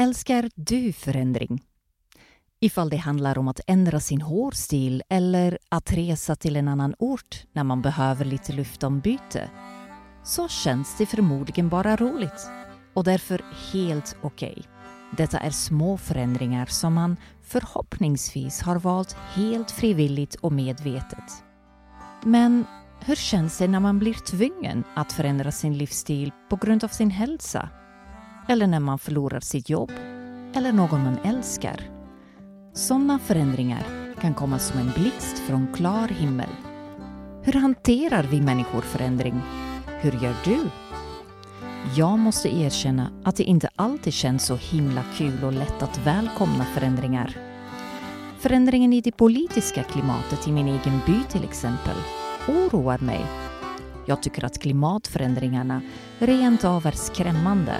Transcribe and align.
Älskar 0.00 0.50
du 0.54 0.92
förändring? 0.92 1.62
Ifall 2.60 2.90
det 2.90 2.96
handlar 2.96 3.38
om 3.38 3.48
att 3.48 3.60
ändra 3.66 4.00
sin 4.00 4.20
hårstil 4.20 5.02
eller 5.08 5.58
att 5.68 5.92
resa 5.92 6.36
till 6.36 6.56
en 6.56 6.68
annan 6.68 6.94
ort 6.98 7.44
när 7.52 7.64
man 7.64 7.82
behöver 7.82 8.24
lite 8.24 8.52
luftombyte 8.52 9.50
så 10.24 10.48
känns 10.48 10.98
det 10.98 11.06
förmodligen 11.06 11.68
bara 11.68 11.96
roligt 11.96 12.46
och 12.94 13.04
därför 13.04 13.44
helt 13.72 14.16
okej. 14.22 14.52
Okay. 14.52 14.64
Detta 15.16 15.38
är 15.38 15.50
små 15.50 15.98
förändringar 15.98 16.66
som 16.66 16.94
man 16.94 17.16
förhoppningsvis 17.42 18.60
har 18.60 18.76
valt 18.76 19.12
helt 19.12 19.70
frivilligt 19.70 20.34
och 20.34 20.52
medvetet. 20.52 21.44
Men 22.24 22.64
hur 23.00 23.16
känns 23.16 23.58
det 23.58 23.68
när 23.68 23.80
man 23.80 23.98
blir 23.98 24.14
tvungen 24.14 24.84
att 24.94 25.12
förändra 25.12 25.52
sin 25.52 25.78
livsstil 25.78 26.32
på 26.50 26.56
grund 26.56 26.84
av 26.84 26.88
sin 26.88 27.10
hälsa? 27.10 27.68
Eller 28.48 28.66
när 28.66 28.80
man 28.80 28.98
förlorar 28.98 29.40
sitt 29.40 29.70
jobb? 29.70 29.90
Eller 30.54 30.72
någon 30.72 31.04
man 31.04 31.18
älskar? 31.24 31.80
Sådana 32.74 33.18
förändringar 33.18 33.86
kan 34.20 34.34
komma 34.34 34.58
som 34.58 34.80
en 34.80 34.92
blixt 34.96 35.38
från 35.38 35.66
klar 35.74 36.08
himmel. 36.08 36.48
Hur 37.42 37.52
hanterar 37.52 38.22
vi 38.22 38.40
människor 38.40 38.80
förändring? 38.80 39.40
Hur 40.00 40.12
gör 40.12 40.34
du? 40.44 40.58
Jag 41.96 42.18
måste 42.18 42.48
erkänna 42.48 43.10
att 43.24 43.36
det 43.36 43.42
inte 43.42 43.68
alltid 43.76 44.12
känns 44.12 44.46
så 44.46 44.56
himla 44.56 45.02
kul 45.16 45.44
och 45.44 45.52
lätt 45.52 45.82
att 45.82 46.06
välkomna 46.06 46.64
förändringar. 46.64 47.36
Förändringen 48.38 48.92
i 48.92 49.00
det 49.00 49.12
politiska 49.12 49.82
klimatet 49.82 50.48
i 50.48 50.52
min 50.52 50.66
egen 50.66 51.00
by 51.06 51.24
till 51.28 51.44
exempel 51.44 51.96
oroar 52.48 52.98
mig. 52.98 53.20
Jag 54.06 54.22
tycker 54.22 54.44
att 54.44 54.58
klimatförändringarna 54.58 55.80
rent 56.18 56.64
av 56.64 56.86
är 56.86 56.92
skrämmande. 56.92 57.76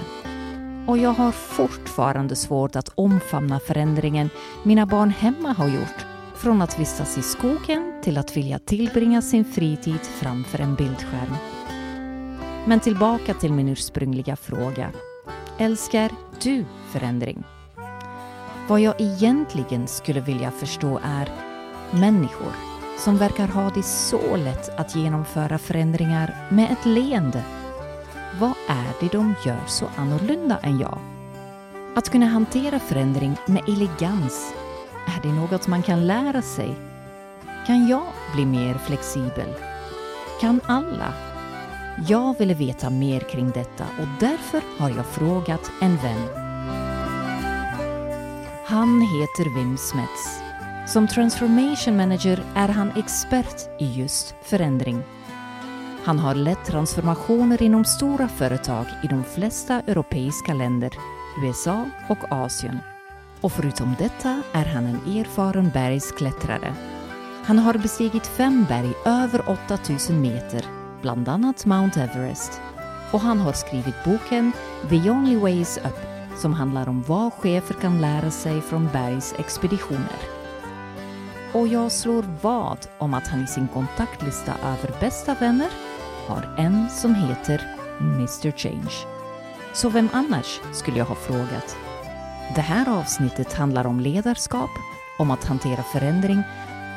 Och 0.91 0.99
jag 0.99 1.13
har 1.13 1.33
fortfarande 1.33 2.37
svårt 2.37 2.77
att 2.77 2.93
omfamna 2.95 3.61
förändringen 3.61 4.31
mina 4.63 4.87
barn 4.87 5.11
hemma 5.11 5.53
har 5.53 5.69
gjort 5.69 6.07
från 6.37 6.63
att 6.63 6.79
vistas 6.81 7.19
i 7.19 7.23
skogen 7.23 7.93
till 8.03 8.19
att 8.19 8.37
vilja 8.37 8.59
tillbringa 8.59 9.23
sin 9.23 9.45
fritid 9.45 10.01
framför 10.01 10.59
en 10.59 10.75
bildskärm. 10.75 11.35
Men 12.67 12.81
tillbaka 12.81 13.35
till 13.35 13.53
min 13.53 13.69
ursprungliga 13.69 14.37
fråga. 14.37 14.91
Älskar 15.59 16.11
du 16.43 16.65
förändring? 16.89 17.45
Vad 18.69 18.81
jag 18.81 19.01
egentligen 19.01 19.87
skulle 19.87 20.21
vilja 20.21 20.51
förstå 20.51 21.01
är 21.05 21.29
människor 21.91 22.53
som 22.99 23.17
verkar 23.17 23.47
ha 23.47 23.71
det 23.71 23.83
så 23.83 24.37
lätt 24.37 24.79
att 24.79 24.97
genomföra 24.97 25.59
förändringar 25.59 26.49
med 26.49 26.73
ett 26.73 26.87
leende. 26.87 27.60
Vad 28.39 28.55
är 28.69 28.93
det 29.01 29.13
de 29.13 29.35
gör 29.45 29.67
så 29.67 29.87
annorlunda 29.97 30.59
än 30.63 30.79
jag? 30.79 30.99
Att 31.97 32.09
kunna 32.11 32.27
hantera 32.27 32.79
förändring 32.79 33.37
med 33.47 33.69
elegans, 33.69 34.53
är 35.07 35.23
det 35.23 35.33
något 35.33 35.67
man 35.67 35.83
kan 35.83 36.07
lära 36.07 36.43
sig? 36.43 36.75
Kan 37.67 37.89
jag 37.89 38.07
bli 38.35 38.47
mer 38.47 38.75
flexibel? 38.75 39.55
Kan 40.41 40.61
alla? 40.67 41.13
Jag 42.09 42.39
ville 42.39 42.55
veta 42.55 42.91
mer 42.91 43.21
kring 43.21 43.51
detta 43.51 43.85
och 44.01 44.09
därför 44.21 44.63
har 44.79 44.91
jag 44.91 45.07
frågat 45.07 45.71
en 45.81 45.97
vän. 45.97 46.29
Han 48.67 49.01
heter 49.01 49.55
Wim 49.55 49.77
Smets 49.77 50.41
som 50.93 51.09
transformation 51.09 51.97
manager 51.97 52.43
är 52.55 52.69
han 52.69 52.91
expert 52.97 53.81
i 53.81 53.93
just 53.93 54.35
förändring. 54.43 55.03
Han 56.05 56.19
har 56.19 56.35
lett 56.35 56.65
transformationer 56.65 57.63
inom 57.63 57.85
stora 57.85 58.29
företag 58.29 58.87
i 59.05 59.07
de 59.07 59.25
flesta 59.25 59.81
europeiska 59.81 60.55
länder, 60.55 60.93
USA 61.45 61.87
och 62.09 62.33
Asien. 62.33 62.79
Och 63.41 63.53
förutom 63.53 63.95
detta 63.99 64.43
är 64.53 64.65
han 64.65 64.87
en 64.87 65.19
erfaren 65.19 65.71
bergsklättrare. 65.75 66.75
Han 67.45 67.59
har 67.59 67.75
bestigit 67.75 68.27
fem 68.27 68.67
berg 68.69 68.93
över 69.05 69.49
8000 69.49 70.21
meter, 70.21 70.65
bland 71.03 71.29
annat 71.29 71.67
Mount 71.67 72.01
Everest. 72.01 72.61
Och 73.13 73.21
han 73.21 73.39
har 73.39 73.53
skrivit 73.53 74.05
boken 74.05 74.53
The 74.91 75.11
Only 75.11 75.37
Ways 75.37 75.79
Up 75.79 76.11
som 76.39 76.53
handlar 76.53 76.89
om 76.89 77.03
vad 77.03 77.33
chefer 77.33 77.75
kan 77.75 78.01
lära 78.01 78.31
sig 78.31 78.61
från 78.61 78.89
bergsexpeditioner. 78.93 80.19
Och 81.53 81.69
jag 81.69 81.93
slår 81.93 82.25
vad 82.43 82.87
om 82.99 83.15
att 83.15 83.29
han 83.29 83.45
i 83.45 83.47
sin 83.47 83.69
kontaktlista 83.69 84.53
över 84.65 85.01
bästa 85.01 85.35
vänner 85.35 85.90
har 86.31 86.55
en 86.59 86.91
som 86.91 87.15
heter 87.15 87.61
Mr 88.01 88.51
Change. 88.57 88.93
Så 89.73 89.89
vem 89.89 90.09
annars 90.13 90.61
skulle 90.73 90.99
jag 90.99 91.05
ha 91.05 91.15
frågat? 91.15 91.77
Det 92.55 92.61
här 92.61 92.99
avsnittet 92.99 93.53
handlar 93.53 93.87
om 93.87 94.01
ledarskap, 94.01 94.71
om 95.19 95.31
att 95.31 95.45
hantera 95.45 95.83
förändring 95.83 96.43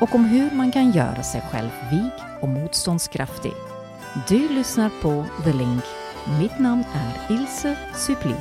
och 0.00 0.14
om 0.14 0.24
hur 0.24 0.50
man 0.50 0.72
kan 0.72 0.90
göra 0.90 1.22
sig 1.22 1.40
själv 1.50 1.70
vig 1.90 2.12
och 2.40 2.48
motståndskraftig. 2.48 3.52
Du 4.28 4.48
lyssnar 4.48 4.90
på 5.02 5.24
The 5.44 5.52
Link. 5.52 5.84
Mitt 6.40 6.58
namn 6.58 6.84
är 6.94 7.34
Ilse 7.34 7.76
Supli. 7.94 8.36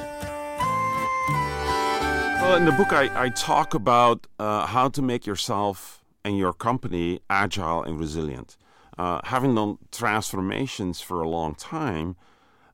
Well, 2.41 2.59
in 2.59 2.65
the 2.65 2.77
book, 2.77 2.93
I, 2.93 3.27
I 3.27 3.31
talk 3.47 3.75
about 3.75 4.27
uh, 4.39 4.65
how 4.65 4.89
to 4.89 5.01
make 5.01 5.29
yourself 5.29 6.03
and 6.25 6.37
your 6.37 6.53
company 6.53 7.19
agile 7.29 7.83
and 7.87 7.99
resilient. 7.99 8.57
Uh, 8.97 9.19
having 9.23 9.55
done 9.55 9.77
transformations 9.91 11.01
for 11.01 11.21
a 11.21 11.27
long 11.27 11.55
time, 11.55 12.15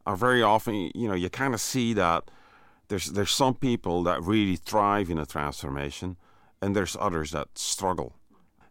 are 0.05 0.15
very 0.15 0.41
often 0.41 0.91
you 0.95 1.07
know 1.07 1.13
you 1.13 1.29
kind 1.29 1.53
of 1.53 1.61
see 1.61 1.93
that 1.93 2.29
there's 2.89 3.07
there's 3.07 3.31
some 3.31 3.53
people 3.53 4.03
that 4.03 4.21
really 4.23 4.55
thrive 4.55 5.09
in 5.09 5.17
a 5.17 5.25
transformation, 5.25 6.17
and 6.61 6.75
there's 6.75 6.97
others 6.99 7.31
that 7.31 7.47
struggle, 7.57 8.15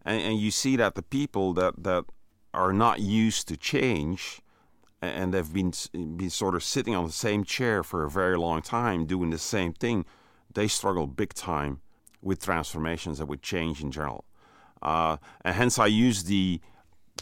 and, 0.05 0.21
and 0.21 0.41
you 0.41 0.51
see 0.51 0.77
that 0.77 0.95
the 0.95 1.03
people 1.03 1.55
that 1.55 1.83
that 1.83 2.05
are 2.53 2.73
not 2.73 3.01
used 3.01 3.49
to 3.49 3.57
change, 3.57 4.41
and 5.01 5.33
they've 5.33 5.53
been 5.53 5.73
been 5.93 6.31
sort 6.31 6.55
of 6.55 6.63
sitting 6.63 6.95
on 6.95 7.07
the 7.07 7.13
same 7.13 7.45
chair 7.45 7.83
for 7.83 8.05
a 8.05 8.11
very 8.11 8.37
long 8.37 8.61
time 8.61 9.07
doing 9.07 9.31
the 9.31 9.39
same 9.39 9.73
thing, 9.73 10.05
they 10.53 10.69
struggle 10.69 11.07
big 11.07 11.33
time 11.33 11.81
with 12.21 12.43
transformations 12.43 13.21
and 13.21 13.29
with 13.29 13.41
change 13.43 13.81
in 13.81 13.91
general. 13.91 14.25
Uh, 14.83 15.17
and 15.43 15.55
hence 15.55 15.79
I 15.79 15.87
use 15.87 16.25
the 16.25 16.61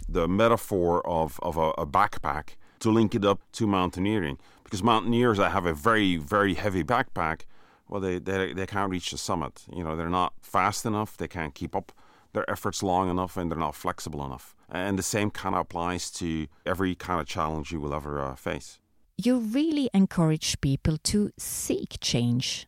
the 0.08 0.28
metaphor 0.28 1.06
of, 1.06 1.38
of 1.42 1.56
a, 1.56 1.70
a, 1.78 1.86
backpack 1.86 2.56
to 2.80 2.90
link 2.90 3.14
it 3.14 3.24
up 3.24 3.40
to 3.52 3.66
mountaineering. 3.66 4.38
Because 4.64 4.82
mountaineers 4.82 5.38
that 5.38 5.52
have 5.52 5.66
a 5.66 5.74
very, 5.74 6.16
very 6.16 6.54
heavy 6.54 6.82
backpack, 6.82 7.42
well, 7.88 8.00
they, 8.00 8.18
they, 8.18 8.52
they 8.52 8.66
can't 8.66 8.90
reach 8.90 9.10
the 9.10 9.18
summit. 9.18 9.64
You 9.72 9.84
know, 9.84 9.96
they're 9.96 10.08
not 10.08 10.34
fast 10.42 10.84
enough, 10.84 11.16
they 11.16 11.28
can't 11.28 11.54
keep 11.54 11.76
up 11.76 11.92
their 12.32 12.48
efforts 12.50 12.82
long 12.82 13.08
enough, 13.08 13.36
and 13.36 13.50
they're 13.50 13.58
not 13.58 13.74
flexible 13.74 14.24
enough. 14.24 14.54
And 14.68 14.98
the 14.98 15.02
same 15.02 15.30
kind 15.30 15.54
of 15.54 15.62
applies 15.62 16.10
to 16.12 16.48
every 16.64 16.94
kind 16.94 17.20
of 17.20 17.26
challenge 17.26 17.72
you 17.72 17.80
will 17.80 17.94
ever 17.94 18.20
uh, 18.20 18.34
face. 18.34 18.80
You 19.16 19.38
really 19.38 19.88
encourage 19.94 20.60
people 20.60 20.98
to 21.04 21.30
seek 21.38 21.96
change. 22.00 22.66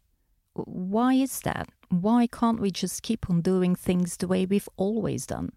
Why 0.55 1.15
is 1.15 1.41
that? 1.41 1.69
why 1.91 2.27
can't 2.27 2.60
we 2.60 2.71
just 2.71 3.03
keep 3.03 3.28
on 3.31 3.41
doing 3.41 3.75
things 3.75 4.16
the 4.16 4.28
way 4.28 4.45
we've 4.47 4.69
always 4.77 5.27
done? 5.27 5.53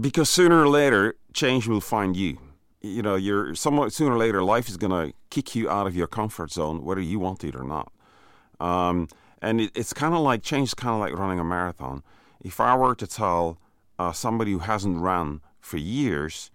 Because 0.00 0.28
sooner 0.28 0.62
or 0.62 0.68
later, 0.68 1.14
change 1.32 1.66
will 1.66 1.80
find 1.80 2.16
you. 2.16 2.38
You 2.82 3.02
know, 3.02 3.14
you're 3.14 3.54
somewhat 3.54 3.92
sooner 3.92 4.14
or 4.14 4.18
later, 4.18 4.42
life 4.42 4.68
is 4.68 4.76
going 4.76 4.90
to 4.90 5.16
kick 5.30 5.54
you 5.54 5.70
out 5.70 5.86
of 5.86 5.96
your 5.96 6.06
comfort 6.06 6.52
zone, 6.52 6.84
whether 6.84 7.00
you 7.00 7.18
want 7.18 7.44
it 7.44 7.54
or 7.54 7.64
not. 7.64 7.92
Um, 8.60 9.08
and 9.40 9.60
it, 9.60 9.72
it's 9.74 9.92
kind 9.92 10.14
of 10.14 10.20
like 10.20 10.42
change 10.42 10.68
is 10.68 10.74
kind 10.74 10.94
of 10.94 11.00
like 11.00 11.18
running 11.18 11.38
a 11.38 11.44
marathon. 11.44 12.02
If 12.40 12.60
I 12.60 12.76
were 12.76 12.94
to 12.94 13.06
tell 13.06 13.58
uh, 13.98 14.12
somebody 14.12 14.52
who 14.52 14.60
hasn't 14.60 14.98
run 14.98 15.40
for 15.60 15.78
years, 15.78 16.50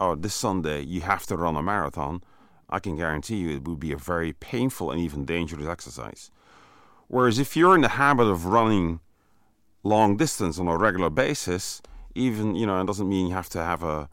oh, 0.00 0.14
this 0.14 0.34
Sunday 0.34 0.82
you 0.82 1.02
have 1.02 1.26
to 1.26 1.36
run 1.36 1.56
a 1.56 1.62
marathon, 1.62 2.22
I 2.68 2.80
can 2.80 2.96
guarantee 2.96 3.36
you 3.36 3.56
it 3.56 3.68
would 3.68 3.80
be 3.80 3.92
a 3.92 3.96
very 3.96 4.32
painful 4.32 4.90
and 4.90 5.00
even 5.00 5.24
dangerous 5.24 5.66
exercise. 5.66 6.30
Whereas 7.08 7.38
if 7.38 7.56
you're 7.56 7.74
in 7.74 7.80
the 7.80 7.88
habit 7.88 8.24
of 8.24 8.46
running 8.46 9.00
long 9.82 10.16
distance 10.16 10.58
on 10.58 10.68
a 10.68 10.76
regular 10.76 11.08
basis, 11.08 11.80
even 12.18 12.54
you 12.54 12.66
know, 12.66 12.80
it 12.80 12.86
doesn't 12.86 13.08
mean 13.08 13.28
you 13.28 13.34
have 13.34 13.48
to 13.50 13.58
have 13.58 13.82
a 13.82 14.08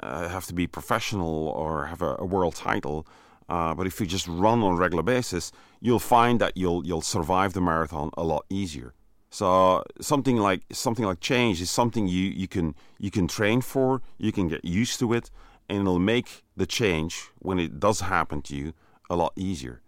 uh, 0.00 0.28
have 0.28 0.46
to 0.46 0.54
be 0.54 0.66
professional 0.66 1.48
or 1.48 1.86
have 1.86 2.02
a, 2.02 2.16
a 2.18 2.24
world 2.24 2.54
title. 2.54 3.06
Uh, 3.48 3.74
but 3.74 3.86
if 3.86 4.00
you 4.00 4.06
just 4.06 4.28
run 4.28 4.62
on 4.62 4.74
a 4.74 4.76
regular 4.76 5.02
basis, 5.02 5.50
you'll 5.80 5.98
find 5.98 6.40
that 6.40 6.56
you'll 6.56 6.86
you'll 6.86 7.02
survive 7.02 7.52
the 7.52 7.60
marathon 7.60 8.10
a 8.16 8.22
lot 8.22 8.44
easier. 8.48 8.94
So 9.30 9.84
something 10.00 10.36
like 10.36 10.62
something 10.72 11.04
like 11.04 11.20
change 11.20 11.60
is 11.60 11.70
something 11.70 12.08
you, 12.08 12.30
you 12.42 12.48
can 12.48 12.74
you 12.98 13.10
can 13.10 13.28
train 13.28 13.60
for, 13.60 14.02
you 14.18 14.32
can 14.32 14.48
get 14.48 14.64
used 14.64 14.98
to 15.00 15.12
it, 15.12 15.30
and 15.68 15.80
it'll 15.80 15.98
make 15.98 16.44
the 16.56 16.66
change 16.66 17.30
when 17.38 17.58
it 17.58 17.80
does 17.80 18.00
happen 18.00 18.42
to 18.42 18.56
you 18.56 18.72
a 19.08 19.16
lot 19.16 19.32
easier 19.36 19.82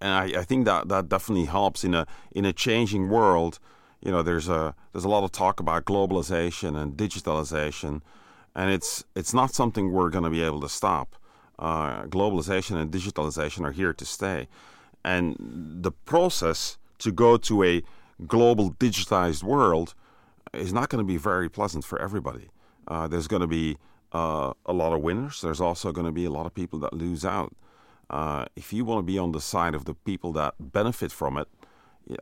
and 0.00 0.10
I, 0.10 0.40
I 0.40 0.44
think 0.44 0.64
that 0.66 0.88
that 0.88 1.08
definitely 1.08 1.46
helps 1.46 1.84
in 1.84 1.94
a 1.94 2.06
in 2.32 2.44
a 2.44 2.52
changing 2.52 3.08
world. 3.08 3.58
You 4.00 4.12
know, 4.12 4.22
there's 4.22 4.48
a 4.48 4.74
there's 4.92 5.04
a 5.04 5.08
lot 5.08 5.24
of 5.24 5.32
talk 5.32 5.60
about 5.60 5.84
globalization 5.84 6.80
and 6.80 6.96
digitalization, 6.96 8.00
and 8.54 8.70
it's 8.70 9.04
it's 9.14 9.34
not 9.34 9.52
something 9.52 9.92
we're 9.92 10.10
going 10.10 10.24
to 10.24 10.30
be 10.30 10.42
able 10.42 10.60
to 10.60 10.68
stop. 10.68 11.16
Uh, 11.58 12.04
globalization 12.04 12.76
and 12.76 12.92
digitalization 12.92 13.64
are 13.64 13.72
here 13.72 13.92
to 13.92 14.04
stay, 14.04 14.46
and 15.04 15.36
the 15.82 15.90
process 15.90 16.78
to 16.98 17.10
go 17.10 17.36
to 17.36 17.64
a 17.64 17.82
global 18.26 18.72
digitized 18.72 19.42
world 19.42 19.94
is 20.52 20.72
not 20.72 20.88
going 20.88 21.00
to 21.00 21.06
be 21.06 21.16
very 21.16 21.48
pleasant 21.48 21.84
for 21.84 22.00
everybody. 22.00 22.50
Uh, 22.86 23.06
there's 23.06 23.28
going 23.28 23.42
to 23.42 23.48
be 23.48 23.76
uh, 24.12 24.52
a 24.66 24.72
lot 24.72 24.92
of 24.92 25.02
winners. 25.02 25.40
There's 25.40 25.60
also 25.60 25.92
going 25.92 26.06
to 26.06 26.12
be 26.12 26.24
a 26.24 26.30
lot 26.30 26.46
of 26.46 26.54
people 26.54 26.78
that 26.80 26.92
lose 26.92 27.24
out. 27.24 27.54
Uh, 28.10 28.46
if 28.56 28.72
you 28.72 28.84
want 28.84 28.98
to 28.98 29.02
be 29.02 29.18
on 29.18 29.32
the 29.32 29.40
side 29.40 29.74
of 29.74 29.84
the 29.84 29.94
people 29.94 30.32
that 30.32 30.54
benefit 30.58 31.12
from 31.12 31.36
it, 31.36 31.48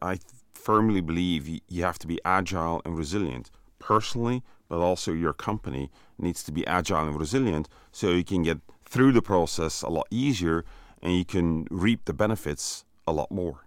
I 0.02 0.19
firmly 0.67 1.01
believe 1.01 1.47
you 1.69 1.83
have 1.85 1.97
to 1.97 2.09
be 2.09 2.19
agile 2.25 2.83
and 2.85 2.99
resilient. 2.99 3.53
Personally, 3.79 4.43
but 4.69 4.81
also 4.81 5.13
your 5.13 5.33
company 5.33 5.93
needs 6.19 6.43
to 6.43 6.51
be 6.51 6.67
agile 6.67 7.07
and 7.07 7.21
resilient 7.21 7.69
so 7.93 8.11
you 8.11 8.25
can 8.25 8.43
get 8.43 8.59
through 8.85 9.13
the 9.13 9.23
process 9.23 9.83
a 9.83 9.89
lot 9.89 10.09
easier 10.11 10.65
and 11.01 11.15
you 11.17 11.25
can 11.25 11.69
reap 11.71 12.05
the 12.07 12.13
benefits 12.13 12.85
a 13.07 13.13
lot 13.13 13.31
more. 13.31 13.61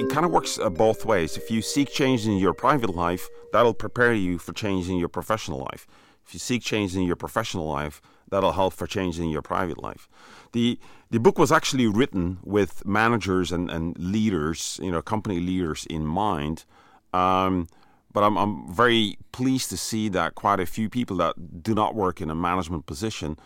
It 0.00 0.10
kind 0.10 0.26
of 0.26 0.32
works 0.32 0.58
uh, 0.58 0.68
both 0.68 1.06
ways. 1.06 1.38
If 1.38 1.50
you 1.50 1.62
seek 1.62 1.90
change 1.90 2.26
in 2.26 2.36
your 2.36 2.52
private 2.52 2.94
life, 2.94 3.26
that'll 3.54 3.72
prepare 3.72 4.12
you 4.12 4.36
for 4.36 4.52
change 4.52 4.90
in 4.90 4.96
your 4.96 5.08
professional 5.08 5.60
life. 5.60 5.86
If 6.26 6.34
you 6.34 6.40
seek 6.40 6.62
change 6.62 6.94
in 6.94 7.04
your 7.04 7.16
professional 7.16 7.66
life, 7.66 8.02
that'll 8.30 8.52
help 8.52 8.72
for 8.72 8.86
changing 8.86 9.30
your 9.30 9.42
private 9.42 9.78
life. 9.78 10.08
The 10.52 10.78
the 11.10 11.18
book 11.18 11.38
was 11.38 11.52
actually 11.52 11.86
written 11.86 12.38
with 12.42 12.86
managers 12.86 13.50
and, 13.52 13.70
and 13.70 13.98
leaders, 13.98 14.78
you 14.82 14.90
know, 14.92 15.02
company 15.02 15.40
leaders 15.40 15.86
in 15.90 16.06
mind. 16.06 16.64
Um, 17.12 17.66
but 18.12 18.22
I'm, 18.22 18.36
I'm 18.36 18.72
very 18.72 19.18
pleased 19.32 19.70
to 19.70 19.76
see 19.76 20.08
that 20.10 20.34
quite 20.34 20.60
a 20.60 20.66
few 20.66 20.88
people 20.88 21.16
that 21.18 21.62
do 21.62 21.74
not 21.74 21.94
work 21.94 22.20
in 22.20 22.30
a 22.30 22.34
management 22.34 22.86
position 22.86 23.38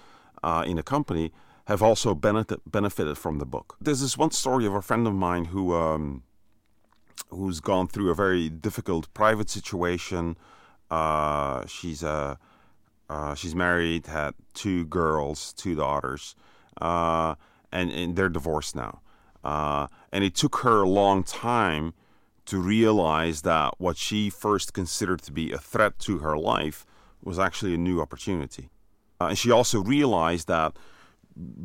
uh, 0.42 0.64
in 0.66 0.78
a 0.78 0.82
company 0.82 1.32
have 1.66 1.82
also 1.82 2.14
benefit, 2.14 2.60
benefited 2.70 3.16
from 3.16 3.38
the 3.38 3.46
book. 3.46 3.76
There's 3.80 4.00
this 4.00 4.18
one 4.18 4.30
story 4.30 4.66
of 4.66 4.74
a 4.74 4.82
friend 4.82 5.06
of 5.06 5.14
mine 5.14 5.46
who 5.46 5.74
um, 5.74 6.22
who's 7.30 7.60
gone 7.60 7.88
through 7.88 8.10
a 8.10 8.14
very 8.14 8.48
difficult 8.48 9.12
private 9.14 9.48
situation. 9.48 10.36
Uh, 10.90 11.64
she's 11.66 12.02
a 12.02 12.38
uh, 13.14 13.32
she's 13.32 13.54
married, 13.54 14.06
had 14.06 14.34
two 14.54 14.84
girls, 14.86 15.52
two 15.52 15.76
daughters, 15.76 16.34
uh, 16.80 17.36
and, 17.70 17.92
and 17.92 18.16
they're 18.16 18.28
divorced 18.28 18.74
now. 18.74 19.02
Uh, 19.44 19.86
and 20.10 20.24
it 20.24 20.34
took 20.34 20.56
her 20.56 20.82
a 20.82 20.88
long 20.88 21.22
time 21.22 21.94
to 22.46 22.58
realize 22.58 23.42
that 23.42 23.74
what 23.78 23.96
she 23.96 24.28
first 24.30 24.72
considered 24.72 25.22
to 25.22 25.30
be 25.30 25.52
a 25.52 25.58
threat 25.58 25.96
to 26.00 26.18
her 26.18 26.36
life 26.36 26.84
was 27.22 27.38
actually 27.38 27.74
a 27.74 27.78
new 27.78 28.00
opportunity. 28.00 28.68
Uh, 29.20 29.26
and 29.26 29.38
she 29.38 29.48
also 29.48 29.80
realized 29.80 30.48
that 30.48 30.76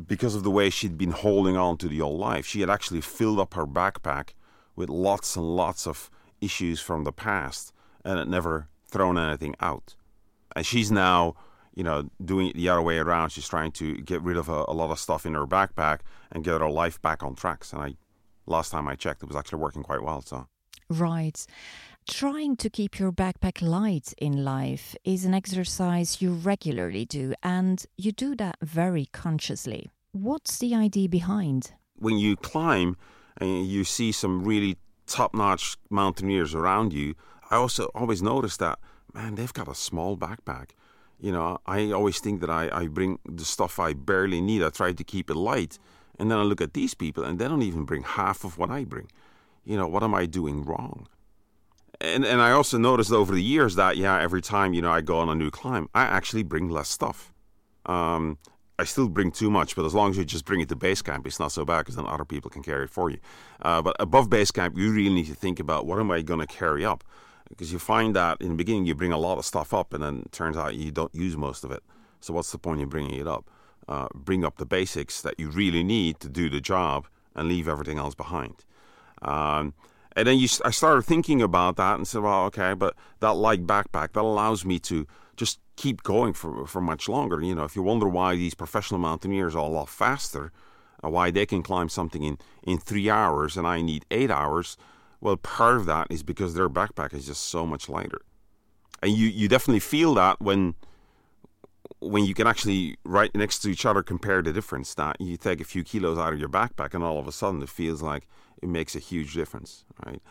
because 0.06 0.36
of 0.36 0.44
the 0.44 0.52
way 0.52 0.70
she'd 0.70 0.96
been 0.96 1.10
holding 1.10 1.56
on 1.56 1.76
to 1.78 1.88
the 1.88 2.00
old 2.00 2.20
life, 2.20 2.46
she 2.46 2.60
had 2.60 2.70
actually 2.70 3.00
filled 3.00 3.40
up 3.40 3.54
her 3.54 3.66
backpack 3.66 4.34
with 4.76 4.88
lots 4.88 5.34
and 5.34 5.56
lots 5.56 5.84
of 5.84 6.10
issues 6.40 6.80
from 6.80 7.02
the 7.02 7.12
past 7.12 7.72
and 8.04 8.20
had 8.20 8.28
never 8.28 8.68
thrown 8.86 9.18
anything 9.18 9.56
out 9.60 9.96
and 10.56 10.66
she's 10.66 10.90
now 10.90 11.34
you 11.74 11.84
know 11.84 12.08
doing 12.24 12.48
it 12.48 12.56
the 12.56 12.68
other 12.68 12.82
way 12.82 12.98
around. 12.98 13.30
She's 13.30 13.48
trying 13.48 13.72
to 13.72 13.94
get 13.98 14.22
rid 14.22 14.36
of 14.36 14.48
a, 14.48 14.64
a, 14.68 14.74
lot 14.74 14.90
of 14.90 14.98
stuff 14.98 15.26
in 15.26 15.34
her 15.34 15.46
backpack 15.46 16.00
and 16.32 16.44
get 16.44 16.60
her 16.60 16.70
life 16.70 17.00
back 17.00 17.22
on 17.22 17.34
tracks. 17.34 17.72
And 17.72 17.82
i 17.82 17.94
last 18.46 18.72
time 18.72 18.88
i 18.88 18.96
checked 18.96 19.22
it 19.22 19.28
was 19.28 19.36
actually 19.36 19.60
working 19.60 19.82
quite 19.82 20.02
well 20.02 20.20
so. 20.22 20.46
Right. 20.88 21.46
Trying 22.08 22.56
to 22.56 22.70
keep 22.70 22.98
your 22.98 23.12
backpack 23.12 23.62
light 23.62 24.12
in 24.18 24.42
life 24.42 24.96
is 25.04 25.24
an 25.24 25.34
exercise 25.34 26.20
you 26.20 26.32
regularly 26.32 27.04
do 27.04 27.34
and 27.44 27.84
you 27.96 28.10
do 28.10 28.34
that 28.36 28.56
very 28.60 29.06
consciously. 29.12 29.90
What's 30.10 30.58
the 30.58 30.74
idea 30.74 31.08
behind? 31.08 31.72
When 31.96 32.18
you 32.18 32.34
climb 32.34 32.96
and 33.36 33.66
you 33.66 33.84
see 33.84 34.10
some 34.10 34.42
really 34.44 34.78
top-notch 35.06 35.76
mountaineers 35.90 36.54
around 36.54 36.92
you 36.92 37.14
i 37.50 37.56
also 37.56 37.86
always 37.96 38.22
notice 38.22 38.56
that 38.58 38.78
man, 39.14 39.34
they've 39.34 39.52
got 39.52 39.68
a 39.68 39.74
small 39.74 40.16
backpack. 40.16 40.70
You 41.20 41.32
know, 41.32 41.58
I 41.66 41.90
always 41.90 42.18
think 42.18 42.40
that 42.40 42.50
I, 42.50 42.70
I 42.72 42.86
bring 42.86 43.18
the 43.26 43.44
stuff 43.44 43.78
I 43.78 43.92
barely 43.92 44.40
need. 44.40 44.62
I 44.62 44.70
try 44.70 44.92
to 44.92 45.04
keep 45.04 45.30
it 45.30 45.34
light. 45.36 45.78
And 46.18 46.30
then 46.30 46.38
I 46.38 46.42
look 46.42 46.60
at 46.60 46.74
these 46.74 46.94
people 46.94 47.24
and 47.24 47.38
they 47.38 47.48
don't 47.48 47.62
even 47.62 47.84
bring 47.84 48.02
half 48.02 48.44
of 48.44 48.58
what 48.58 48.70
I 48.70 48.84
bring. 48.84 49.10
You 49.64 49.76
know, 49.76 49.86
what 49.86 50.02
am 50.02 50.14
I 50.14 50.26
doing 50.26 50.64
wrong? 50.64 51.08
And 52.00 52.24
and 52.24 52.40
I 52.40 52.52
also 52.52 52.78
noticed 52.78 53.12
over 53.12 53.34
the 53.34 53.42
years 53.42 53.74
that 53.74 53.98
yeah, 53.98 54.18
every 54.18 54.40
time 54.40 54.72
you 54.72 54.80
know 54.80 54.90
I 54.90 55.02
go 55.02 55.18
on 55.18 55.28
a 55.28 55.34
new 55.34 55.50
climb, 55.50 55.88
I 55.94 56.02
actually 56.02 56.42
bring 56.42 56.70
less 56.70 56.88
stuff. 56.88 57.34
Um, 57.84 58.38
I 58.78 58.84
still 58.84 59.10
bring 59.10 59.30
too 59.30 59.50
much, 59.50 59.76
but 59.76 59.84
as 59.84 59.94
long 59.94 60.10
as 60.10 60.16
you 60.16 60.24
just 60.24 60.46
bring 60.46 60.60
it 60.60 60.70
to 60.70 60.76
base 60.76 61.02
camp, 61.02 61.26
it's 61.26 61.38
not 61.38 61.52
so 61.52 61.66
bad 61.66 61.80
because 61.80 61.96
then 61.96 62.06
other 62.06 62.24
people 62.24 62.50
can 62.50 62.62
carry 62.62 62.84
it 62.84 62.90
for 62.90 63.10
you. 63.10 63.18
Uh, 63.60 63.82
but 63.82 63.94
above 64.00 64.30
base 64.30 64.50
camp, 64.50 64.78
you 64.78 64.90
really 64.90 65.12
need 65.14 65.26
to 65.26 65.34
think 65.34 65.60
about 65.60 65.84
what 65.84 65.98
am 65.98 66.10
I 66.10 66.22
going 66.22 66.40
to 66.40 66.46
carry 66.46 66.82
up 66.82 67.04
because 67.50 67.72
you 67.72 67.78
find 67.78 68.16
that 68.16 68.40
in 68.40 68.48
the 68.48 68.54
beginning 68.54 68.86
you 68.86 68.94
bring 68.94 69.12
a 69.12 69.18
lot 69.18 69.36
of 69.36 69.44
stuff 69.44 69.74
up 69.74 69.92
and 69.92 70.02
then 70.02 70.24
turns 70.32 70.56
out 70.56 70.74
you 70.74 70.90
don't 70.90 71.14
use 71.14 71.36
most 71.36 71.62
of 71.64 71.70
it. 71.70 71.82
So 72.20 72.32
what's 72.32 72.52
the 72.52 72.58
point 72.58 72.80
in 72.80 72.88
bringing 72.88 73.20
it 73.20 73.26
up? 73.26 73.50
Uh, 73.88 74.08
bring 74.14 74.44
up 74.44 74.56
the 74.56 74.66
basics 74.66 75.20
that 75.22 75.38
you 75.38 75.50
really 75.50 75.82
need 75.82 76.20
to 76.20 76.28
do 76.28 76.48
the 76.48 76.60
job 76.60 77.06
and 77.34 77.48
leave 77.48 77.68
everything 77.68 77.98
else 77.98 78.14
behind. 78.14 78.64
Um, 79.22 79.74
and 80.16 80.26
then 80.26 80.38
you, 80.38 80.48
I 80.64 80.70
started 80.70 81.02
thinking 81.02 81.40
about 81.42 81.76
that 81.76 81.96
and 81.96 82.06
said, 82.06 82.22
well, 82.22 82.44
okay, 82.46 82.74
but 82.74 82.96
that 83.20 83.34
light 83.34 83.66
backpack 83.66 84.12
that 84.12 84.22
allows 84.22 84.64
me 84.64 84.78
to 84.80 85.06
just 85.36 85.58
keep 85.76 86.02
going 86.02 86.32
for 86.34 86.66
for 86.66 86.80
much 86.80 87.08
longer. 87.08 87.40
You 87.40 87.54
know, 87.54 87.64
if 87.64 87.74
you 87.74 87.82
wonder 87.82 88.08
why 88.08 88.36
these 88.36 88.54
professional 88.54 89.00
mountaineers 89.00 89.54
are 89.54 89.64
a 89.64 89.68
lot 89.68 89.88
faster, 89.88 90.52
uh, 91.02 91.08
why 91.08 91.30
they 91.30 91.46
can 91.46 91.62
climb 91.62 91.88
something 91.88 92.22
in 92.22 92.38
in 92.62 92.78
three 92.78 93.08
hours 93.08 93.56
and 93.56 93.66
I 93.66 93.80
need 93.80 94.04
eight 94.10 94.30
hours, 94.30 94.76
well, 95.20 95.36
part 95.36 95.76
of 95.76 95.86
that 95.86 96.06
is 96.10 96.22
because 96.22 96.54
their 96.54 96.68
backpack 96.68 97.14
is 97.14 97.26
just 97.26 97.44
so 97.44 97.66
much 97.66 97.88
lighter, 97.88 98.22
and 99.02 99.12
you 99.12 99.28
you 99.28 99.48
definitely 99.48 99.80
feel 99.80 100.14
that 100.14 100.40
when 100.40 100.74
when 102.00 102.24
you 102.24 102.34
can 102.34 102.46
actually 102.46 102.96
right 103.04 103.34
next 103.34 103.58
to 103.60 103.68
each 103.68 103.84
other 103.84 104.02
compare 104.02 104.42
the 104.42 104.52
difference. 104.52 104.94
That 104.94 105.20
you 105.20 105.36
take 105.36 105.60
a 105.60 105.64
few 105.64 105.84
kilos 105.84 106.18
out 106.18 106.32
of 106.32 106.38
your 106.38 106.48
backpack, 106.48 106.94
and 106.94 107.04
all 107.04 107.18
of 107.18 107.28
a 107.28 107.32
sudden 107.32 107.62
it 107.62 107.68
feels 107.68 108.02
like 108.02 108.26
it 108.62 108.68
makes 108.68 108.94
a 108.94 108.98
huge 108.98 109.34
difference, 109.34 109.84
right? 110.06 110.22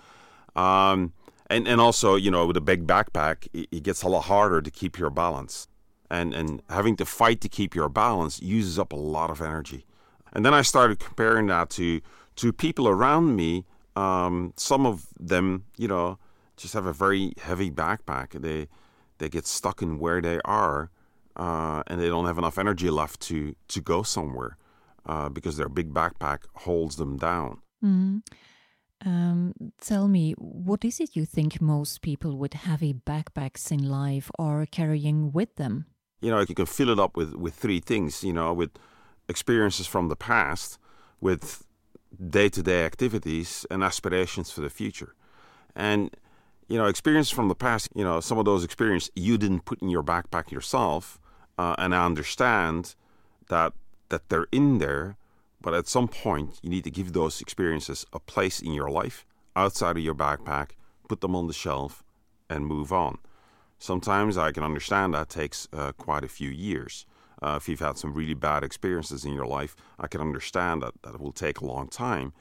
Um, 0.56 1.14
and 1.50 1.68
and 1.68 1.80
also, 1.80 2.16
you 2.16 2.32
know, 2.32 2.46
with 2.46 2.58
a 2.58 2.62
big 2.62 2.88
backpack, 2.88 3.48
it, 3.54 3.68
it 3.72 3.84
gets 3.84 4.04
a 4.04 4.10
lot 4.10 4.22
harder 4.22 4.62
to 4.62 4.72
keep 4.72 4.98
your 4.98 5.10
balance, 5.10 5.68
and 6.10 6.34
and 6.34 6.62
having 6.70 6.96
to 6.98 7.06
fight 7.06 7.42
to 7.42 7.50
keep 7.50 7.76
your 7.76 7.90
balance 7.90 8.42
uses 8.42 8.80
up 8.80 8.92
a 8.92 8.98
lot 8.98 9.30
of 9.30 9.42
energy. 9.42 9.86
And 10.34 10.46
then 10.46 10.54
I 10.54 10.62
started 10.62 11.00
comparing 11.00 11.48
that 11.48 11.70
to 11.72 12.02
to 12.38 12.54
people 12.54 12.88
around 12.88 13.36
me 13.36 13.66
um, 14.00 14.54
some 14.56 14.86
of 14.86 15.08
them, 15.20 15.66
you 15.78 15.88
know, 15.88 16.20
just 16.56 16.74
have 16.74 16.86
a 16.86 16.94
very 16.94 17.34
heavy 17.42 17.70
backpack. 17.72 18.42
They 18.42 18.68
they 19.18 19.30
get 19.30 19.46
stuck 19.46 19.82
in 19.82 20.00
where 20.00 20.22
they 20.22 20.40
are, 20.46 20.90
uh, 21.36 21.84
and 21.88 22.00
they 22.00 22.08
don't 22.08 22.26
have 22.26 22.38
enough 22.38 22.58
energy 22.58 22.90
left 22.90 23.20
to 23.22 23.56
to 23.68 23.82
go 23.82 24.04
somewhere 24.04 24.58
uh, 25.06 25.30
because 25.30 25.58
their 25.58 25.70
big 25.70 25.94
backpack 25.94 26.40
holds 26.66 26.96
them 26.96 27.18
down. 27.18 27.60
Mm. 27.84 28.22
Um, 29.06 29.54
tell 29.80 30.08
me, 30.10 30.34
what 30.38 30.84
is 30.84 31.00
it 31.00 31.16
you 31.16 31.26
think 31.26 31.62
most 31.62 32.02
people 32.02 32.38
with 32.38 32.54
heavy 32.54 32.94
backpacks 32.94 33.72
in 33.72 33.90
life 33.90 34.30
are 34.38 34.66
carrying 34.66 35.32
with 35.32 35.56
them? 35.56 35.86
You 36.22 36.32
know, 36.32 36.42
you 36.42 36.56
can 36.56 36.66
fill 36.66 36.90
it 36.90 37.00
up 37.00 37.18
with 37.18 37.34
with 37.36 37.56
three 37.56 37.82
things. 37.82 38.24
You 38.24 38.34
know, 38.34 38.54
with 38.54 38.72
experiences 39.28 39.88
from 39.88 40.10
the 40.10 40.16
past, 40.16 40.80
with 41.22 41.66
day 42.30 42.50
to 42.50 42.64
day 42.64 42.84
activities 42.86 43.66
and 43.70 43.84
aspirations 43.84 44.52
for 44.52 44.62
the 44.62 44.70
future. 44.70 45.14
And, 45.76 46.16
you 46.68 46.78
know, 46.78 46.86
experience 46.86 47.30
from 47.30 47.48
the 47.48 47.56
past, 47.56 47.90
you 47.96 48.04
know, 48.04 48.20
some 48.20 48.38
of 48.38 48.46
those 48.46 48.64
experiences 48.64 49.12
you 49.16 49.38
didn't 49.38 49.66
put 49.66 49.82
in 49.82 49.90
your 49.90 50.04
backpack 50.04 50.52
yourself. 50.52 51.20
Uh, 51.58 51.76
and 51.78 51.94
I 51.94 52.06
understand 52.06 52.96
that, 53.50 53.74
that 54.10 54.30
they're 54.30 54.48
in 54.52 54.78
there, 54.80 55.18
but 55.62 55.74
at 55.74 55.88
some 55.88 56.08
point 56.08 56.60
you 56.62 56.70
need 56.70 56.84
to 56.86 56.92
give 56.92 57.14
those 57.14 57.42
experiences 57.42 58.06
a 58.14 58.20
place 58.20 58.62
in 58.62 58.74
your 58.74 58.90
life 58.90 59.26
outside 59.56 59.98
of 59.98 60.04
your 60.04 60.16
backpack, 60.16 60.72
put 61.08 61.22
them 61.22 61.36
on 61.36 61.48
the 61.48 61.54
shelf, 61.54 62.04
and 62.50 62.66
move 62.66 62.92
on. 62.94 63.18
Sometimes 63.78 64.38
I 64.38 64.52
can 64.52 64.64
understand 64.64 65.14
that 65.14 65.30
takes 65.30 65.68
uh, 65.72 65.92
quite 65.94 66.24
a 66.24 66.30
few 66.30 66.50
years. 66.50 67.06
Uh, 67.42 67.56
if 67.58 67.70
you've 67.70 67.80
had 67.80 67.98
some 67.98 68.14
really 68.14 68.34
bad 68.34 68.64
experiences 68.64 69.26
in 69.26 69.34
your 69.34 69.46
life, 69.46 69.76
I 69.98 70.08
can 70.08 70.22
understand 70.22 70.82
that, 70.82 70.94
that 71.04 71.16
it 71.16 71.22
will 71.22 71.32
take 71.32 71.62
a 71.62 71.66
long 71.66 71.88
time. 71.88 72.34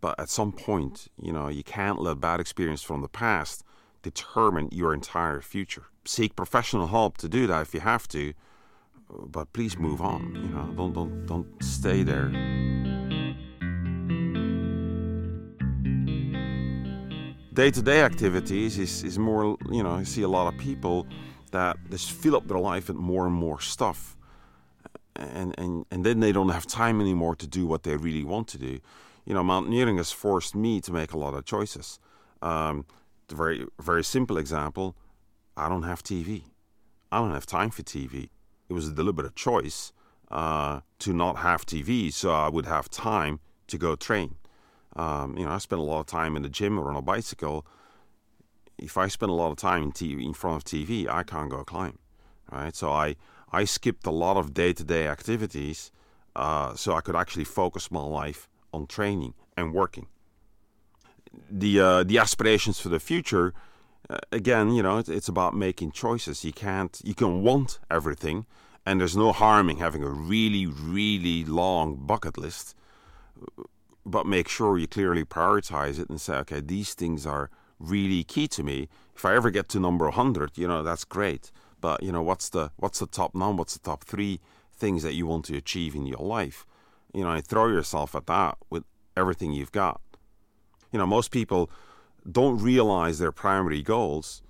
But 0.00 0.18
at 0.18 0.28
some 0.28 0.52
point, 0.52 1.08
you 1.20 1.32
know, 1.32 1.48
you 1.48 1.62
can't 1.62 2.00
let 2.00 2.20
bad 2.20 2.40
experience 2.40 2.82
from 2.82 3.02
the 3.02 3.08
past 3.08 3.62
determine 4.02 4.68
your 4.72 4.92
entire 4.92 5.40
future. 5.40 5.84
Seek 6.04 6.34
professional 6.34 6.88
help 6.88 7.18
to 7.18 7.28
do 7.28 7.46
that 7.46 7.62
if 7.62 7.72
you 7.72 7.80
have 7.80 8.08
to, 8.08 8.32
but 9.08 9.52
please 9.52 9.78
move 9.78 10.00
on. 10.00 10.34
You 10.34 10.48
know, 10.48 10.72
don't 10.76 10.92
don't 10.92 11.26
don't 11.26 11.62
stay 11.62 12.02
there. 12.02 12.30
Day-to-day 17.52 18.00
activities 18.00 18.78
is, 18.78 19.04
is 19.04 19.18
more, 19.18 19.58
you 19.70 19.82
know, 19.82 19.90
I 19.90 20.04
see 20.04 20.22
a 20.22 20.28
lot 20.28 20.52
of 20.52 20.58
people 20.58 21.06
that 21.50 21.76
just 21.90 22.10
fill 22.10 22.34
up 22.34 22.48
their 22.48 22.58
life 22.58 22.88
with 22.88 22.96
more 22.96 23.26
and 23.26 23.34
more 23.34 23.60
stuff 23.60 24.16
and, 25.16 25.54
and, 25.58 25.84
and 25.90 26.04
then 26.04 26.20
they 26.20 26.32
don't 26.32 26.48
have 26.48 26.66
time 26.66 27.00
anymore 27.00 27.36
to 27.36 27.46
do 27.46 27.66
what 27.66 27.82
they 27.82 27.96
really 27.96 28.24
want 28.24 28.48
to 28.48 28.58
do. 28.58 28.80
You 29.24 29.34
know, 29.34 29.42
mountaineering 29.42 29.98
has 29.98 30.10
forced 30.10 30.54
me 30.54 30.80
to 30.80 30.92
make 30.92 31.12
a 31.12 31.18
lot 31.18 31.34
of 31.34 31.44
choices. 31.44 31.98
Um, 32.40 32.86
the 33.28 33.36
very 33.36 33.66
very 33.80 34.02
simple 34.02 34.36
example, 34.36 34.96
I 35.56 35.68
don't 35.68 35.84
have 35.84 36.02
TV. 36.02 36.42
I 37.10 37.18
don't 37.18 37.32
have 37.32 37.46
time 37.46 37.70
for 37.70 37.82
TV. 37.82 38.30
It 38.68 38.72
was 38.72 38.88
a 38.88 38.92
deliberate 38.92 39.36
choice 39.36 39.92
uh, 40.30 40.80
to 41.00 41.12
not 41.12 41.36
have 41.36 41.66
TV, 41.66 42.12
so 42.12 42.32
I 42.32 42.48
would 42.48 42.66
have 42.66 42.88
time 42.88 43.40
to 43.68 43.78
go 43.78 43.94
train. 43.94 44.36
Um, 44.96 45.36
you 45.36 45.44
know, 45.44 45.52
I 45.52 45.58
spend 45.58 45.80
a 45.80 45.84
lot 45.84 46.00
of 46.00 46.06
time 46.06 46.36
in 46.36 46.42
the 46.42 46.48
gym 46.48 46.78
or 46.78 46.88
on 46.88 46.96
a 46.96 47.02
bicycle. 47.02 47.66
If 48.78 48.96
I 48.96 49.08
spend 49.08 49.30
a 49.30 49.34
lot 49.34 49.50
of 49.50 49.56
time 49.58 49.82
in 49.82 49.92
TV 49.92 50.24
in 50.24 50.32
front 50.32 50.56
of 50.56 50.64
TV, 50.64 51.08
I 51.08 51.22
can't 51.22 51.50
go 51.50 51.64
climb, 51.64 51.98
right? 52.50 52.74
So 52.74 52.90
I 52.90 53.16
I 53.52 53.64
skipped 53.64 54.06
a 54.06 54.10
lot 54.10 54.36
of 54.36 54.54
day-to-day 54.54 55.06
activities, 55.06 55.92
uh, 56.34 56.74
so 56.74 56.94
I 56.94 57.00
could 57.00 57.16
actually 57.16 57.44
focus 57.44 57.90
my 57.90 58.02
life 58.02 58.48
on 58.72 58.86
training 58.86 59.34
and 59.56 59.74
working. 59.74 60.06
The 61.50 61.80
uh, 61.80 62.02
the 62.02 62.18
aspirations 62.18 62.78
for 62.80 62.88
the 62.88 63.00
future, 63.00 63.54
uh, 64.10 64.18
again, 64.30 64.72
you 64.72 64.82
know, 64.82 64.98
it's, 64.98 65.08
it's 65.08 65.28
about 65.28 65.54
making 65.54 65.92
choices. 65.92 66.44
You 66.44 66.52
can't 66.52 67.00
you 67.04 67.14
can 67.14 67.42
want 67.42 67.78
everything, 67.90 68.46
and 68.84 69.00
there's 69.00 69.16
no 69.16 69.32
harm 69.32 69.70
in 69.70 69.78
having 69.78 70.02
a 70.02 70.10
really 70.10 70.66
really 70.66 71.44
long 71.44 71.96
bucket 71.96 72.36
list 72.36 72.74
but 74.04 74.26
make 74.26 74.48
sure 74.48 74.78
you 74.78 74.86
clearly 74.86 75.24
prioritize 75.24 75.98
it 75.98 76.08
and 76.08 76.20
say, 76.20 76.34
okay, 76.34 76.60
these 76.60 76.94
things 76.94 77.26
are 77.26 77.50
really 77.78 78.24
key 78.24 78.48
to 78.48 78.62
me. 78.62 78.88
If 79.14 79.24
I 79.24 79.34
ever 79.34 79.50
get 79.50 79.68
to 79.70 79.80
number 79.80 80.06
100, 80.06 80.58
you 80.58 80.66
know, 80.66 80.82
that's 80.82 81.04
great. 81.04 81.52
But, 81.82 82.02
you 82.02 82.10
know, 82.10 82.22
what's 82.22 82.48
the 82.48 82.70
what's 82.76 83.00
the 83.00 83.06
top 83.06 83.34
number? 83.34 83.60
What's 83.60 83.74
the 83.74 83.86
top 83.90 84.04
three 84.04 84.40
things 84.74 85.02
that 85.02 85.12
you 85.12 85.26
want 85.26 85.44
to 85.46 85.56
achieve 85.56 85.94
in 85.94 86.06
your 86.06 86.24
life? 86.38 86.64
You 87.12 87.24
know, 87.24 87.32
and 87.32 87.46
throw 87.46 87.66
yourself 87.68 88.14
at 88.14 88.26
that 88.28 88.56
with 88.70 88.84
everything 89.14 89.52
you've 89.52 89.72
got. 89.72 90.00
You 90.90 90.98
know, 90.98 91.06
most 91.06 91.30
people 91.30 91.70
don't 92.30 92.58
realize 92.62 93.18
their 93.18 93.32
primary 93.32 93.82
goals 93.82 94.40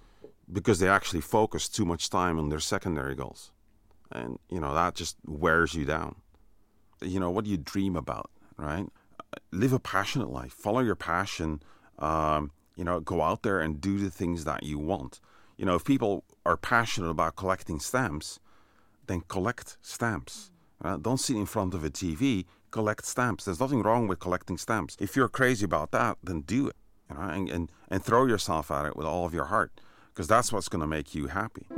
because 0.53 0.79
they 0.79 0.89
actually 0.89 1.23
focus 1.23 1.69
too 1.69 1.85
much 1.85 2.09
time 2.09 2.39
on 2.39 2.49
their 2.51 2.61
secondary 2.61 3.17
goals. 3.17 3.51
And, 4.13 4.39
you 4.49 4.61
know, 4.61 4.73
that 4.75 4.95
just 4.95 5.17
wears 5.27 5.75
you 5.75 5.85
down. 5.85 6.15
You 7.01 7.19
know, 7.19 7.31
what 7.31 7.45
do 7.45 7.51
you 7.51 7.57
dream 7.57 7.97
about, 7.97 8.31
right? 8.57 8.87
live 9.51 9.73
a 9.73 9.79
passionate 9.79 10.31
life. 10.31 10.53
Follow 10.53 10.81
your 10.81 10.97
passion. 10.97 11.63
Um, 11.99 12.51
you 12.77 12.85
know, 12.85 13.01
go 13.01 13.23
out 13.23 13.43
there 13.43 13.61
and 13.61 13.81
do 13.81 13.99
the 13.99 14.11
things 14.11 14.45
that 14.45 14.63
you 14.63 14.79
want. 14.79 15.21
You 15.63 15.67
know, 15.67 15.77
if 15.77 15.85
people 15.85 16.25
are 16.45 16.57
passionate 16.57 17.09
about 17.09 17.37
collecting 17.37 17.79
stamps, 17.79 18.41
then 19.07 19.23
collect 19.29 19.77
stamps. 19.81 20.51
Uh, 20.85 20.97
don't 20.97 21.19
sit 21.19 21.37
in 21.37 21.47
front 21.47 21.73
of 21.73 21.85
a 21.85 21.89
TV. 21.89 22.47
Collect 22.73 23.07
stamps. 23.07 23.45
There's 23.45 23.61
nothing 23.61 23.81
wrong 23.81 24.09
with 24.09 24.19
collecting 24.19 24.59
stamps. 24.59 24.97
If 24.99 25.15
you're 25.15 25.29
crazy 25.29 25.65
about 25.65 25.93
that, 25.93 26.19
then 26.21 26.41
do 26.41 26.67
it. 26.67 26.75
You 27.09 27.15
know, 27.15 27.23
and, 27.23 27.49
and, 27.49 27.73
and 27.89 28.03
throw 28.03 28.27
yourself 28.27 28.73
at 28.73 28.87
it 28.87 28.97
with 28.97 29.07
all 29.07 29.25
of 29.25 29.35
your 29.35 29.45
heart, 29.45 29.81
because 30.09 30.27
that's 30.27 30.53
what's 30.53 30.69
going 30.69 30.81
to 30.81 30.89
make 30.89 31.15
you 31.15 31.29
happy. 31.29 31.69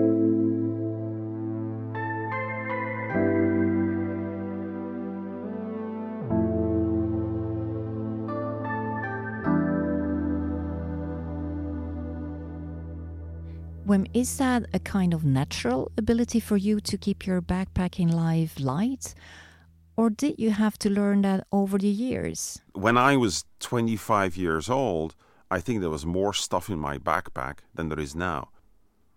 Wim, 13.94 14.08
is 14.12 14.38
that 14.38 14.66
a 14.72 14.80
kind 14.80 15.14
of 15.14 15.24
natural 15.24 15.92
ability 15.96 16.40
for 16.40 16.56
you 16.56 16.80
to 16.80 16.98
keep 16.98 17.26
your 17.28 17.40
backpacking 17.40 18.12
life 18.12 18.58
light? 18.58 19.14
Or 19.96 20.10
did 20.10 20.34
you 20.36 20.50
have 20.50 20.76
to 20.78 20.90
learn 20.90 21.22
that 21.22 21.46
over 21.52 21.78
the 21.78 21.94
years? 22.08 22.60
When 22.72 22.98
I 22.98 23.16
was 23.16 23.44
25 23.60 24.36
years 24.36 24.68
old, 24.68 25.14
I 25.48 25.60
think 25.60 25.80
there 25.80 25.90
was 25.90 26.04
more 26.04 26.34
stuff 26.34 26.68
in 26.68 26.80
my 26.80 26.98
backpack 26.98 27.58
than 27.72 27.88
there 27.88 28.00
is 28.00 28.16
now. 28.16 28.48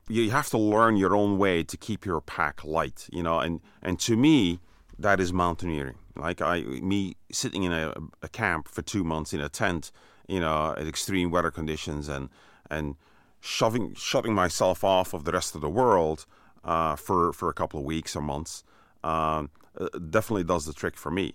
You 0.07 0.29
have 0.29 0.49
to 0.51 0.59
learn 0.59 0.95
your 0.95 1.15
own 1.15 1.39
way 1.39 1.63
to 1.63 1.75
keep 1.75 2.05
your 2.05 2.21
pack 2.21 2.63
light, 2.63 3.07
you 3.11 3.23
know, 3.23 3.39
and, 3.39 3.61
and 3.81 3.99
to 4.01 4.15
me, 4.15 4.59
that 4.99 5.19
is 5.19 5.33
mountaineering. 5.33 5.97
Like 6.15 6.39
I, 6.39 6.61
me 6.61 7.15
sitting 7.31 7.63
in 7.63 7.73
a, 7.73 7.95
a 8.21 8.29
camp 8.29 8.67
for 8.67 8.83
two 8.83 9.03
months 9.03 9.33
in 9.33 9.41
a 9.41 9.49
tent, 9.49 9.91
you 10.27 10.39
know, 10.39 10.75
at 10.77 10.85
extreme 10.85 11.31
weather 11.31 11.49
conditions 11.49 12.07
and, 12.07 12.29
and 12.69 12.95
shoving 13.39 13.93
shutting 13.95 14.33
myself 14.33 14.83
off 14.83 15.13
of 15.13 15.23
the 15.23 15.31
rest 15.31 15.55
of 15.55 15.61
the 15.61 15.69
world 15.69 16.25
uh, 16.63 16.95
for 16.95 17.31
for 17.33 17.49
a 17.49 17.53
couple 17.53 17.79
of 17.79 17.85
weeks 17.85 18.15
or 18.15 18.21
months 18.21 18.63
um, 19.03 19.49
uh, 19.79 19.87
definitely 20.09 20.43
does 20.43 20.65
the 20.65 20.73
trick 20.73 20.97
for 20.97 21.11
me. 21.11 21.33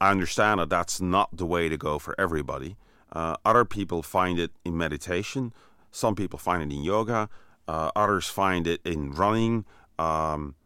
I 0.00 0.10
understand 0.10 0.60
that 0.60 0.70
that's 0.70 1.00
not 1.00 1.36
the 1.36 1.46
way 1.46 1.68
to 1.68 1.76
go 1.76 1.98
for 1.98 2.14
everybody. 2.18 2.76
Uh, 3.12 3.36
other 3.44 3.64
people 3.64 4.02
find 4.02 4.38
it 4.38 4.50
in 4.64 4.76
meditation. 4.76 5.52
Some 5.90 6.14
people 6.14 6.38
find 6.38 6.62
it 6.62 6.74
in 6.74 6.82
yoga. 6.82 7.28
Uh, 7.66 7.90
others 7.94 8.26
find 8.26 8.66
it 8.66 8.80
in 8.84 9.12
running. 9.12 9.64
Um, 9.98 10.56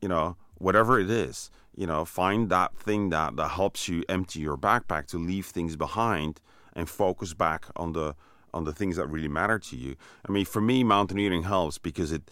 you 0.00 0.08
know, 0.08 0.36
whatever 0.58 1.00
it 1.00 1.10
is, 1.10 1.50
you 1.74 1.86
know, 1.86 2.04
find 2.04 2.50
that 2.50 2.76
thing 2.76 3.10
that, 3.10 3.36
that 3.36 3.48
helps 3.48 3.88
you 3.88 4.04
empty 4.08 4.40
your 4.40 4.56
backpack 4.56 5.06
to 5.06 5.18
leave 5.18 5.46
things 5.46 5.76
behind 5.76 6.40
and 6.74 6.88
focus 6.88 7.34
back 7.34 7.66
on 7.76 7.92
the 7.92 8.14
on 8.52 8.64
the 8.64 8.72
things 8.72 8.96
that 8.96 9.06
really 9.06 9.28
matter 9.28 9.58
to 9.58 9.76
you. 9.76 9.96
I 10.28 10.32
mean, 10.32 10.44
for 10.44 10.60
me, 10.60 10.84
mountaineering 10.84 11.44
helps 11.44 11.78
because 11.78 12.12
it, 12.12 12.30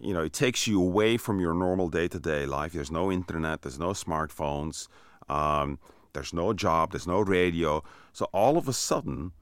you 0.00 0.12
know, 0.12 0.22
it 0.22 0.32
takes 0.32 0.66
you 0.66 0.80
away 0.80 1.16
from 1.16 1.40
your 1.40 1.54
normal 1.54 1.88
day-to-day 1.88 2.46
life. 2.46 2.72
There's 2.72 2.90
no 2.90 3.10
internet, 3.10 3.62
there's 3.62 3.78
no 3.78 3.90
smartphones, 3.90 4.88
um, 5.28 5.78
there's 6.12 6.32
no 6.32 6.52
job, 6.52 6.92
there's 6.92 7.06
no 7.06 7.20
radio. 7.20 7.82
So 8.12 8.26
all 8.32 8.56
of 8.56 8.68
a 8.68 8.72
sudden, 8.72 9.32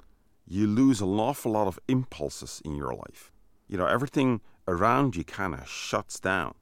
you 0.47 0.66
lose 0.66 1.00
an 1.00 1.08
awful 1.08 1.52
lot 1.52 1.66
of 1.66 1.78
impulses 1.88 2.62
in 2.64 2.75
your 2.75 2.94
life. 2.94 3.32
You 3.68 3.76
know, 3.78 3.87
everything 3.87 4.40
around 4.66 5.16
you 5.16 5.25
kind 5.25 5.54
of 5.54 5.68
shuts 5.68 6.18
down. 6.18 6.54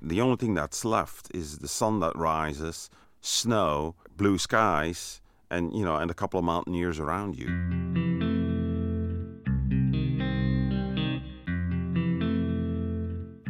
The 0.00 0.20
only 0.20 0.36
thing 0.36 0.54
that's 0.54 0.84
left 0.84 1.30
is 1.32 1.58
the 1.58 1.68
sun 1.68 2.00
that 2.00 2.16
rises, 2.16 2.90
snow, 3.20 3.94
blue 4.16 4.38
skies, 4.38 5.20
and 5.50 5.72
you 5.72 5.84
know, 5.84 5.96
and 5.96 6.10
a 6.10 6.14
couple 6.14 6.38
of 6.38 6.44
mountaineers 6.44 6.98
around 6.98 7.36
you. 7.36 8.21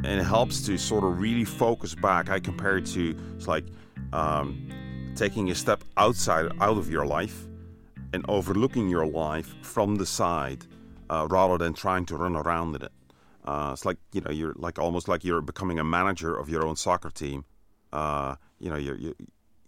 And 0.04 0.20
it 0.20 0.24
helps 0.24 0.62
to 0.66 0.76
sort 0.78 1.04
of 1.04 1.20
really 1.20 1.44
focus 1.44 1.94
back. 1.94 2.30
I 2.30 2.40
compare 2.40 2.78
it 2.78 2.86
to 2.86 3.16
it's 3.36 3.48
like 3.48 3.64
um, 4.12 4.68
taking 5.14 5.50
a 5.50 5.54
step 5.54 5.84
outside 5.96 6.50
out 6.60 6.78
of 6.78 6.90
your 6.90 7.06
life 7.06 7.46
and 8.12 8.24
overlooking 8.28 8.88
your 8.88 9.06
life 9.06 9.54
from 9.62 9.96
the 9.96 10.06
side 10.06 10.66
uh, 11.08 11.26
rather 11.30 11.58
than 11.58 11.72
trying 11.74 12.04
to 12.06 12.16
run 12.16 12.36
around 12.36 12.76
in 12.76 12.82
it. 12.82 12.92
Uh, 13.44 13.70
it's 13.72 13.84
like 13.84 13.98
you 14.12 14.20
know 14.20 14.30
you're 14.30 14.54
like 14.56 14.78
almost 14.78 15.08
like 15.08 15.24
you're 15.24 15.40
becoming 15.40 15.78
a 15.78 15.84
manager 15.84 16.36
of 16.36 16.48
your 16.48 16.66
own 16.66 16.76
soccer 16.76 17.10
team. 17.10 17.44
Uh, 17.92 18.36
you 18.58 18.70
know 18.70 18.76
you're, 18.76 18.96
you 18.96 19.14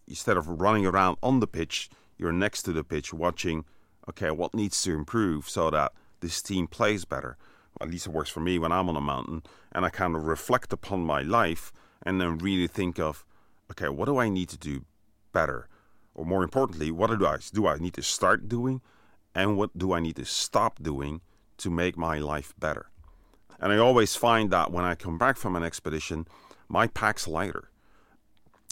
instead 0.06 0.36
of 0.36 0.48
running 0.60 0.86
around 0.86 1.16
on 1.22 1.40
the 1.40 1.46
pitch, 1.46 1.90
you're 2.18 2.32
next 2.32 2.62
to 2.62 2.72
the 2.72 2.84
pitch 2.84 3.12
watching. 3.12 3.64
Okay, 4.08 4.30
what 4.30 4.54
needs 4.54 4.82
to 4.82 4.92
improve 4.92 5.48
so 5.48 5.70
that 5.70 5.92
this 6.20 6.42
team 6.42 6.66
plays 6.66 7.04
better? 7.04 7.36
At 7.80 7.90
least 7.90 8.06
it 8.06 8.12
works 8.12 8.30
for 8.30 8.40
me 8.40 8.58
when 8.58 8.72
I'm 8.72 8.88
on 8.88 8.96
a 8.96 9.00
mountain 9.00 9.42
and 9.72 9.84
I 9.84 9.90
kind 9.90 10.14
of 10.14 10.24
reflect 10.24 10.72
upon 10.72 11.04
my 11.04 11.22
life 11.22 11.72
and 12.02 12.20
then 12.20 12.38
really 12.38 12.66
think 12.66 12.98
of, 12.98 13.24
okay, 13.70 13.88
what 13.88 14.06
do 14.06 14.18
I 14.18 14.28
need 14.28 14.48
to 14.50 14.58
do 14.58 14.84
better? 15.32 15.68
Or 16.14 16.24
more 16.24 16.44
importantly, 16.44 16.90
what 16.90 17.10
do 17.18 17.26
I 17.26 17.38
do 17.52 17.66
I 17.66 17.78
need 17.78 17.94
to 17.94 18.02
start 18.02 18.48
doing 18.48 18.80
and 19.34 19.56
what 19.56 19.76
do 19.76 19.92
I 19.92 20.00
need 20.00 20.16
to 20.16 20.24
stop 20.24 20.82
doing 20.82 21.20
to 21.58 21.70
make 21.70 21.96
my 21.96 22.18
life 22.18 22.54
better? 22.58 22.86
And 23.60 23.72
I 23.72 23.78
always 23.78 24.14
find 24.14 24.50
that 24.50 24.70
when 24.70 24.84
I 24.84 24.94
come 24.94 25.18
back 25.18 25.36
from 25.36 25.56
an 25.56 25.62
expedition, 25.62 26.26
my 26.68 26.86
pack's 26.86 27.26
lighter. 27.26 27.70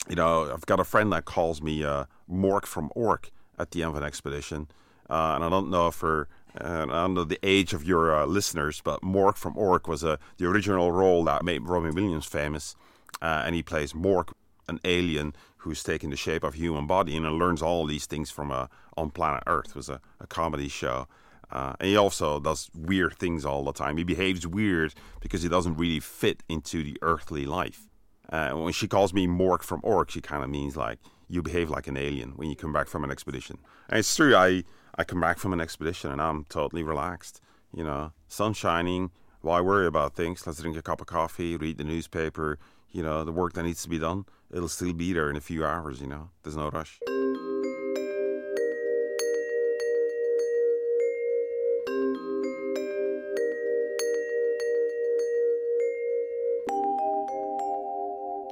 You 0.08 0.16
know, 0.16 0.52
I've 0.52 0.66
got 0.66 0.80
a 0.80 0.84
friend 0.84 1.12
that 1.12 1.24
calls 1.24 1.62
me 1.62 1.84
uh, 1.84 2.04
Mork 2.30 2.66
from 2.66 2.90
Ork 2.94 3.30
at 3.58 3.70
the 3.70 3.82
end 3.82 3.90
of 3.90 3.96
an 3.96 4.02
expedition. 4.02 4.68
Uh, 5.08 5.32
and 5.34 5.44
I 5.44 5.48
don't 5.48 5.70
know 5.70 5.88
if 5.88 5.94
for 5.94 6.28
and 6.54 6.90
I 6.90 7.02
don't 7.02 7.14
know 7.14 7.24
the 7.24 7.38
age 7.42 7.72
of 7.72 7.84
your 7.84 8.14
uh, 8.14 8.26
listeners, 8.26 8.80
but 8.82 9.00
Mork 9.02 9.36
from 9.36 9.56
Ork 9.56 9.88
was 9.88 10.04
uh, 10.04 10.16
the 10.36 10.46
original 10.46 10.92
role 10.92 11.24
that 11.24 11.44
made 11.44 11.62
Robin 11.62 11.94
Williams 11.94 12.26
famous. 12.26 12.76
Uh, 13.20 13.42
and 13.44 13.54
he 13.54 13.62
plays 13.62 13.92
Mork, 13.92 14.32
an 14.68 14.80
alien 14.84 15.34
who's 15.58 15.82
taken 15.82 16.10
the 16.10 16.16
shape 16.16 16.42
of 16.44 16.54
a 16.54 16.56
human 16.56 16.86
body 16.86 17.16
and 17.16 17.26
learns 17.38 17.62
all 17.62 17.86
these 17.86 18.06
things 18.06 18.30
from 18.30 18.50
uh, 18.50 18.66
on 18.96 19.10
planet 19.10 19.42
Earth. 19.46 19.70
It 19.70 19.76
was 19.76 19.88
a, 19.88 20.00
a 20.20 20.26
comedy 20.26 20.68
show. 20.68 21.06
And 21.50 21.88
he 21.88 21.96
also 21.96 22.40
does 22.40 22.70
weird 22.74 23.14
things 23.18 23.44
all 23.44 23.62
the 23.64 23.72
time. 23.72 23.98
He 23.98 24.04
behaves 24.04 24.46
weird 24.46 24.94
because 25.20 25.42
he 25.42 25.48
doesn't 25.50 25.76
really 25.76 26.00
fit 26.00 26.42
into 26.48 26.82
the 26.82 26.96
earthly 27.02 27.44
life. 27.44 27.88
When 28.30 28.72
she 28.72 28.88
calls 28.88 29.12
me 29.12 29.26
Mork 29.26 29.62
from 29.62 29.80
Ork, 29.82 30.10
she 30.10 30.22
kind 30.22 30.42
of 30.42 30.48
means 30.48 30.76
like 30.76 30.98
you 31.28 31.42
behave 31.42 31.68
like 31.68 31.86
an 31.86 31.98
alien 31.98 32.32
when 32.36 32.48
you 32.48 32.56
come 32.56 32.72
back 32.72 32.88
from 32.88 33.04
an 33.04 33.10
expedition. 33.10 33.58
And 33.90 33.98
it's 33.98 34.16
true. 34.16 34.34
I 34.34 34.64
I 34.94 35.04
come 35.04 35.20
back 35.20 35.38
from 35.38 35.52
an 35.52 35.60
expedition 35.60 36.10
and 36.10 36.20
I'm 36.20 36.44
totally 36.44 36.82
relaxed. 36.82 37.40
You 37.74 37.84
know, 37.84 38.12
sun 38.28 38.52
shining. 38.52 39.10
Why 39.40 39.60
worry 39.60 39.86
about 39.86 40.14
things? 40.14 40.46
Let's 40.46 40.60
drink 40.60 40.76
a 40.76 40.82
cup 40.82 41.00
of 41.00 41.06
coffee, 41.06 41.56
read 41.56 41.78
the 41.78 41.84
newspaper, 41.84 42.58
you 42.92 43.02
know, 43.02 43.24
the 43.24 43.32
work 43.32 43.54
that 43.54 43.64
needs 43.64 43.82
to 43.82 43.88
be 43.88 43.98
done, 43.98 44.24
it'll 44.52 44.68
still 44.68 44.92
be 44.92 45.12
there 45.12 45.30
in 45.30 45.36
a 45.36 45.40
few 45.40 45.64
hours, 45.64 46.00
you 46.00 46.06
know. 46.06 46.28
There's 46.42 46.56
no 46.56 46.70
rush. 46.70 47.00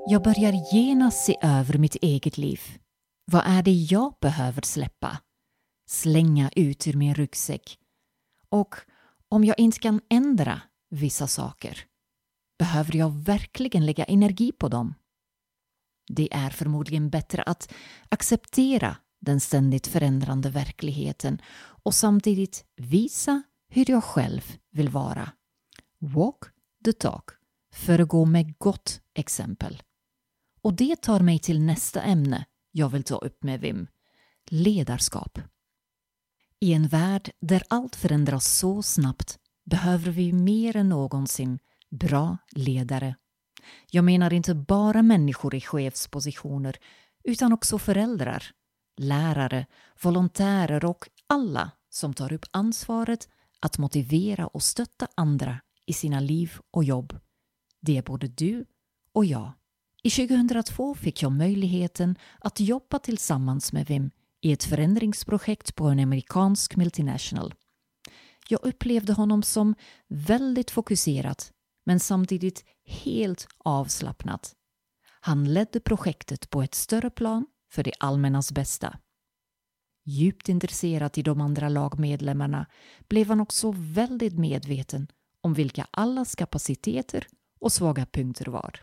Jag 0.06 0.22
börjar 0.22 0.74
genast 0.74 1.24
se 1.24 1.36
över 1.42 1.78
mitt 1.78 1.96
eget 2.02 2.38
liv. 2.38 2.60
Vad 3.32 3.42
är 3.46 3.62
det 3.62 3.72
jag 3.72 4.14
behöver 4.20 4.62
släppa? 4.62 5.18
Slänga 5.90 6.50
ut 6.56 6.86
ur 6.86 6.94
min 6.94 7.14
ryggsäck? 7.14 7.78
Och 8.48 8.74
om 9.28 9.44
jag 9.44 9.58
inte 9.58 9.78
kan 9.78 10.00
ändra 10.10 10.62
vissa 10.90 11.26
saker, 11.26 11.84
behöver 12.58 12.96
jag 12.96 13.10
verkligen 13.10 13.86
lägga 13.86 14.04
energi 14.04 14.52
på 14.52 14.68
dem? 14.68 14.94
Det 16.08 16.34
är 16.34 16.50
förmodligen 16.50 17.10
bättre 17.10 17.42
att 17.42 17.72
acceptera 18.08 18.96
den 19.20 19.40
ständigt 19.40 19.86
förändrande 19.86 20.50
verkligheten 20.50 21.42
och 21.58 21.94
samtidigt 21.94 22.64
visa 22.76 23.42
hur 23.68 23.90
jag 23.90 24.04
själv 24.04 24.56
vill 24.70 24.88
vara. 24.88 25.32
Walk 25.98 26.44
the 26.84 26.92
talk. 26.92 27.30
Föregå 27.72 28.24
med 28.24 28.58
gott 28.58 29.00
exempel. 29.14 29.82
Och 30.62 30.74
det 30.74 30.96
tar 30.96 31.20
mig 31.20 31.38
till 31.38 31.62
nästa 31.62 32.02
ämne 32.02 32.46
jag 32.70 32.88
vill 32.88 33.02
ta 33.02 33.16
upp 33.16 33.42
med 33.42 33.60
Vim. 33.60 33.86
Ledarskap. 34.46 35.38
I 36.62 36.72
en 36.72 36.88
värld 36.88 37.30
där 37.40 37.62
allt 37.68 37.96
förändras 37.96 38.58
så 38.58 38.82
snabbt 38.82 39.38
behöver 39.64 40.10
vi 40.10 40.32
mer 40.32 40.76
än 40.76 40.88
någonsin 40.88 41.58
bra 41.90 42.38
ledare. 42.52 43.16
Jag 43.90 44.04
menar 44.04 44.32
inte 44.32 44.54
bara 44.54 45.02
människor 45.02 45.54
i 45.54 45.60
chefspositioner 45.60 46.76
utan 47.24 47.52
också 47.52 47.78
föräldrar, 47.78 48.44
lärare, 48.96 49.66
volontärer 50.02 50.84
och 50.84 51.08
alla 51.26 51.70
som 51.90 52.14
tar 52.14 52.32
upp 52.32 52.46
ansvaret 52.50 53.28
att 53.60 53.78
motivera 53.78 54.46
och 54.46 54.62
stötta 54.62 55.08
andra 55.14 55.60
i 55.86 55.92
sina 55.92 56.20
liv 56.20 56.52
och 56.70 56.84
jobb. 56.84 57.18
Det 57.80 57.98
är 57.98 58.02
både 58.02 58.28
du 58.28 58.64
och 59.12 59.24
jag. 59.24 59.52
I 60.02 60.10
2002 60.10 60.94
fick 60.94 61.22
jag 61.22 61.32
möjligheten 61.32 62.16
att 62.38 62.60
jobba 62.60 62.98
tillsammans 62.98 63.72
med 63.72 63.86
VIM 63.86 64.10
i 64.40 64.52
ett 64.52 64.64
förändringsprojekt 64.64 65.74
på 65.74 65.86
en 65.86 66.00
amerikansk 66.00 66.76
multinational. 66.76 67.54
Jag 68.48 68.60
upplevde 68.62 69.12
honom 69.12 69.42
som 69.42 69.74
väldigt 70.08 70.70
fokuserad 70.70 71.42
men 71.86 72.00
samtidigt 72.00 72.64
helt 72.86 73.48
avslappnad. 73.58 74.48
Han 75.20 75.54
ledde 75.54 75.80
projektet 75.80 76.50
på 76.50 76.62
ett 76.62 76.74
större 76.74 77.10
plan 77.10 77.46
för 77.72 77.82
det 77.82 77.92
allmännas 77.98 78.52
bästa. 78.52 78.98
Djupt 80.04 80.48
intresserad 80.48 81.18
i 81.18 81.22
de 81.22 81.40
andra 81.40 81.68
lagmedlemmarna 81.68 82.66
blev 83.08 83.28
han 83.28 83.40
också 83.40 83.74
väldigt 83.76 84.38
medveten 84.38 85.06
om 85.40 85.54
vilka 85.54 85.86
allas 85.90 86.34
kapaciteter 86.34 87.26
och 87.60 87.72
svaga 87.72 88.06
punkter 88.06 88.46
var. 88.46 88.80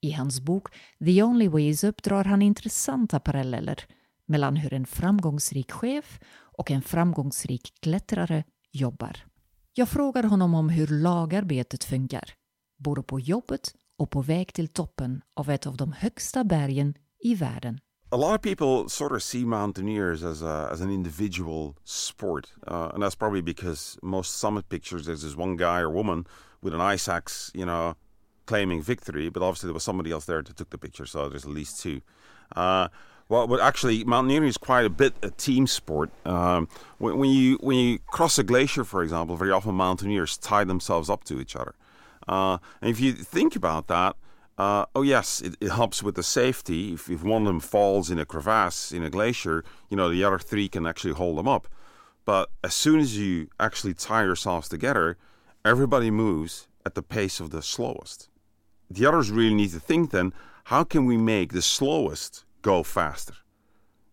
I 0.00 0.12
hans 0.12 0.40
bok 0.40 0.74
The 1.04 1.22
Only 1.22 1.48
Ways 1.48 1.84
Up 1.84 2.02
drar 2.02 2.24
han 2.24 2.42
intressanta 2.42 3.20
paralleller 3.20 3.84
mellan 4.28 4.56
hur 4.56 4.74
en 4.74 4.86
framgångsrik 4.86 5.72
chef 5.72 6.20
och 6.58 6.70
en 6.70 6.82
framgångsrik 6.82 7.72
klättrare 7.80 8.44
jobbar. 8.72 9.16
Jag 9.74 9.88
frågar 9.88 10.22
honom 10.22 10.54
om 10.54 10.68
hur 10.68 10.86
lagarbetet 10.86 11.84
funkar, 11.84 12.34
både 12.78 13.02
på 13.02 13.20
jobbet 13.20 13.74
och 13.98 14.10
på 14.10 14.22
väg 14.22 14.52
till 14.52 14.68
toppen 14.68 15.22
av 15.36 15.50
ett 15.50 15.66
av 15.66 15.76
de 15.76 15.92
högsta 15.92 16.44
bergen 16.44 16.94
i 17.24 17.34
världen. 17.34 17.80
a 18.10 18.16
lot 18.16 18.34
of 18.34 18.42
people 18.42 18.88
sort 18.88 19.12
of 19.12 19.22
see 19.22 19.44
mountaineers 19.44 20.22
as 20.22 20.42
a, 20.42 20.68
as 20.72 20.80
an 20.80 20.90
individual 20.90 21.76
sport, 21.84 22.52
uh, 22.66 22.90
and 22.94 23.02
that's 23.02 23.14
probably 23.14 23.42
because 23.42 23.98
most 24.02 24.38
summit 24.38 24.68
pictures 24.68 25.06
there's 25.06 25.22
this 25.22 25.36
one 25.36 25.56
guy 25.56 25.80
or 25.80 25.90
woman 25.90 26.26
with 26.62 26.74
an 26.74 26.80
ice 26.80 27.08
axe, 27.08 27.50
you 27.54 27.66
know, 27.66 27.96
claiming 28.46 28.82
victory. 28.82 29.28
But 29.28 29.42
obviously 29.42 29.68
there 29.68 29.74
was 29.74 29.84
somebody 29.84 30.10
else 30.10 30.24
there 30.24 30.42
that 30.42 30.56
took 30.56 30.70
the 30.70 30.78
picture, 30.78 31.06
so 31.06 31.28
there's 31.28 31.44
at 31.44 31.50
least 31.50 31.82
two. 31.82 32.00
Uh, 32.56 32.88
well, 33.28 33.46
but 33.46 33.60
actually, 33.60 34.04
mountaineering 34.04 34.48
is 34.48 34.56
quite 34.56 34.86
a 34.86 34.90
bit 34.90 35.12
a 35.22 35.30
team 35.30 35.66
sport. 35.66 36.10
Um, 36.24 36.68
when, 36.96 37.18
when 37.18 37.30
you 37.30 37.58
when 37.60 37.76
you 37.76 37.98
cross 38.10 38.38
a 38.38 38.42
glacier, 38.42 38.84
for 38.84 39.02
example, 39.02 39.36
very 39.36 39.50
often 39.50 39.74
mountaineers 39.74 40.38
tie 40.38 40.64
themselves 40.64 41.10
up 41.10 41.24
to 41.24 41.40
each 41.40 41.54
other. 41.54 41.74
Uh, 42.26 42.58
and 42.80 42.90
if 42.90 43.00
you 43.00 43.12
think 43.12 43.54
about 43.54 43.86
that, 43.88 44.16
uh, 44.56 44.86
oh 44.94 45.02
yes, 45.02 45.42
it, 45.42 45.56
it, 45.60 45.70
helps 45.70 46.02
with 46.02 46.14
the 46.14 46.22
safety. 46.22 46.94
If, 46.94 47.10
if 47.10 47.22
one 47.22 47.42
of 47.42 47.46
them 47.46 47.60
falls 47.60 48.10
in 48.10 48.18
a 48.18 48.24
crevasse 48.24 48.92
in 48.92 49.02
a 49.02 49.10
glacier, 49.10 49.62
you 49.90 49.96
know 49.96 50.08
the 50.08 50.24
other 50.24 50.38
three 50.38 50.68
can 50.68 50.86
actually 50.86 51.14
hold 51.14 51.36
them 51.36 51.48
up. 51.48 51.68
But 52.24 52.50
as 52.64 52.74
soon 52.74 52.98
as 52.98 53.18
you 53.18 53.48
actually 53.60 53.94
tie 53.94 54.24
yourselves 54.24 54.68
together, 54.68 55.18
everybody 55.64 56.10
moves 56.10 56.66
at 56.86 56.94
the 56.94 57.02
pace 57.02 57.40
of 57.40 57.50
the 57.50 57.62
slowest. 57.62 58.30
The 58.90 59.04
others 59.04 59.30
really 59.30 59.54
need 59.54 59.72
to 59.72 59.80
think 59.80 60.12
then: 60.12 60.32
how 60.64 60.82
can 60.82 61.04
we 61.04 61.18
make 61.18 61.52
the 61.52 61.62
slowest 61.62 62.46
go 62.62 62.82
faster? 62.82 63.34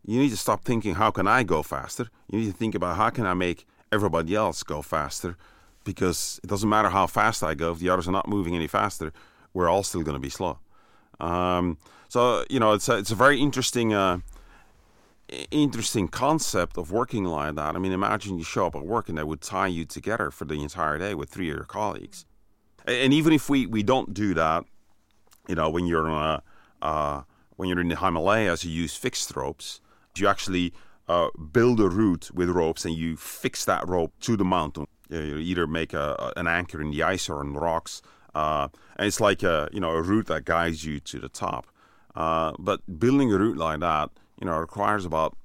You 0.06 0.20
need 0.20 0.30
to 0.30 0.38
stop 0.38 0.64
thinking, 0.64 0.96
how 0.96 1.12
can 1.12 1.28
I 1.28 1.44
go 1.44 1.64
faster? 1.64 2.08
You 2.30 2.40
need 2.40 2.52
to 2.52 2.58
think 2.58 2.76
about 2.76 2.98
how 2.98 3.10
can 3.10 3.26
I 3.26 3.34
make 3.34 3.66
everybody 3.92 4.36
else 4.36 4.62
go 4.64 4.82
faster? 4.82 5.36
Because 5.84 6.40
it 6.44 6.48
doesn't 6.48 6.70
matter 6.70 6.90
how 6.90 7.08
fast 7.08 7.44
I 7.44 7.54
go 7.54 7.72
if 7.72 7.80
the 7.80 7.90
others 7.90 8.08
are 8.08 8.12
not 8.12 8.28
moving 8.28 8.56
any 8.56 8.68
faster 8.68 9.12
we're 9.56 9.70
all 9.70 9.82
still 9.82 10.04
going 10.04 10.14
to 10.14 10.20
be 10.20 10.30
slow. 10.30 10.60
Um, 11.20 11.80
so 12.10 12.46
you 12.50 12.60
know, 12.60 12.74
it's 12.74 12.88
a, 12.88 12.98
it's 12.98 13.10
a 13.10 13.16
very 13.16 13.40
interesting 13.40 13.94
uh, 13.94 14.20
interesting 15.50 16.08
concept 16.08 16.78
of 16.78 16.92
working 16.92 17.24
like 17.24 17.56
that. 17.56 17.76
I 17.76 17.80
mean, 17.80 17.94
imagine 17.94 18.38
you 18.38 18.44
show 18.44 18.68
up 18.68 18.76
at 18.76 18.86
work 18.86 19.10
and 19.10 19.18
they 19.18 19.24
would 19.24 19.42
tie 19.42 19.68
you 19.68 19.86
together 19.86 20.30
for 20.30 20.46
the 20.46 20.62
entire 20.62 21.00
day 21.00 21.16
with 21.16 21.30
three 21.30 21.50
of 21.50 21.56
your 21.56 21.66
colleagues. 21.66 22.26
And 22.86 23.12
even 23.14 23.34
if 23.34 23.50
we, 23.50 23.66
we 23.66 23.82
don't 23.82 24.14
do 24.14 24.36
that, 24.36 24.66
you 25.48 25.56
know, 25.56 25.72
when 25.72 25.88
you're 25.88 26.12
uh, 26.12 26.42
uh, 26.84 27.22
when 27.56 27.70
you're 27.70 27.80
in 27.80 27.90
the 27.90 27.96
Himalayas, 27.96 28.64
you 28.64 28.72
use 28.72 28.96
fixed 28.96 29.36
ropes. 29.36 29.82
You 30.18 30.28
actually 30.28 30.74
uh, 31.08 31.30
build 31.52 31.80
a 31.80 31.90
route 31.90 32.32
with 32.34 32.50
ropes 32.50 32.86
and 32.86 32.96
you 32.96 33.18
fix 33.18 33.66
that 33.66 33.88
rope 33.88 34.14
to 34.22 34.38
the 34.38 34.46
mountain. 34.46 34.88
You 35.10 35.38
either 35.38 35.68
make 35.68 35.94
a, 35.94 36.34
an 36.36 36.48
anchor 36.48 36.82
in 36.82 36.92
the 36.92 37.04
ice 37.04 37.30
or 37.30 37.42
in 37.42 37.54
the 37.54 37.60
rocks 37.60 38.02
uh, 38.36 38.68
and 38.98 39.08
it's 39.08 39.22
like 39.22 39.42
a 39.42 39.70
you 39.72 39.80
know 39.80 39.92
a 39.92 40.02
route 40.02 40.28
that 40.28 40.46
guides 40.46 40.84
you 40.86 41.00
to 41.00 41.20
the 41.20 41.30
top. 41.30 41.68
Uh, 42.16 42.52
but 42.60 42.82
building 43.00 43.34
a 43.34 43.38
route 43.38 43.58
like 43.58 43.80
that, 43.80 44.10
you 44.40 44.46
know, 44.46 44.58
requires 44.58 45.06
about 45.06 45.36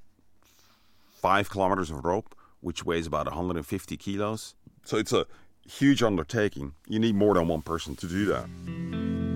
five 1.13 1.51
kilometers 1.51 1.91
of 1.91 2.05
rope, 2.05 2.35
which 2.61 2.85
weighs 2.85 3.07
about 3.07 3.27
150 3.27 3.97
kilos. 3.97 4.55
So 4.85 4.97
it's 4.97 5.13
a 5.13 5.27
huge 5.69 6.03
undertaking. 6.03 6.75
You 6.87 6.99
need 7.01 7.15
more 7.15 7.35
than 7.35 7.49
one 7.49 7.63
person 7.63 7.97
to 7.97 8.07
do 8.07 8.25
that. 8.27 9.30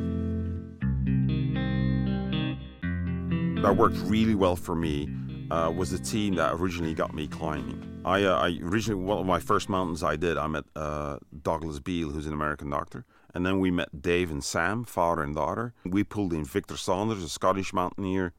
That 3.65 3.79
worked 3.79 3.97
really 4.01 4.35
well 4.35 4.57
for 4.57 4.75
me. 4.75 5.09
Uh, 5.51 5.73
was 5.75 5.91
the 5.91 5.99
team 5.99 6.35
that 6.35 6.53
originally 6.53 6.93
got 6.93 7.15
me 7.15 7.27
climbing. 7.27 8.03
I, 8.05 8.23
uh, 8.25 8.37
I 8.37 8.59
originally 8.63 9.03
one 9.03 9.17
of 9.17 9.25
my 9.25 9.41
first 9.41 9.71
mountains 9.71 10.03
I 10.03 10.17
did. 10.17 10.37
I 10.37 10.47
met 10.49 10.65
uh, 10.77 11.17
Douglas 11.43 11.81
Beale, 11.81 12.11
who's 12.11 12.27
an 12.27 12.35
American 12.35 12.69
doctor, 12.69 13.07
and 13.33 13.47
then 13.47 13.61
we 13.61 13.71
met 13.71 14.03
Dave 14.03 14.31
and 14.31 14.45
Sam, 14.45 14.85
father 14.85 15.23
and 15.23 15.35
daughter. 15.35 15.73
We 15.87 16.05
pulled 16.05 16.35
in 16.35 16.45
Victor 16.45 16.77
Saunders, 16.77 17.23
a 17.23 17.29
Scottish 17.31 17.73
mountaineer. 17.73 18.35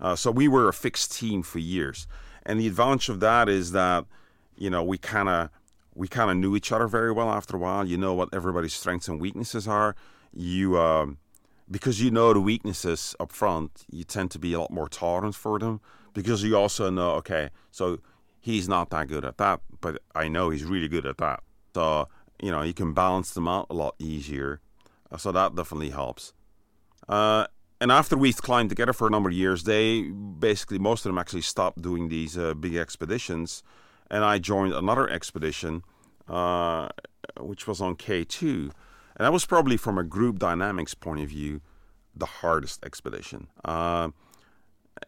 Uh, 0.00 0.16
so 0.16 0.30
we 0.30 0.48
were 0.48 0.66
a 0.66 0.72
fixed 0.72 1.12
team 1.12 1.42
for 1.42 1.58
years. 1.58 2.06
And 2.46 2.58
the 2.58 2.66
advantage 2.66 3.10
of 3.10 3.20
that 3.20 3.50
is 3.50 3.72
that, 3.72 4.06
you 4.56 4.70
know, 4.70 4.82
we 4.82 4.96
kind 4.96 5.28
of 5.28 5.50
we 5.94 6.08
kind 6.08 6.30
of 6.30 6.38
knew 6.38 6.56
each 6.56 6.72
other 6.72 6.86
very 6.86 7.12
well 7.12 7.28
after 7.28 7.56
a 7.56 7.60
while. 7.60 7.86
You 7.86 7.98
know 7.98 8.14
what 8.14 8.30
everybody's 8.32 8.72
strengths 8.72 9.08
and 9.08 9.20
weaknesses 9.20 9.68
are. 9.68 9.94
You 10.32 10.78
um, 10.78 11.18
because 11.70 12.02
you 12.02 12.10
know 12.10 12.32
the 12.32 12.40
weaknesses 12.40 13.14
up 13.20 13.32
front, 13.32 13.84
you 13.90 14.04
tend 14.04 14.30
to 14.32 14.38
be 14.38 14.52
a 14.52 14.60
lot 14.60 14.70
more 14.70 14.88
tolerant 14.88 15.34
for 15.34 15.58
them 15.58 15.80
because 16.12 16.42
you 16.42 16.56
also 16.56 16.90
know, 16.90 17.12
okay, 17.12 17.50
so 17.70 17.98
he's 18.40 18.68
not 18.68 18.90
that 18.90 19.08
good 19.08 19.24
at 19.24 19.38
that, 19.38 19.60
but 19.80 20.02
I 20.14 20.28
know 20.28 20.50
he's 20.50 20.64
really 20.64 20.88
good 20.88 21.06
at 21.06 21.18
that. 21.18 21.42
So 21.74 22.08
you 22.42 22.50
know 22.50 22.62
you 22.62 22.74
can 22.74 22.92
balance 22.92 23.32
them 23.32 23.46
out 23.46 23.66
a 23.70 23.74
lot 23.74 23.94
easier. 23.98 24.60
Uh, 25.12 25.16
so 25.16 25.32
that 25.32 25.54
definitely 25.54 25.90
helps. 25.90 26.32
Uh, 27.08 27.46
and 27.80 27.90
after 27.90 28.16
we 28.16 28.32
climbed 28.32 28.68
together 28.68 28.92
for 28.92 29.06
a 29.06 29.10
number 29.10 29.28
of 29.28 29.34
years, 29.34 29.64
they 29.64 30.02
basically 30.02 30.78
most 30.78 31.04
of 31.04 31.10
them 31.10 31.18
actually 31.18 31.42
stopped 31.42 31.82
doing 31.82 32.08
these 32.08 32.36
uh, 32.36 32.54
big 32.54 32.76
expeditions, 32.76 33.62
and 34.10 34.24
I 34.24 34.38
joined 34.38 34.74
another 34.74 35.08
expedition, 35.08 35.82
uh, 36.28 36.88
which 37.38 37.66
was 37.66 37.80
on 37.80 37.96
K 37.96 38.24
two, 38.24 38.70
and 39.20 39.26
that 39.26 39.32
was 39.32 39.44
probably 39.44 39.76
from 39.76 39.98
a 39.98 40.02
group 40.02 40.38
dynamics 40.38 40.94
point 40.94 41.20
of 41.20 41.28
view, 41.28 41.60
the 42.16 42.24
hardest 42.24 42.82
expedition. 42.86 43.48
Uh, 43.62 44.08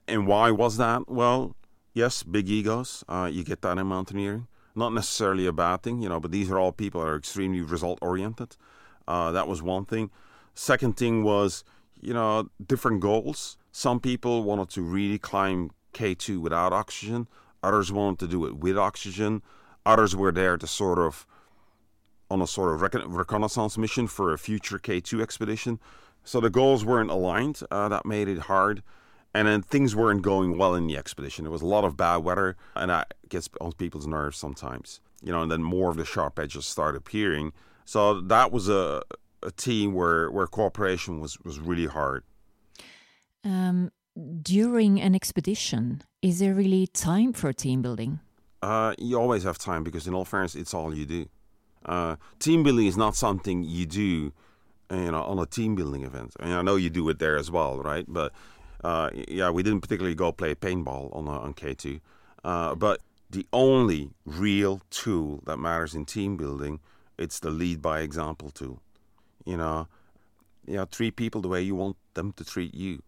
and 0.07 0.27
why 0.27 0.51
was 0.51 0.77
that? 0.77 1.09
Well, 1.09 1.57
yes, 1.95 2.23
big 2.23 2.51
egos. 2.51 3.05
Uh, 3.09 3.31
you 3.33 3.43
get 3.43 3.63
that 3.63 3.79
in 3.79 3.87
mountaineering 3.87 4.49
not 4.75 4.93
necessarily 4.93 5.47
a 5.47 5.53
bad 5.53 5.83
thing, 5.83 6.01
you 6.01 6.09
know, 6.09 6.19
but 6.19 6.31
these 6.31 6.51
are 6.51 6.59
all 6.59 6.73
people 6.73 7.01
that 7.01 7.07
are 7.07 7.17
extremely 7.17 7.61
result 7.61 7.99
oriented. 8.01 8.57
Uh, 9.07 9.31
that 9.31 9.47
was 9.47 9.63
one 9.63 9.85
thing. 9.85 10.11
Second 10.55 10.97
thing 10.97 11.23
was 11.23 11.65
you 12.03 12.13
know, 12.13 12.51
different 12.65 13.01
goals. 13.01 13.57
Some 13.71 14.01
people 14.01 14.43
wanted 14.43 14.69
to 14.71 14.83
really 14.83 15.19
climb 15.19 15.71
K2 15.95 16.41
without 16.41 16.73
oxygen. 16.73 17.29
Others 17.63 17.93
wanted 17.93 18.19
to 18.19 18.27
do 18.27 18.45
it 18.45 18.57
with 18.57 18.77
oxygen. 18.77 19.41
Others 19.87 20.17
were 20.17 20.33
there 20.33 20.59
to 20.59 20.67
sort 20.67 20.99
of 20.99 21.27
on 22.33 22.41
a 22.41 22.47
sort 22.47 22.75
of 22.75 22.81
recon- 22.81 23.13
reconnaissance 23.13 23.77
mission 23.77 24.07
for 24.07 24.33
a 24.33 24.39
future 24.39 24.79
K2 24.79 25.21
expedition. 25.21 25.79
So 26.25 26.41
the 26.41 26.49
goals 26.49 26.83
weren't 26.83 27.11
aligned. 27.11 27.61
Uh, 27.71 27.89
that 27.91 28.07
made 28.07 28.27
it 28.27 28.39
hard. 28.39 28.83
And 29.35 29.47
then 29.47 29.63
things 29.63 29.95
weren't 29.95 30.23
going 30.23 30.57
well 30.57 30.75
in 30.75 30.87
the 30.87 30.97
expedition. 30.97 31.45
There 31.45 31.53
was 31.53 31.63
a 31.63 31.67
lot 31.67 31.85
of 31.85 31.97
bad 31.97 32.19
weather, 32.19 32.57
and 32.75 32.91
that 32.91 33.15
gets 33.29 33.49
on 33.61 33.73
people's 33.73 34.07
nerves 34.07 34.39
sometimes. 34.39 35.01
You 35.23 35.33
know, 35.33 35.43
and 35.43 35.51
then 35.51 35.63
more 35.63 35.91
of 35.91 35.97
the 35.97 36.05
sharp 36.05 36.39
edges 36.39 36.65
start 36.67 36.97
appearing. 36.97 37.53
So 37.85 38.21
that 38.21 38.51
was 38.51 38.69
a, 38.69 39.03
a 39.43 39.51
team 39.51 39.93
where, 39.93 40.31
where 40.31 40.47
cooperation 40.47 41.21
was, 41.21 41.39
was 41.41 41.61
really 41.61 41.87
hard. 41.87 42.25
Um, 43.45 43.91
during 44.43 45.01
an 45.01 45.15
expedition, 45.15 46.03
is 46.23 46.39
there 46.39 46.55
really 46.55 46.87
time 46.87 47.33
for 47.33 47.53
team 47.53 47.83
building? 47.83 48.21
Uh, 48.63 48.95
you 48.99 49.19
always 49.19 49.43
have 49.43 49.59
time 49.59 49.83
because, 49.83 50.07
in 50.07 50.15
all 50.15 50.25
fairness, 50.25 50.55
it's 50.55 50.73
all 50.73 50.95
you 50.95 51.05
do. 51.05 51.27
Uh, 51.85 52.17
team 52.39 52.63
building 52.63 52.87
is 52.87 52.97
not 52.97 53.17
something 53.17 53.65
you 53.65 53.87
do, 53.87 54.33
you 54.91 55.11
know, 55.11 55.23
on 55.23 55.39
a 55.39 55.47
team 55.47 55.75
building 55.75 56.05
event. 56.05 56.35
I, 56.39 56.47
mean, 56.47 56.55
I 56.55 56.63
know 56.63 56.77
you 56.77 56.91
do 56.91 57.09
it 57.09 57.19
there 57.19 57.37
as 57.37 57.51
well, 57.51 57.79
right? 57.79 58.05
But 58.07 58.33
uh, 58.85 59.11
yeah, 59.29 59.51
we 59.51 59.63
didn't 59.63 59.81
particularly 59.81 60.15
go 60.15 60.33
play 60.33 60.55
paintball 60.55 61.15
on 61.15 61.29
uh, 61.29 61.33
on 61.33 61.55
K 61.55 61.75
two. 61.75 62.01
Uh, 62.45 62.75
but 62.75 63.01
the 63.31 63.47
only 63.53 64.11
real 64.27 64.81
tool 64.91 65.41
that 65.47 65.57
matters 65.57 65.95
in 65.95 66.05
team 66.05 66.37
building, 66.37 66.81
it's 67.19 67.41
the 67.41 67.51
lead 67.51 67.81
by 67.81 68.01
example 68.01 68.51
tool. 68.51 68.81
You 69.45 69.57
know, 69.57 69.89
you 70.67 70.77
know, 70.77 70.85
treat 70.85 71.17
people 71.17 71.41
the 71.41 71.49
way 71.49 71.63
you 71.63 71.75
want 71.75 71.97
them 72.15 72.33
to 72.33 72.45
treat 72.45 72.75
you. 72.75 73.03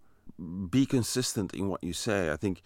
Be 0.70 0.86
consistent 0.86 1.54
in 1.54 1.68
what 1.68 1.84
you 1.84 1.92
say. 1.92 2.32
I 2.32 2.36
think 2.36 2.62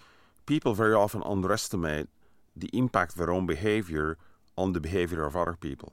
people 0.47 0.73
very 0.73 0.95
often 0.95 1.23
underestimate 1.25 2.09
the 2.57 2.71
impact 2.73 3.13
of 3.13 3.19
their 3.19 3.31
own 3.31 3.47
behavior 3.47 4.17
on 4.57 4.73
the 4.73 4.81
behavior 4.81 5.25
of 5.25 5.37
other 5.37 5.55
people. 5.55 5.93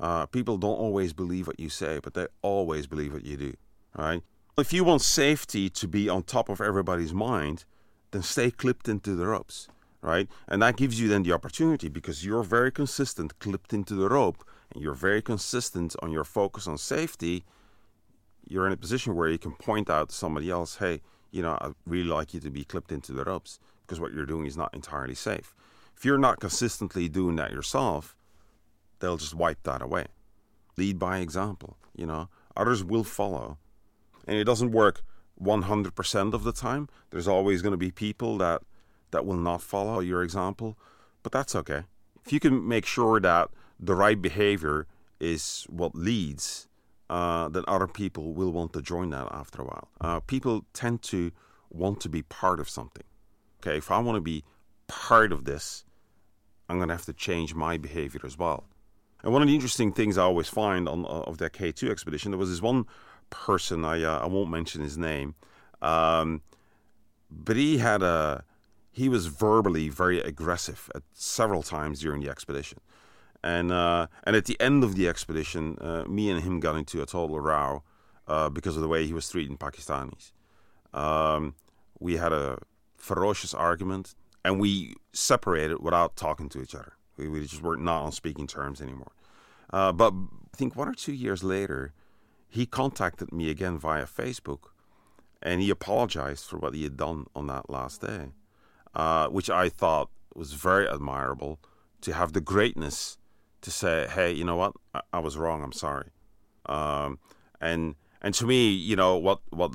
Uh, 0.00 0.26
people 0.26 0.56
don't 0.58 0.78
always 0.78 1.12
believe 1.12 1.46
what 1.46 1.58
you 1.58 1.68
say, 1.68 2.00
but 2.02 2.14
they 2.14 2.26
always 2.42 2.86
believe 2.86 3.12
what 3.12 3.24
you 3.24 3.36
do. 3.36 3.54
Right? 3.96 4.22
If 4.56 4.72
you 4.72 4.84
want 4.84 5.02
safety 5.02 5.68
to 5.70 5.88
be 5.88 6.08
on 6.08 6.22
top 6.22 6.48
of 6.48 6.60
everybody's 6.60 7.14
mind, 7.14 7.64
then 8.10 8.22
stay 8.22 8.50
clipped 8.50 8.88
into 8.88 9.14
the 9.14 9.26
ropes. 9.26 9.68
Right? 10.00 10.28
And 10.46 10.62
that 10.62 10.76
gives 10.76 11.00
you 11.00 11.08
then 11.08 11.24
the 11.24 11.32
opportunity 11.32 11.88
because 11.88 12.24
you're 12.24 12.44
very 12.44 12.70
consistent, 12.70 13.38
clipped 13.40 13.72
into 13.72 13.94
the 13.94 14.08
rope, 14.08 14.44
and 14.72 14.82
you're 14.82 14.94
very 14.94 15.20
consistent 15.20 15.96
on 16.00 16.12
your 16.12 16.24
focus 16.24 16.68
on 16.68 16.78
safety. 16.78 17.44
You're 18.46 18.66
in 18.66 18.72
a 18.72 18.76
position 18.76 19.16
where 19.16 19.28
you 19.28 19.38
can 19.38 19.52
point 19.52 19.90
out 19.90 20.10
to 20.10 20.14
somebody 20.14 20.50
else, 20.50 20.76
hey, 20.76 21.00
you 21.30 21.42
know, 21.42 21.58
I'd 21.60 21.74
really 21.86 22.08
like 22.08 22.32
you 22.32 22.40
to 22.40 22.50
be 22.50 22.64
clipped 22.64 22.92
into 22.92 23.12
the 23.12 23.24
ropes 23.24 23.58
because 23.82 24.00
what 24.00 24.12
you're 24.12 24.26
doing 24.26 24.46
is 24.46 24.56
not 24.56 24.72
entirely 24.72 25.14
safe. 25.14 25.54
If 25.96 26.04
you're 26.04 26.18
not 26.18 26.38
consistently 26.38 27.08
doing 27.08 27.36
that 27.36 27.50
yourself, 27.50 28.14
they'll 29.00 29.16
just 29.16 29.34
wipe 29.34 29.62
that 29.64 29.82
away. 29.82 30.06
Lead 30.76 30.98
by 30.98 31.18
example, 31.18 31.76
you 31.94 32.06
know. 32.06 32.28
Others 32.56 32.84
will 32.84 33.04
follow. 33.04 33.58
And 34.26 34.36
it 34.36 34.44
doesn't 34.44 34.72
work 34.72 35.02
100% 35.40 36.34
of 36.34 36.44
the 36.44 36.52
time. 36.52 36.88
There's 37.10 37.28
always 37.28 37.62
going 37.62 37.72
to 37.72 37.78
be 37.78 37.90
people 37.90 38.38
that 38.38 38.62
that 39.10 39.24
will 39.24 39.36
not 39.36 39.62
follow 39.62 40.00
your 40.00 40.22
example, 40.22 40.76
but 41.22 41.32
that's 41.32 41.54
okay. 41.54 41.84
If 42.24 42.32
you 42.32 42.40
can 42.40 42.66
make 42.68 42.84
sure 42.84 43.20
that 43.20 43.48
the 43.80 43.94
right 43.94 44.20
behavior 44.20 44.86
is 45.18 45.66
what 45.70 45.94
leads, 45.94 46.68
uh, 47.08 47.48
then 47.48 47.64
other 47.66 47.86
people 47.86 48.34
will 48.34 48.52
want 48.52 48.72
to 48.74 48.82
join 48.82 49.10
that 49.10 49.28
after 49.30 49.62
a 49.62 49.64
while. 49.64 49.88
Uh, 50.00 50.20
people 50.20 50.66
tend 50.74 51.02
to 51.02 51.32
want 51.70 52.00
to 52.00 52.08
be 52.08 52.22
part 52.22 52.60
of 52.60 52.68
something. 52.68 53.04
Okay, 53.60 53.78
if 53.78 53.90
I 53.90 53.98
want 53.98 54.16
to 54.16 54.20
be 54.20 54.44
part 54.86 55.32
of 55.32 55.44
this, 55.44 55.84
I'm 56.68 56.76
going 56.76 56.88
to 56.88 56.94
have 56.94 57.06
to 57.06 57.12
change 57.12 57.54
my 57.54 57.78
behavior 57.78 58.20
as 58.24 58.38
well. 58.38 58.64
And 59.22 59.32
one 59.32 59.42
of 59.42 59.48
the 59.48 59.54
interesting 59.54 59.92
things 59.92 60.16
I 60.16 60.22
always 60.22 60.48
find 60.48 60.88
on 60.88 61.04
uh, 61.04 61.08
of 61.08 61.38
that 61.38 61.52
K2 61.52 61.90
expedition, 61.90 62.30
there 62.30 62.38
was 62.38 62.50
this 62.50 62.62
one 62.62 62.86
person 63.30 63.84
I 63.84 64.02
uh, 64.02 64.20
I 64.20 64.26
won't 64.26 64.50
mention 64.50 64.82
his 64.82 64.96
name, 64.96 65.34
um, 65.82 66.42
but 67.30 67.56
he 67.56 67.78
had 67.78 68.02
a 68.02 68.44
he 68.90 69.08
was 69.08 69.26
verbally 69.26 69.88
very 69.88 70.20
aggressive 70.20 70.90
at 70.94 71.02
several 71.12 71.62
times 71.62 72.00
during 72.00 72.22
the 72.22 72.30
expedition, 72.30 72.78
and 73.42 73.72
uh, 73.72 74.06
and 74.24 74.36
at 74.36 74.44
the 74.44 74.58
end 74.60 74.84
of 74.84 74.94
the 74.94 75.08
expedition, 75.08 75.76
uh, 75.80 76.04
me 76.04 76.30
and 76.30 76.42
him 76.42 76.60
got 76.60 76.76
into 76.76 77.02
a 77.02 77.06
total 77.06 77.40
row 77.40 77.82
uh, 78.28 78.48
because 78.48 78.76
of 78.76 78.82
the 78.82 78.88
way 78.88 79.04
he 79.06 79.12
was 79.12 79.28
treating 79.28 79.56
Pakistanis. 79.56 80.32
Um, 80.94 81.54
we 81.98 82.16
had 82.16 82.32
a 82.32 82.58
ferocious 82.96 83.54
argument 83.54 84.14
and 84.44 84.60
we 84.60 84.94
separated 85.12 85.82
without 85.82 86.16
talking 86.16 86.48
to 86.50 86.62
each 86.62 86.74
other. 86.74 86.92
We, 87.18 87.28
we 87.28 87.40
just 87.42 87.62
were 87.62 87.76
not 87.76 88.02
on 88.02 88.12
speaking 88.12 88.46
terms 88.46 88.80
anymore. 88.80 89.12
Uh, 89.70 89.92
but 89.92 90.12
I 90.14 90.56
think 90.56 90.76
one 90.76 90.88
or 90.88 90.94
two 90.94 91.12
years 91.12 91.42
later, 91.42 91.92
he 92.48 92.64
contacted 92.64 93.32
me 93.32 93.50
again 93.50 93.78
via 93.78 94.06
Facebook, 94.06 94.70
and 95.42 95.60
he 95.60 95.70
apologized 95.70 96.46
for 96.46 96.58
what 96.58 96.74
he 96.74 96.84
had 96.84 96.96
done 96.96 97.26
on 97.34 97.46
that 97.48 97.68
last 97.68 98.00
day, 98.00 98.32
uh, 98.94 99.28
which 99.28 99.50
I 99.50 99.68
thought 99.68 100.10
was 100.34 100.52
very 100.54 100.88
admirable. 100.88 101.58
To 102.02 102.12
have 102.12 102.32
the 102.32 102.40
greatness 102.40 103.18
to 103.62 103.72
say, 103.72 104.06
"Hey, 104.08 104.30
you 104.32 104.44
know 104.44 104.54
what? 104.54 104.72
I, 104.94 105.00
I 105.14 105.18
was 105.18 105.36
wrong. 105.36 105.64
I'm 105.64 105.72
sorry." 105.72 106.10
Um, 106.66 107.18
and 107.60 107.96
and 108.22 108.32
to 108.34 108.46
me, 108.46 108.70
you 108.70 108.94
know 108.94 109.16
what 109.16 109.40
what 109.50 109.74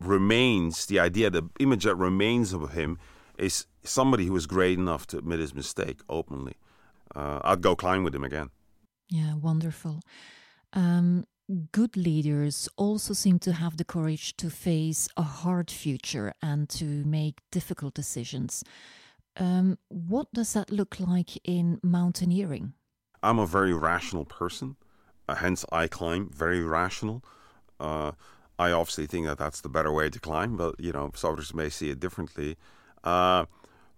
remains 0.00 0.86
the 0.86 0.98
idea, 0.98 1.30
the 1.30 1.48
image 1.60 1.84
that 1.84 1.94
remains 1.94 2.52
of 2.52 2.72
him 2.72 2.98
is 3.38 3.66
somebody 3.82 4.26
who 4.26 4.32
was 4.32 4.46
great 4.46 4.78
enough 4.78 5.06
to 5.08 5.18
admit 5.18 5.40
his 5.40 5.54
mistake 5.54 6.00
openly. 6.08 6.54
Uh, 7.14 7.40
I'd 7.42 7.62
go 7.62 7.76
climb 7.76 8.04
with 8.04 8.14
him 8.14 8.24
again. 8.24 8.50
Yeah, 9.08 9.34
wonderful. 9.34 10.00
Um, 10.72 11.26
good 11.72 11.96
leaders 11.96 12.68
also 12.76 13.12
seem 13.12 13.38
to 13.40 13.52
have 13.52 13.76
the 13.76 13.84
courage 13.84 14.36
to 14.38 14.48
face 14.48 15.08
a 15.16 15.22
hard 15.22 15.70
future 15.70 16.32
and 16.40 16.68
to 16.70 16.84
make 17.04 17.40
difficult 17.50 17.94
decisions. 17.94 18.64
Um, 19.36 19.78
what 19.88 20.28
does 20.32 20.52
that 20.54 20.70
look 20.70 20.98
like 21.00 21.36
in 21.44 21.80
mountaineering? 21.82 22.74
I'm 23.22 23.38
a 23.38 23.46
very 23.46 23.72
rational 23.72 24.24
person, 24.24 24.76
uh, 25.28 25.36
hence 25.36 25.64
I 25.70 25.88
climb 25.88 26.30
very 26.30 26.62
rational. 26.62 27.22
Uh, 27.78 28.12
I 28.58 28.70
obviously 28.72 29.06
think 29.06 29.26
that 29.26 29.38
that's 29.38 29.60
the 29.60 29.68
better 29.68 29.92
way 29.92 30.10
to 30.10 30.20
climb, 30.20 30.56
but 30.56 30.78
you 30.78 30.92
know, 30.92 31.10
others 31.24 31.54
may 31.54 31.68
see 31.68 31.90
it 31.90 32.00
differently. 32.00 32.56
Uh, 33.04 33.46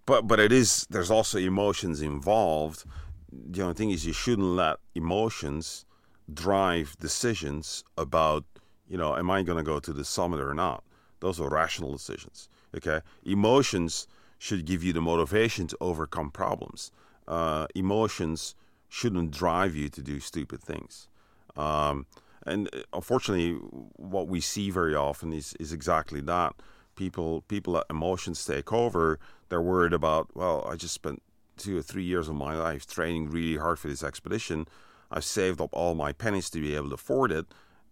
but 0.05 0.27
but 0.27 0.39
it 0.39 0.51
is 0.51 0.87
there's 0.89 1.11
also 1.11 1.37
emotions 1.37 2.01
involved. 2.01 2.85
The 3.31 3.61
only 3.61 3.73
thing 3.73 3.91
is 3.91 4.05
you 4.05 4.13
shouldn't 4.13 4.47
let 4.47 4.77
emotions 4.93 5.85
drive 6.33 6.95
decisions 6.99 7.83
about 7.97 8.43
you 8.87 8.97
know 8.97 9.15
am 9.15 9.29
I 9.29 9.43
going 9.43 9.57
to 9.57 9.63
go 9.63 9.79
to 9.79 9.93
the 9.93 10.05
summit 10.05 10.39
or 10.39 10.53
not. 10.53 10.83
Those 11.19 11.39
are 11.39 11.49
rational 11.49 11.91
decisions. 11.91 12.49
Okay, 12.75 13.01
emotions 13.23 14.07
should 14.37 14.65
give 14.65 14.83
you 14.83 14.93
the 14.93 15.01
motivation 15.01 15.67
to 15.67 15.77
overcome 15.79 16.29
problems. 16.29 16.91
Uh, 17.27 17.67
emotions 17.73 18.53
shouldn't 18.89 19.31
drive 19.31 19.75
you 19.75 19.89
to 19.89 20.01
do 20.01 20.19
stupid 20.19 20.61
things. 20.61 21.07
Um, 21.55 22.05
and 22.45 22.69
uh, 22.73 22.81
unfortunately, 22.93 23.53
what 23.95 24.27
we 24.27 24.41
see 24.41 24.69
very 24.69 24.93
often 24.93 25.33
is, 25.33 25.55
is 25.59 25.73
exactly 25.73 26.21
that 26.21 26.53
people 26.95 27.41
people 27.47 27.73
let 27.73 27.85
emotions 27.89 28.43
take 28.45 28.71
over. 28.71 29.19
They're 29.49 29.61
worried 29.61 29.93
about 29.93 30.29
well, 30.35 30.67
I 30.69 30.75
just 30.75 30.93
spent 30.93 31.21
two 31.57 31.77
or 31.77 31.81
three 31.81 32.03
years 32.03 32.27
of 32.27 32.35
my 32.35 32.55
life 32.55 32.85
training 32.85 33.29
really 33.29 33.57
hard 33.57 33.79
for 33.79 33.87
this 33.87 34.03
expedition. 34.03 34.67
I've 35.11 35.23
saved 35.23 35.61
up 35.61 35.69
all 35.73 35.95
my 35.95 36.11
pennies 36.11 36.49
to 36.51 36.59
be 36.59 36.75
able 36.75 36.89
to 36.89 36.95
afford 36.95 37.31
it, 37.31 37.45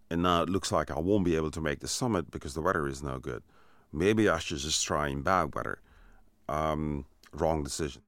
and 0.09 0.23
now 0.23 0.43
it 0.43 0.49
looks 0.49 0.71
like 0.71 0.91
I 0.91 0.99
won't 0.99 1.25
be 1.25 1.35
able 1.35 1.51
to 1.51 1.61
make 1.61 1.79
the 1.79 1.87
summit 1.87 2.31
because 2.31 2.53
the 2.53 2.61
weather 2.61 2.87
is 2.87 3.03
no 3.03 3.19
good. 3.19 3.43
Maybe 3.91 4.27
I 4.27 4.39
should 4.39 4.57
just 4.57 4.85
try 4.85 5.09
in 5.09 5.21
bad 5.21 5.53
weather. 5.53 5.79
Um, 6.49 7.05
wrong 7.31 7.63
decision. 7.63 8.01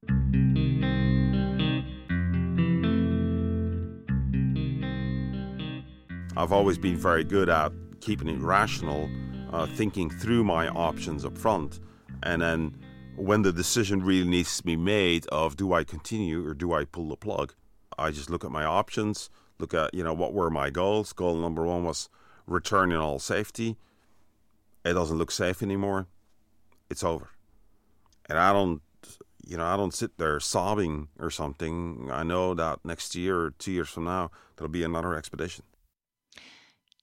I've 6.37 6.51
always 6.51 6.77
been 6.77 6.97
very 6.97 7.23
good 7.23 7.49
at 7.49 7.71
keeping 8.01 8.27
it 8.27 8.39
rational 8.39 9.09
uh, 9.53 9.65
thinking 9.65 10.09
through 10.09 10.43
my 10.43 10.67
options 10.67 11.23
up 11.23 11.37
front. 11.37 11.79
And 12.23 12.41
then 12.41 12.75
when 13.15 13.41
the 13.41 13.53
decision 13.53 14.03
really 14.03 14.27
needs 14.27 14.57
to 14.57 14.63
be 14.63 14.75
made 14.75 15.25
of 15.27 15.55
do 15.55 15.73
I 15.73 15.83
continue 15.83 16.45
or 16.45 16.53
do 16.53 16.73
I 16.73 16.85
pull 16.85 17.09
the 17.09 17.15
plug, 17.15 17.53
I 17.97 18.11
just 18.11 18.29
look 18.29 18.43
at 18.43 18.51
my 18.51 18.65
options, 18.65 19.29
look 19.59 19.73
at, 19.73 19.93
you 19.93 20.03
know, 20.03 20.13
what 20.13 20.33
were 20.33 20.49
my 20.49 20.69
goals. 20.69 21.13
Goal 21.13 21.35
number 21.35 21.63
one 21.63 21.83
was 21.83 22.09
return 22.45 22.91
in 22.91 22.97
all 22.97 23.19
safety. 23.19 23.77
It 24.83 24.93
doesn't 24.93 25.17
look 25.17 25.31
safe 25.31 25.63
anymore. 25.63 26.07
It's 26.89 27.03
over. 27.03 27.29
And 28.27 28.37
I 28.37 28.51
don't, 28.53 28.81
you 29.45 29.57
know, 29.57 29.65
I 29.65 29.77
don't 29.77 29.93
sit 29.93 30.17
there 30.17 30.39
sobbing 30.39 31.07
or 31.19 31.29
something. 31.29 32.09
I 32.11 32.23
know 32.23 32.53
that 32.53 32.79
next 32.83 33.15
year 33.15 33.39
or 33.39 33.51
two 33.51 33.71
years 33.71 33.89
from 33.89 34.05
now, 34.05 34.31
there'll 34.55 34.69
be 34.69 34.83
another 34.83 35.15
expedition. 35.15 35.63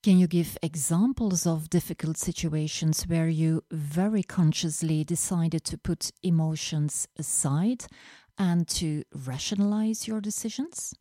Can 0.02 0.18
you 0.18 0.26
give 0.26 0.58
examples 0.64 1.46
of 1.46 1.70
difficult 1.70 2.16
situations 2.16 3.04
where 3.04 3.28
you 3.28 3.62
very 3.70 4.24
consciously 4.24 5.04
decided 5.04 5.62
to 5.66 5.78
put 5.78 6.10
emotions 6.24 7.06
aside 7.16 7.84
and 8.36 8.66
to 8.66 9.04
rationalize 9.14 10.08
your 10.08 10.20
decisions? 10.20 10.92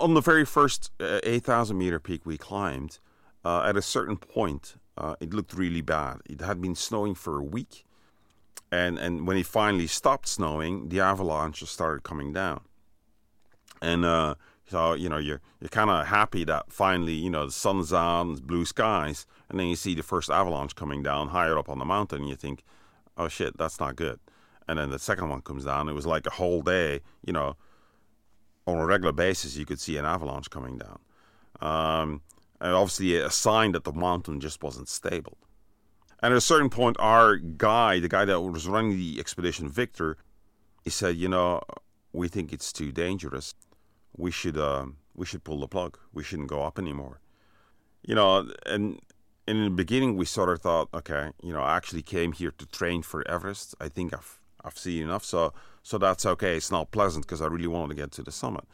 On 0.00 0.14
the 0.14 0.20
very 0.20 0.44
first 0.44 0.90
uh, 0.98 1.20
8,000 1.22 1.78
meter 1.78 2.00
peak 2.00 2.26
we 2.26 2.36
climbed, 2.36 2.98
uh, 3.44 3.62
at 3.62 3.76
a 3.76 3.82
certain 3.82 4.16
point, 4.16 4.74
uh, 4.98 5.14
it 5.20 5.32
looked 5.32 5.54
really 5.54 5.82
bad. 5.82 6.16
It 6.28 6.40
had 6.40 6.60
been 6.60 6.74
snowing 6.74 7.14
for 7.14 7.38
a 7.38 7.44
week. 7.44 7.84
And, 8.72 8.98
and 8.98 9.28
when 9.28 9.36
it 9.36 9.46
finally 9.46 9.86
stopped 9.86 10.26
snowing, 10.26 10.88
the 10.88 10.98
avalanches 10.98 11.70
started 11.70 12.02
coming 12.02 12.32
down. 12.32 12.62
And 13.80 14.04
uh, 14.04 14.34
so 14.70 14.94
you 14.94 15.08
know 15.08 15.18
you're 15.18 15.40
you're 15.60 15.68
kind 15.68 15.90
of 15.90 16.06
happy 16.06 16.44
that 16.44 16.72
finally 16.72 17.14
you 17.14 17.28
know 17.28 17.46
the 17.46 17.52
sun's 17.52 17.92
out, 17.92 18.46
blue 18.46 18.64
skies, 18.64 19.26
and 19.48 19.58
then 19.58 19.66
you 19.66 19.74
see 19.74 19.94
the 19.94 20.02
first 20.02 20.30
avalanche 20.30 20.76
coming 20.76 21.02
down 21.02 21.28
higher 21.28 21.58
up 21.58 21.68
on 21.68 21.78
the 21.80 21.84
mountain, 21.84 22.20
and 22.20 22.28
you 22.28 22.36
think, 22.36 22.62
oh 23.16 23.26
shit, 23.26 23.58
that's 23.58 23.80
not 23.80 23.96
good. 23.96 24.20
And 24.68 24.78
then 24.78 24.90
the 24.90 24.98
second 25.00 25.28
one 25.28 25.42
comes 25.42 25.64
down. 25.64 25.88
It 25.88 25.94
was 25.94 26.06
like 26.06 26.24
a 26.26 26.30
whole 26.30 26.62
day, 26.62 27.00
you 27.26 27.32
know, 27.32 27.56
on 28.64 28.78
a 28.78 28.86
regular 28.86 29.12
basis, 29.12 29.56
you 29.56 29.66
could 29.66 29.80
see 29.80 29.96
an 29.96 30.04
avalanche 30.04 30.50
coming 30.50 30.78
down. 30.78 31.00
Um, 31.60 32.22
and 32.60 32.72
obviously, 32.72 33.16
a 33.16 33.30
sign 33.30 33.72
that 33.72 33.82
the 33.82 33.92
mountain 33.92 34.38
just 34.38 34.62
wasn't 34.62 34.88
stable. 34.88 35.36
And 36.22 36.32
at 36.32 36.36
a 36.36 36.40
certain 36.40 36.70
point, 36.70 36.96
our 37.00 37.36
guy, 37.36 37.98
the 37.98 38.08
guy 38.08 38.24
that 38.24 38.40
was 38.40 38.68
running 38.68 38.96
the 38.96 39.18
expedition, 39.18 39.68
Victor, 39.68 40.16
he 40.84 40.90
said, 40.90 41.16
you 41.16 41.28
know, 41.28 41.60
we 42.12 42.28
think 42.28 42.52
it's 42.52 42.72
too 42.72 42.92
dangerous 42.92 43.54
we 44.16 44.30
should 44.30 44.56
uh, 44.56 44.86
we 45.14 45.26
should 45.26 45.44
pull 45.44 45.60
the 45.60 45.68
plug. 45.68 45.98
We 46.12 46.24
shouldn't 46.24 46.48
go 46.48 46.62
up 46.62 46.78
anymore. 46.78 47.20
You 48.02 48.14
know, 48.14 48.50
and, 48.66 49.00
and 49.46 49.58
in 49.58 49.64
the 49.64 49.70
beginning 49.70 50.16
we 50.16 50.24
sort 50.24 50.48
of 50.48 50.60
thought, 50.60 50.88
okay, 50.94 51.30
you 51.42 51.52
know, 51.52 51.60
I 51.60 51.76
actually 51.76 52.02
came 52.02 52.32
here 52.32 52.52
to 52.52 52.66
train 52.66 53.02
for 53.02 53.26
Everest. 53.28 53.74
I 53.80 53.88
think 53.88 54.14
I've 54.14 54.40
I've 54.64 54.78
seen 54.78 55.02
enough, 55.02 55.24
so 55.24 55.52
so 55.82 55.98
that's 55.98 56.26
okay. 56.26 56.56
It's 56.56 56.70
not 56.70 56.90
pleasant 56.90 57.26
because 57.26 57.40
I 57.40 57.46
really 57.46 57.66
wanted 57.66 57.94
to 57.94 58.02
get 58.02 58.12
to 58.12 58.22
the 58.22 58.32
summit. 58.32 58.64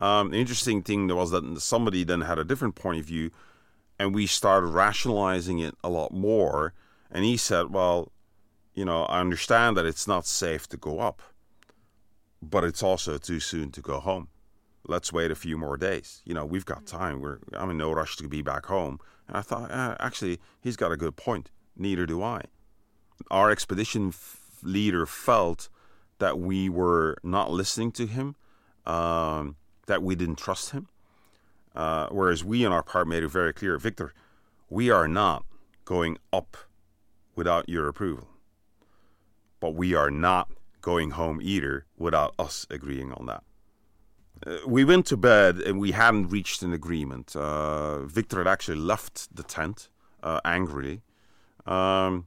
Um, 0.00 0.30
the 0.30 0.38
interesting 0.38 0.82
thing 0.82 1.06
was 1.08 1.30
that 1.30 1.60
somebody 1.60 2.02
then 2.04 2.22
had 2.22 2.38
a 2.38 2.44
different 2.44 2.74
point 2.74 2.98
of 2.98 3.06
view, 3.06 3.30
and 3.98 4.14
we 4.14 4.26
started 4.26 4.68
rationalizing 4.68 5.58
it 5.58 5.76
a 5.84 5.88
lot 5.88 6.12
more. 6.12 6.72
And 7.10 7.24
he 7.24 7.36
said, 7.36 7.70
well, 7.70 8.10
you 8.74 8.84
know, 8.84 9.04
I 9.04 9.20
understand 9.20 9.76
that 9.76 9.84
it's 9.84 10.08
not 10.08 10.26
safe 10.26 10.66
to 10.70 10.76
go 10.76 11.00
up, 11.00 11.20
but 12.40 12.64
it's 12.64 12.82
also 12.82 13.18
too 13.18 13.38
soon 13.38 13.70
to 13.72 13.80
go 13.80 14.00
home 14.00 14.28
let's 14.92 15.12
wait 15.12 15.30
a 15.30 15.34
few 15.34 15.56
more 15.56 15.76
days. 15.76 16.22
You 16.24 16.34
know, 16.34 16.44
we've 16.44 16.66
got 16.66 16.86
time. 16.86 17.20
We're 17.20 17.38
I'm 17.54 17.70
in 17.70 17.78
no 17.78 17.90
rush 17.92 18.16
to 18.16 18.28
be 18.28 18.42
back 18.42 18.66
home. 18.66 19.00
And 19.26 19.36
I 19.36 19.40
thought, 19.40 19.70
eh, 19.70 19.96
actually, 19.98 20.38
he's 20.60 20.76
got 20.76 20.92
a 20.92 20.96
good 20.96 21.16
point. 21.16 21.50
Neither 21.76 22.06
do 22.06 22.22
I. 22.22 22.42
Our 23.30 23.50
expedition 23.50 24.08
f- 24.08 24.40
leader 24.62 25.06
felt 25.06 25.68
that 26.18 26.38
we 26.38 26.68
were 26.68 27.16
not 27.22 27.50
listening 27.50 27.90
to 27.92 28.06
him, 28.06 28.36
um, 28.86 29.56
that 29.86 30.02
we 30.02 30.14
didn't 30.14 30.36
trust 30.36 30.70
him. 30.70 30.88
Uh, 31.74 32.08
whereas 32.10 32.44
we 32.44 32.64
on 32.66 32.72
our 32.72 32.82
part 32.82 33.08
made 33.08 33.22
it 33.22 33.28
very 33.28 33.54
clear, 33.54 33.78
Victor, 33.78 34.12
we 34.68 34.90
are 34.90 35.08
not 35.08 35.44
going 35.86 36.18
up 36.32 36.56
without 37.34 37.68
your 37.68 37.88
approval. 37.88 38.28
But 39.58 39.74
we 39.74 39.94
are 39.94 40.10
not 40.10 40.50
going 40.82 41.12
home 41.12 41.40
either 41.40 41.86
without 41.96 42.34
us 42.38 42.66
agreeing 42.68 43.12
on 43.12 43.26
that. 43.26 43.42
We 44.66 44.84
went 44.84 45.06
to 45.06 45.16
bed 45.16 45.58
and 45.58 45.78
we 45.78 45.92
hadn't 45.92 46.28
reached 46.28 46.62
an 46.62 46.72
agreement. 46.72 47.36
Uh, 47.36 48.00
Victor 48.04 48.38
had 48.38 48.48
actually 48.48 48.78
left 48.78 49.34
the 49.34 49.42
tent 49.42 49.88
uh, 50.22 50.40
angrily. 50.44 51.02
Um, 51.66 52.26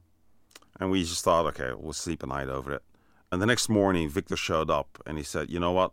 and 0.80 0.90
we 0.90 1.02
just 1.02 1.24
thought, 1.24 1.46
okay, 1.46 1.72
we'll 1.76 1.92
sleep 1.92 2.22
a 2.22 2.26
night 2.26 2.48
over 2.48 2.72
it. 2.72 2.82
And 3.30 3.42
the 3.42 3.46
next 3.46 3.68
morning, 3.68 4.08
Victor 4.08 4.36
showed 4.36 4.70
up 4.70 5.02
and 5.06 5.18
he 5.18 5.24
said, 5.24 5.50
you 5.50 5.58
know 5.58 5.72
what? 5.72 5.92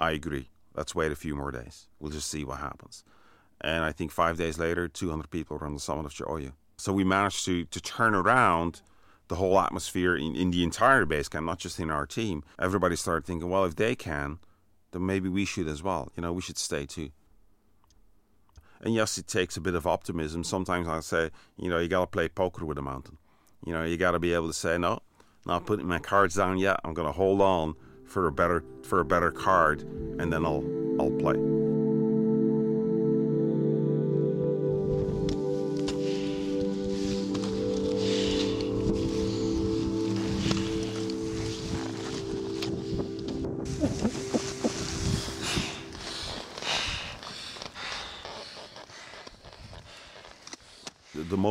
I 0.00 0.12
agree. 0.12 0.50
Let's 0.74 0.94
wait 0.94 1.10
a 1.10 1.16
few 1.16 1.34
more 1.34 1.50
days. 1.50 1.88
We'll 1.98 2.12
just 2.12 2.28
see 2.28 2.44
what 2.44 2.58
happens. 2.58 3.02
And 3.60 3.84
I 3.84 3.92
think 3.92 4.10
five 4.10 4.36
days 4.36 4.58
later, 4.58 4.86
200 4.86 5.30
people 5.30 5.56
were 5.56 5.66
on 5.66 5.74
the 5.74 5.80
summit 5.80 6.06
of 6.06 6.12
Cho 6.12 6.26
Oyu. 6.26 6.52
So 6.76 6.92
we 6.92 7.04
managed 7.04 7.44
to, 7.46 7.64
to 7.64 7.80
turn 7.80 8.14
around 8.14 8.82
the 9.28 9.36
whole 9.36 9.58
atmosphere 9.58 10.14
in, 10.14 10.36
in 10.36 10.50
the 10.50 10.62
entire 10.62 11.06
base 11.06 11.28
camp, 11.28 11.46
not 11.46 11.58
just 11.58 11.80
in 11.80 11.90
our 11.90 12.06
team. 12.06 12.44
Everybody 12.60 12.96
started 12.96 13.24
thinking, 13.24 13.48
well, 13.48 13.64
if 13.64 13.76
they 13.76 13.94
can, 13.94 14.38
then 14.96 15.04
maybe 15.04 15.28
we 15.28 15.44
should 15.44 15.68
as 15.68 15.82
well. 15.82 16.10
You 16.16 16.22
know, 16.22 16.32
we 16.32 16.40
should 16.40 16.56
stay 16.56 16.86
too. 16.86 17.10
And 18.80 18.94
yes, 18.94 19.18
it 19.18 19.26
takes 19.26 19.56
a 19.56 19.60
bit 19.60 19.74
of 19.74 19.86
optimism. 19.86 20.42
Sometimes 20.42 20.88
I 20.88 21.00
say, 21.00 21.30
you 21.58 21.68
know, 21.68 21.78
you 21.78 21.88
got 21.88 22.00
to 22.00 22.06
play 22.06 22.28
poker 22.28 22.64
with 22.64 22.76
the 22.76 22.82
mountain. 22.82 23.18
You 23.64 23.74
know, 23.74 23.84
you 23.84 23.98
got 23.98 24.12
to 24.12 24.18
be 24.18 24.32
able 24.32 24.46
to 24.46 24.54
say, 24.54 24.78
no, 24.78 25.00
not 25.44 25.66
putting 25.66 25.86
my 25.86 25.98
cards 25.98 26.36
down 26.36 26.58
yet. 26.58 26.80
I'm 26.82 26.94
going 26.94 27.06
to 27.06 27.12
hold 27.12 27.42
on 27.42 27.74
for 28.06 28.26
a 28.26 28.32
better 28.32 28.64
for 28.82 29.00
a 29.00 29.04
better 29.04 29.30
card, 29.30 29.82
and 29.82 30.32
then 30.32 30.46
I'll 30.46 30.64
I'll 30.98 31.10
play. 31.10 31.65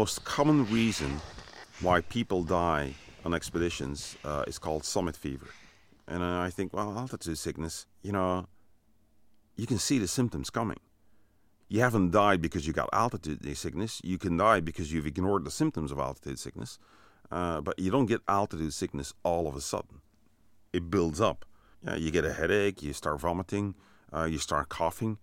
Most 0.05 0.23
common 0.23 0.71
reason 0.71 1.19
why 1.81 1.99
people 1.99 2.43
die 2.43 2.93
on 3.25 3.33
expeditions 3.33 4.15
uh, 4.23 4.43
is 4.45 4.59
called 4.59 4.85
summit 4.85 5.17
fever. 5.17 5.47
And 6.07 6.23
I 6.23 6.51
think, 6.51 6.73
well, 6.73 6.95
altitude 6.95 7.39
sickness, 7.39 7.87
you 8.03 8.11
know, 8.11 8.45
you 9.55 9.65
can 9.65 9.79
see 9.79 9.97
the 9.97 10.07
symptoms 10.07 10.51
coming. 10.51 10.77
You 11.69 11.79
haven't 11.81 12.11
died 12.11 12.39
because 12.39 12.67
you 12.67 12.71
got 12.71 12.87
altitude 12.93 13.57
sickness. 13.57 13.99
You 14.03 14.19
can 14.19 14.37
die 14.37 14.59
because 14.59 14.93
you've 14.93 15.07
ignored 15.07 15.43
the 15.43 15.49
symptoms 15.49 15.91
of 15.91 15.97
altitude 15.97 16.37
sickness. 16.37 16.77
Uh, 17.31 17.61
but 17.61 17.79
you 17.79 17.89
don't 17.89 18.05
get 18.05 18.21
altitude 18.27 18.75
sickness 18.75 19.11
all 19.23 19.47
of 19.47 19.55
a 19.55 19.61
sudden. 19.71 20.01
It 20.71 20.91
builds 20.91 21.19
up. 21.19 21.45
Yeah, 21.83 21.95
you 21.95 22.11
get 22.11 22.25
a 22.25 22.33
headache, 22.33 22.83
you 22.83 22.93
start 22.93 23.19
vomiting, 23.19 23.73
uh, 24.15 24.25
you 24.25 24.37
start 24.37 24.69
coughing. 24.69 25.17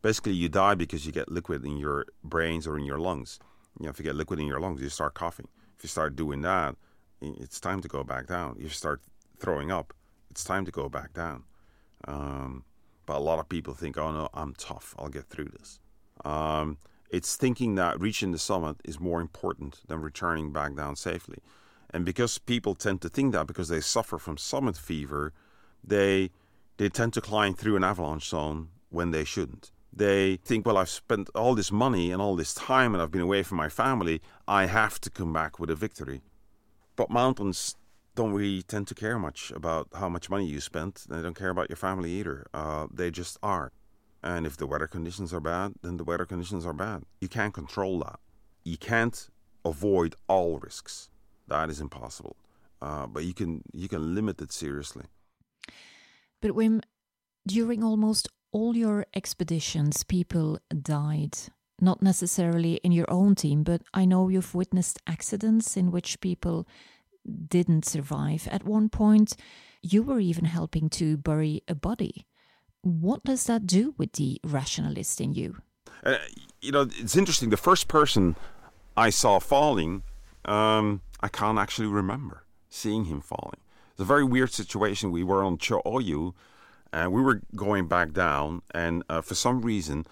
Basically, 0.00 0.34
you 0.34 0.48
die 0.48 0.76
because 0.76 1.04
you 1.04 1.10
get 1.10 1.28
liquid 1.28 1.64
in 1.64 1.76
your 1.76 2.06
brains 2.22 2.68
or 2.68 2.78
in 2.78 2.84
your 2.84 3.00
lungs. 3.00 3.40
You 3.78 3.84
know, 3.84 3.90
if 3.90 3.98
you 3.98 4.04
get 4.04 4.16
liquid 4.16 4.40
in 4.40 4.46
your 4.46 4.60
lungs, 4.60 4.80
you 4.80 4.88
start 4.88 5.14
coughing. 5.14 5.48
If 5.76 5.84
you 5.84 5.88
start 5.88 6.16
doing 6.16 6.42
that, 6.42 6.76
it's 7.20 7.60
time 7.60 7.80
to 7.80 7.88
go 7.88 8.02
back 8.02 8.26
down. 8.26 8.56
If 8.56 8.62
you 8.62 8.68
start 8.70 9.00
throwing 9.38 9.70
up, 9.70 9.94
it's 10.30 10.44
time 10.44 10.64
to 10.64 10.70
go 10.70 10.88
back 10.88 11.12
down. 11.14 11.44
Um, 12.06 12.64
but 13.06 13.16
a 13.16 13.20
lot 13.20 13.38
of 13.38 13.48
people 13.48 13.74
think, 13.74 13.96
oh 13.96 14.12
no, 14.12 14.28
I'm 14.34 14.54
tough. 14.54 14.94
I'll 14.98 15.08
get 15.08 15.26
through 15.26 15.50
this. 15.58 15.78
Um, 16.24 16.78
it's 17.10 17.36
thinking 17.36 17.76
that 17.76 18.00
reaching 18.00 18.32
the 18.32 18.38
summit 18.38 18.76
is 18.84 19.00
more 19.00 19.20
important 19.20 19.80
than 19.86 20.00
returning 20.02 20.52
back 20.52 20.74
down 20.76 20.96
safely. 20.96 21.38
And 21.90 22.04
because 22.04 22.38
people 22.38 22.74
tend 22.74 23.00
to 23.02 23.08
think 23.08 23.32
that 23.32 23.46
because 23.46 23.68
they 23.68 23.80
suffer 23.80 24.18
from 24.18 24.36
summit 24.36 24.76
fever, 24.76 25.32
they 25.82 26.30
they 26.76 26.88
tend 26.88 27.12
to 27.14 27.20
climb 27.20 27.54
through 27.54 27.76
an 27.76 27.84
avalanche 27.84 28.28
zone 28.28 28.68
when 28.90 29.10
they 29.10 29.24
shouldn't 29.24 29.72
they 29.92 30.36
think, 30.36 30.66
well, 30.66 30.76
I've 30.76 30.88
spent 30.88 31.30
all 31.34 31.54
this 31.54 31.72
money 31.72 32.10
and 32.12 32.20
all 32.20 32.36
this 32.36 32.54
time 32.54 32.94
and 32.94 33.02
I've 33.02 33.10
been 33.10 33.20
away 33.22 33.42
from 33.42 33.56
my 33.56 33.68
family. 33.68 34.20
I 34.46 34.66
have 34.66 35.00
to 35.00 35.10
come 35.10 35.32
back 35.32 35.58
with 35.58 35.70
a 35.70 35.74
victory. 35.74 36.22
But 36.96 37.10
mountains 37.10 37.76
don't 38.14 38.32
really 38.32 38.62
tend 38.62 38.88
to 38.88 38.94
care 38.94 39.18
much 39.18 39.52
about 39.54 39.88
how 39.94 40.08
much 40.08 40.28
money 40.28 40.46
you 40.46 40.60
spent. 40.60 41.06
They 41.08 41.22
don't 41.22 41.38
care 41.38 41.50
about 41.50 41.70
your 41.70 41.76
family 41.76 42.10
either. 42.12 42.46
Uh, 42.52 42.86
they 42.92 43.10
just 43.10 43.38
are. 43.42 43.72
And 44.22 44.46
if 44.46 44.56
the 44.56 44.66
weather 44.66 44.88
conditions 44.88 45.32
are 45.32 45.40
bad, 45.40 45.74
then 45.82 45.96
the 45.96 46.04
weather 46.04 46.26
conditions 46.26 46.66
are 46.66 46.72
bad. 46.72 47.04
You 47.20 47.28
can't 47.28 47.54
control 47.54 48.00
that. 48.00 48.18
You 48.64 48.76
can't 48.76 49.28
avoid 49.64 50.16
all 50.26 50.58
risks. 50.58 51.08
That 51.46 51.70
is 51.70 51.80
impossible. 51.80 52.36
Uh, 52.82 53.06
but 53.06 53.24
you 53.24 53.34
can 53.34 53.62
you 53.72 53.88
can 53.88 54.14
limit 54.14 54.40
it 54.40 54.52
seriously. 54.52 55.04
But 56.40 56.52
Wim, 56.52 56.82
during 57.46 57.82
almost 57.82 58.28
all 58.52 58.76
your 58.76 59.06
expeditions, 59.14 60.04
people 60.04 60.58
died. 60.82 61.36
Not 61.80 62.02
necessarily 62.02 62.74
in 62.82 62.92
your 62.92 63.08
own 63.08 63.34
team, 63.34 63.62
but 63.62 63.82
I 63.94 64.04
know 64.04 64.28
you've 64.28 64.54
witnessed 64.54 64.98
accidents 65.06 65.76
in 65.76 65.92
which 65.92 66.20
people 66.20 66.66
didn't 67.48 67.84
survive. 67.84 68.48
At 68.50 68.64
one 68.64 68.88
point, 68.88 69.36
you 69.82 70.02
were 70.02 70.18
even 70.18 70.46
helping 70.46 70.88
to 70.90 71.16
bury 71.16 71.62
a 71.68 71.74
body. 71.74 72.26
What 72.82 73.22
does 73.22 73.44
that 73.44 73.66
do 73.66 73.94
with 73.96 74.12
the 74.12 74.40
rationalist 74.44 75.20
in 75.20 75.34
you? 75.34 75.58
Uh, 76.04 76.16
you 76.60 76.72
know, 76.72 76.88
it's 76.98 77.16
interesting. 77.16 77.50
The 77.50 77.56
first 77.56 77.86
person 77.86 78.36
I 78.96 79.10
saw 79.10 79.38
falling, 79.38 80.02
um, 80.44 81.02
I 81.20 81.28
can't 81.28 81.58
actually 81.58 81.88
remember 81.88 82.44
seeing 82.68 83.04
him 83.04 83.20
falling. 83.20 83.60
It's 83.92 84.00
a 84.00 84.04
very 84.04 84.24
weird 84.24 84.52
situation. 84.52 85.10
We 85.10 85.24
were 85.24 85.44
on 85.44 85.58
Cho 85.58 85.82
Oyu, 85.84 86.34
and 86.92 87.12
we 87.12 87.22
were 87.22 87.42
going 87.54 87.86
back 87.86 88.12
down, 88.12 88.62
and 88.74 89.02
uh, 89.08 89.20
for 89.20 89.34
some 89.34 89.62
reason, 89.62 90.06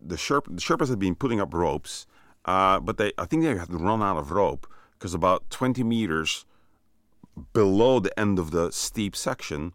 the, 0.00 0.16
Sherp, 0.16 0.44
the 0.46 0.60
Sherpas 0.60 0.88
had 0.88 0.98
been 0.98 1.14
putting 1.14 1.40
up 1.40 1.54
ropes, 1.54 2.06
uh, 2.44 2.80
but 2.80 2.96
they 2.96 3.12
I 3.18 3.26
think 3.26 3.42
they 3.42 3.56
had 3.56 3.72
run 3.72 4.02
out 4.02 4.16
of 4.16 4.30
rope 4.30 4.66
because 4.98 5.14
about 5.14 5.48
20 5.50 5.82
meters 5.84 6.44
below 7.52 8.00
the 8.00 8.18
end 8.18 8.38
of 8.38 8.50
the 8.50 8.70
steep 8.70 9.14
section, 9.14 9.72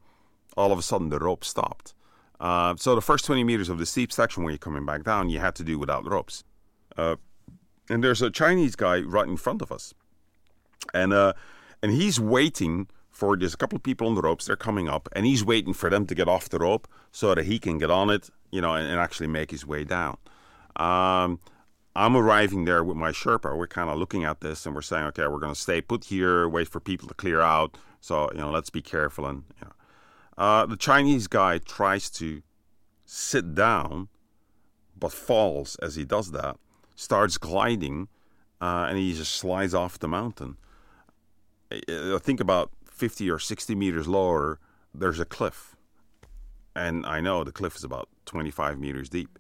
all 0.58 0.72
of 0.72 0.80
a 0.80 0.82
sudden 0.82 1.10
the 1.10 1.20
rope 1.20 1.44
stopped. 1.44 1.94
Uh, 2.40 2.76
so 2.78 2.96
the 2.96 3.02
first 3.02 3.26
20 3.26 3.44
meters 3.44 3.70
of 3.70 3.78
the 3.78 3.86
steep 3.86 4.12
section 4.12 4.44
where 4.44 4.52
you're 4.52 4.58
coming 4.58 4.86
back 4.86 5.04
down, 5.04 5.30
you 5.30 5.40
had 5.40 5.56
to 5.56 5.64
do 5.64 5.80
without 5.80 6.06
ropes. 6.06 6.44
Uh, 6.98 7.16
and 7.90 8.04
there's 8.04 8.22
a 8.22 8.30
Chinese 8.30 8.76
guy 8.76 9.00
right 9.00 9.28
in 9.28 9.38
front 9.38 9.62
of 9.62 9.72
us, 9.72 9.94
and 10.94 11.14
uh, 11.14 11.34
and 11.82 11.92
he's 11.92 12.20
waiting 12.20 12.88
for 13.16 13.38
there's 13.38 13.54
a 13.54 13.58
couple 13.58 13.78
of 13.78 13.84
people 13.84 14.08
on 14.08 14.16
the 14.16 14.22
ropes. 14.22 14.46
They're 14.46 14.58
coming 14.58 14.90
up, 14.90 15.08
and 15.14 15.26
he's 15.26 15.44
waiting 15.44 15.74
for 15.74 15.90
them 15.90 16.06
to 16.08 16.14
get 16.14 16.28
off 16.28 16.50
the 16.50 16.60
rope 16.60 16.86
so 17.14 17.34
that 17.34 17.46
he 17.46 17.60
can 17.60 17.78
get 17.78 17.90
on 17.90 18.10
it, 18.10 18.30
you 18.52 18.60
know, 18.60 18.76
and, 18.76 18.86
and 18.86 19.00
actually 19.00 19.28
make 19.28 19.52
his 19.52 19.66
way 19.66 19.86
down. 19.86 20.18
Um, 20.76 21.40
I'm 21.96 22.18
arriving 22.18 22.66
there 22.66 22.84
with 22.84 22.98
my 22.98 23.12
Sherpa. 23.12 23.58
We're 23.58 23.68
kind 23.68 23.90
of 23.90 23.98
looking 23.98 24.26
at 24.26 24.42
this 24.42 24.66
and 24.66 24.76
we're 24.76 24.82
saying, 24.82 25.06
okay, 25.06 25.28
we're 25.28 25.40
going 25.40 25.54
to 25.54 25.60
stay 25.60 25.80
put 25.80 26.04
here, 26.04 26.50
wait 26.50 26.68
for 26.68 26.82
people 26.82 27.08
to 27.08 27.14
clear 27.14 27.40
out. 27.40 27.78
So, 28.02 28.30
you 28.34 28.40
know, 28.40 28.52
let's 28.52 28.70
be 28.70 28.82
careful. 28.82 29.26
And, 29.26 29.44
you 29.62 29.68
know. 29.68 29.74
Uh, 30.38 30.66
the 30.66 30.76
Chinese 30.76 31.28
guy 31.28 31.60
tries 31.60 32.10
to 32.10 32.44
sit 33.06 33.56
down, 33.56 34.10
but 35.00 35.14
falls 35.14 35.78
as 35.78 35.96
he 35.96 36.04
does 36.04 36.32
that, 36.32 36.58
starts 36.96 37.38
gliding, 37.38 38.10
uh, 38.60 38.88
and 38.90 38.98
he 38.98 39.14
just 39.14 39.32
slides 39.32 39.74
off 39.74 39.98
the 39.98 40.10
mountain. 40.10 40.58
I 41.72 42.18
think 42.20 42.42
about 42.42 42.72
50 42.96 43.30
or 43.30 43.40
60 43.40 43.76
meters 43.76 44.08
lower, 44.08 44.60
there's 44.94 45.20
a 45.20 45.26
cliff. 45.26 45.76
And 46.76 47.06
I 47.06 47.22
know 47.22 47.44
the 47.44 47.52
cliff 47.52 47.76
is 47.76 47.84
about 47.84 48.10
25 48.26 48.80
meters 48.80 49.10
deep. 49.10 49.38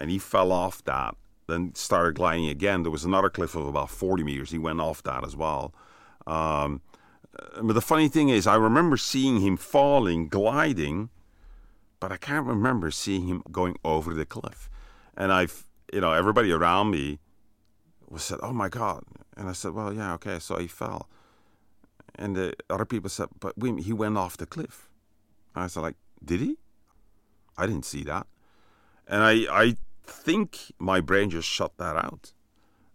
and 0.00 0.10
he 0.10 0.18
fell 0.18 0.50
off 0.50 0.82
that. 0.84 1.14
Then 1.46 1.74
started 1.74 2.16
gliding 2.16 2.48
again. 2.48 2.82
There 2.82 2.90
was 2.90 3.04
another 3.04 3.28
cliff 3.28 3.54
of 3.54 3.66
about 3.66 3.90
40 3.90 4.24
meters. 4.24 4.50
He 4.50 4.58
went 4.58 4.80
off 4.80 5.02
that 5.02 5.24
as 5.24 5.36
well. 5.36 5.74
Um, 6.26 6.80
but 7.60 7.74
the 7.74 7.80
funny 7.80 8.08
thing 8.08 8.28
is, 8.28 8.46
I 8.46 8.56
remember 8.56 8.96
seeing 8.96 9.40
him 9.40 9.56
falling, 9.56 10.28
gliding, 10.28 11.10
but 11.98 12.10
I 12.10 12.16
can't 12.16 12.46
remember 12.46 12.90
seeing 12.90 13.26
him 13.26 13.42
going 13.52 13.76
over 13.84 14.14
the 14.14 14.24
cliff. 14.24 14.70
And 15.16 15.32
I've, 15.32 15.66
you 15.92 16.00
know, 16.00 16.12
everybody 16.12 16.52
around 16.52 16.90
me 16.90 17.18
was 18.08 18.22
said, 18.22 18.38
"Oh 18.42 18.52
my 18.52 18.68
God!" 18.68 19.04
And 19.36 19.48
I 19.48 19.52
said, 19.52 19.72
"Well, 19.72 19.92
yeah, 19.92 20.14
okay." 20.14 20.38
So 20.38 20.56
he 20.56 20.66
fell, 20.66 21.08
and 22.14 22.36
the 22.36 22.54
other 22.68 22.84
people 22.84 23.10
said, 23.10 23.28
"But 23.38 23.54
he 23.58 23.92
went 23.92 24.16
off 24.16 24.36
the 24.36 24.46
cliff." 24.46 24.88
I 25.54 25.66
said, 25.66 25.80
"Like, 25.80 25.96
did 26.24 26.40
he? 26.40 26.58
I 27.56 27.66
didn't 27.66 27.84
see 27.84 28.04
that." 28.04 28.26
And 29.06 29.22
I, 29.24 29.32
I 29.50 29.76
think 30.04 30.72
my 30.78 31.00
brain 31.00 31.30
just 31.30 31.48
shut 31.48 31.76
that 31.78 31.96
out. 31.96 32.32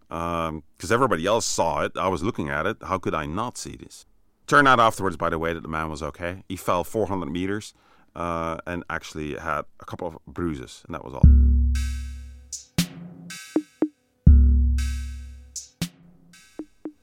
Because 0.08 0.92
um, 0.92 0.94
everybody 0.94 1.26
else 1.26 1.46
saw 1.46 1.82
it. 1.82 1.92
I 1.98 2.08
was 2.08 2.24
looking 2.24 2.50
at 2.50 2.66
it. 2.66 2.78
How 2.82 2.98
could 2.98 3.14
I 3.14 3.26
not 3.26 3.58
see 3.58 3.76
this? 3.76 4.06
Turned 4.48 4.68
out 4.68 4.80
afterwards, 4.80 5.18
by 5.18 5.30
the 5.30 5.40
way, 5.40 5.54
that 5.54 5.62
the 5.62 5.68
man 5.68 5.90
was 5.90 6.04
okay. 6.04 6.44
He 6.48 6.56
fell 6.56 6.84
400 6.84 7.26
meters 7.26 7.74
uh, 8.16 8.58
and 8.68 8.84
actually 8.90 9.36
had 9.36 9.64
a 9.80 9.86
couple 9.86 10.08
of 10.08 10.18
bruises, 10.28 10.84
and 10.86 10.94
that 10.94 11.04
was 11.04 11.14
all. 11.16 11.55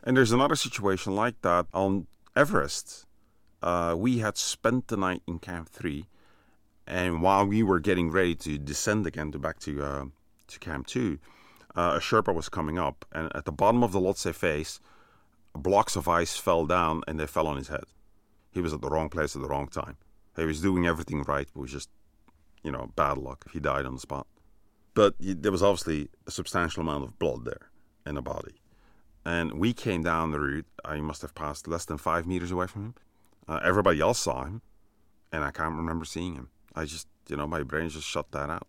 And 0.02 0.16
there's 0.16 0.32
another 0.32 0.56
situation 0.56 1.14
like 1.14 1.40
that 1.42 1.66
on 1.72 2.06
Everest. 2.34 3.06
Uh, 3.62 3.94
we 3.96 4.18
had 4.18 4.36
spent 4.36 4.88
the 4.88 4.96
night 4.96 5.22
in 5.26 5.38
Camp 5.38 5.68
3 5.68 6.06
and 6.86 7.22
while 7.22 7.46
we 7.46 7.62
were 7.62 7.80
getting 7.80 8.10
ready 8.10 8.34
to 8.34 8.58
descend 8.58 9.06
again 9.06 9.32
to 9.32 9.38
back 9.38 9.58
to 9.60 9.82
uh, 9.82 10.04
to 10.48 10.58
Camp 10.58 10.86
Two, 10.86 11.18
uh, 11.76 11.94
a 11.96 12.00
Sherpa 12.00 12.34
was 12.34 12.48
coming 12.48 12.78
up, 12.78 13.04
and 13.12 13.30
at 13.34 13.44
the 13.44 13.52
bottom 13.52 13.82
of 13.82 13.92
the 13.92 14.00
Lhotse 14.00 14.34
face, 14.34 14.80
blocks 15.54 15.96
of 15.96 16.08
ice 16.08 16.36
fell 16.36 16.66
down 16.66 17.02
and 17.06 17.18
they 17.18 17.26
fell 17.26 17.46
on 17.46 17.56
his 17.56 17.68
head. 17.68 17.84
He 18.50 18.60
was 18.60 18.72
at 18.72 18.80
the 18.80 18.90
wrong 18.90 19.08
place 19.08 19.34
at 19.36 19.42
the 19.42 19.48
wrong 19.48 19.68
time. 19.68 19.96
He 20.36 20.44
was 20.44 20.60
doing 20.60 20.86
everything 20.86 21.22
right, 21.22 21.46
but 21.52 21.60
it 21.60 21.62
was 21.62 21.72
just, 21.72 21.90
you 22.62 22.72
know, 22.72 22.90
bad 22.96 23.18
luck. 23.18 23.46
He 23.52 23.60
died 23.60 23.86
on 23.86 23.94
the 23.94 24.00
spot. 24.00 24.26
But 24.94 25.14
there 25.18 25.52
was 25.52 25.62
obviously 25.62 26.08
a 26.26 26.30
substantial 26.30 26.82
amount 26.82 27.04
of 27.04 27.18
blood 27.18 27.44
there 27.44 27.70
in 28.06 28.14
the 28.14 28.22
body. 28.22 28.60
And 29.24 29.54
we 29.54 29.72
came 29.72 30.02
down 30.02 30.32
the 30.32 30.40
route. 30.40 30.66
I 30.84 31.00
must 31.00 31.22
have 31.22 31.34
passed 31.34 31.68
less 31.68 31.84
than 31.84 31.98
five 31.98 32.26
meters 32.26 32.50
away 32.50 32.66
from 32.66 32.82
him. 32.86 32.94
Uh, 33.48 33.60
everybody 33.62 34.00
else 34.00 34.18
saw 34.18 34.44
him, 34.44 34.62
and 35.30 35.44
I 35.44 35.50
can't 35.50 35.74
remember 35.74 36.04
seeing 36.04 36.34
him. 36.34 36.48
I 36.74 36.84
just, 36.84 37.06
you 37.28 37.36
know, 37.36 37.46
my 37.46 37.62
brain 37.62 37.88
just 37.88 38.06
shut 38.06 38.30
that 38.32 38.50
out. 38.50 38.66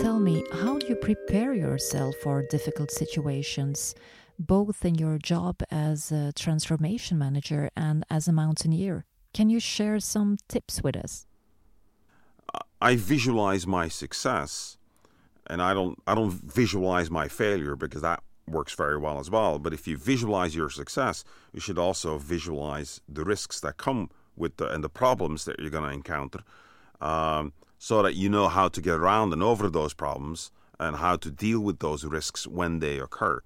Tell 0.00 0.20
me, 0.20 0.44
how 0.52 0.78
do 0.78 0.86
you 0.86 0.96
prepare 0.96 1.52
yourself 1.52 2.16
for 2.22 2.46
difficult 2.48 2.90
situations, 2.90 3.94
both 4.38 4.84
in 4.84 4.94
your 4.94 5.18
job 5.18 5.62
as 5.70 6.12
a 6.12 6.32
transformation 6.32 7.18
manager 7.18 7.70
and 7.76 8.04
as 8.08 8.28
a 8.28 8.32
mountaineer? 8.32 9.04
Can 9.34 9.50
you 9.50 9.60
share 9.60 10.00
some 10.00 10.38
tips 10.48 10.82
with 10.82 10.96
us? 10.96 11.26
I 12.80 12.96
visualize 12.96 13.66
my 13.66 13.88
success 13.88 14.75
and 15.48 15.62
I 15.62 15.74
don't 15.74 15.98
I 16.06 16.14
don't 16.14 16.30
visualize 16.32 17.10
my 17.10 17.28
failure 17.28 17.76
because 17.76 18.02
that 18.02 18.22
works 18.48 18.74
very 18.74 18.96
well 18.96 19.18
as 19.18 19.30
well. 19.30 19.58
But 19.58 19.72
if 19.72 19.86
you 19.86 19.96
visualize 19.96 20.54
your 20.54 20.70
success, 20.70 21.24
you 21.52 21.60
should 21.60 21.78
also 21.78 22.18
visualize 22.18 23.00
the 23.08 23.24
risks 23.24 23.60
that 23.60 23.76
come 23.76 24.10
with 24.36 24.56
the 24.56 24.68
and 24.68 24.84
the 24.84 24.88
problems 24.88 25.44
that 25.44 25.58
you're 25.58 25.70
going 25.70 25.88
to 25.88 25.94
encounter, 25.94 26.40
um, 27.00 27.52
so 27.78 28.02
that 28.02 28.14
you 28.14 28.28
know 28.28 28.48
how 28.48 28.68
to 28.68 28.80
get 28.80 28.94
around 28.94 29.32
and 29.32 29.42
over 29.42 29.68
those 29.68 29.94
problems 29.94 30.50
and 30.78 30.96
how 30.96 31.16
to 31.16 31.30
deal 31.30 31.60
with 31.60 31.78
those 31.78 32.04
risks 32.04 32.46
when 32.46 32.80
they 32.80 32.98
occur. 32.98 33.40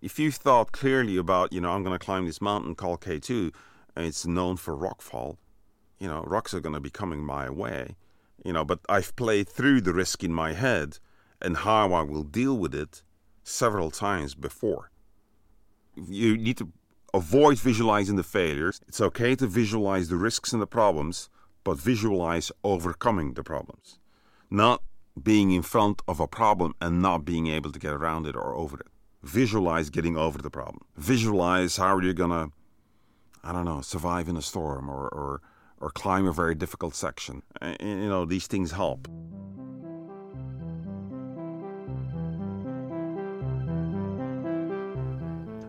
If 0.00 0.18
you 0.18 0.30
thought 0.30 0.70
clearly 0.70 1.16
about, 1.16 1.52
you 1.52 1.60
know, 1.60 1.72
I'm 1.72 1.82
going 1.82 1.98
to 1.98 2.04
climb 2.04 2.26
this 2.26 2.40
mountain 2.40 2.76
called 2.76 3.00
K2, 3.00 3.52
and 3.96 4.06
it's 4.06 4.24
known 4.24 4.56
for 4.56 4.76
rockfall, 4.76 5.38
you 5.98 6.06
know, 6.06 6.22
rocks 6.22 6.54
are 6.54 6.60
going 6.60 6.74
to 6.74 6.80
be 6.80 6.90
coming 6.90 7.24
my 7.24 7.50
way, 7.50 7.96
you 8.44 8.52
know, 8.52 8.64
but 8.64 8.80
I've 8.88 9.14
played 9.16 9.48
through 9.48 9.80
the 9.82 9.92
risk 9.92 10.22
in 10.22 10.32
my 10.32 10.52
head 10.52 10.98
and 11.40 11.58
how 11.58 11.92
I 11.92 12.02
will 12.02 12.24
deal 12.24 12.56
with 12.56 12.74
it 12.74 13.02
several 13.42 13.90
times 13.90 14.34
before. 14.34 14.90
You 15.96 16.36
need 16.36 16.58
to 16.58 16.72
avoid 17.14 17.58
visualizing 17.58 18.16
the 18.16 18.22
failures. 18.22 18.80
It's 18.86 19.00
okay 19.00 19.34
to 19.36 19.46
visualize 19.46 20.08
the 20.08 20.16
risks 20.16 20.52
and 20.52 20.62
the 20.62 20.66
problems, 20.66 21.28
but 21.64 21.78
visualize 21.78 22.52
overcoming 22.62 23.34
the 23.34 23.42
problems, 23.42 23.98
not 24.50 24.82
being 25.20 25.50
in 25.50 25.62
front 25.62 26.02
of 26.06 26.20
a 26.20 26.28
problem 26.28 26.74
and 26.80 27.02
not 27.02 27.24
being 27.24 27.48
able 27.48 27.72
to 27.72 27.78
get 27.78 27.92
around 27.92 28.26
it 28.26 28.36
or 28.36 28.54
over 28.54 28.78
it. 28.78 28.86
Visualize 29.22 29.90
getting 29.90 30.16
over 30.16 30.38
the 30.38 30.50
problem. 30.50 30.84
Visualize 30.96 31.76
how 31.76 31.98
you're 31.98 32.12
gonna, 32.12 32.50
I 33.42 33.52
don't 33.52 33.64
know, 33.64 33.80
survive 33.80 34.28
in 34.28 34.36
a 34.36 34.42
storm 34.42 34.88
or 34.88 35.08
or, 35.08 35.40
or 35.80 35.90
climb 35.90 36.26
a 36.26 36.32
very 36.32 36.54
difficult 36.54 36.94
section. 36.94 37.42
You 37.80 38.08
know, 38.08 38.24
these 38.24 38.46
things 38.46 38.72
help. 38.72 39.08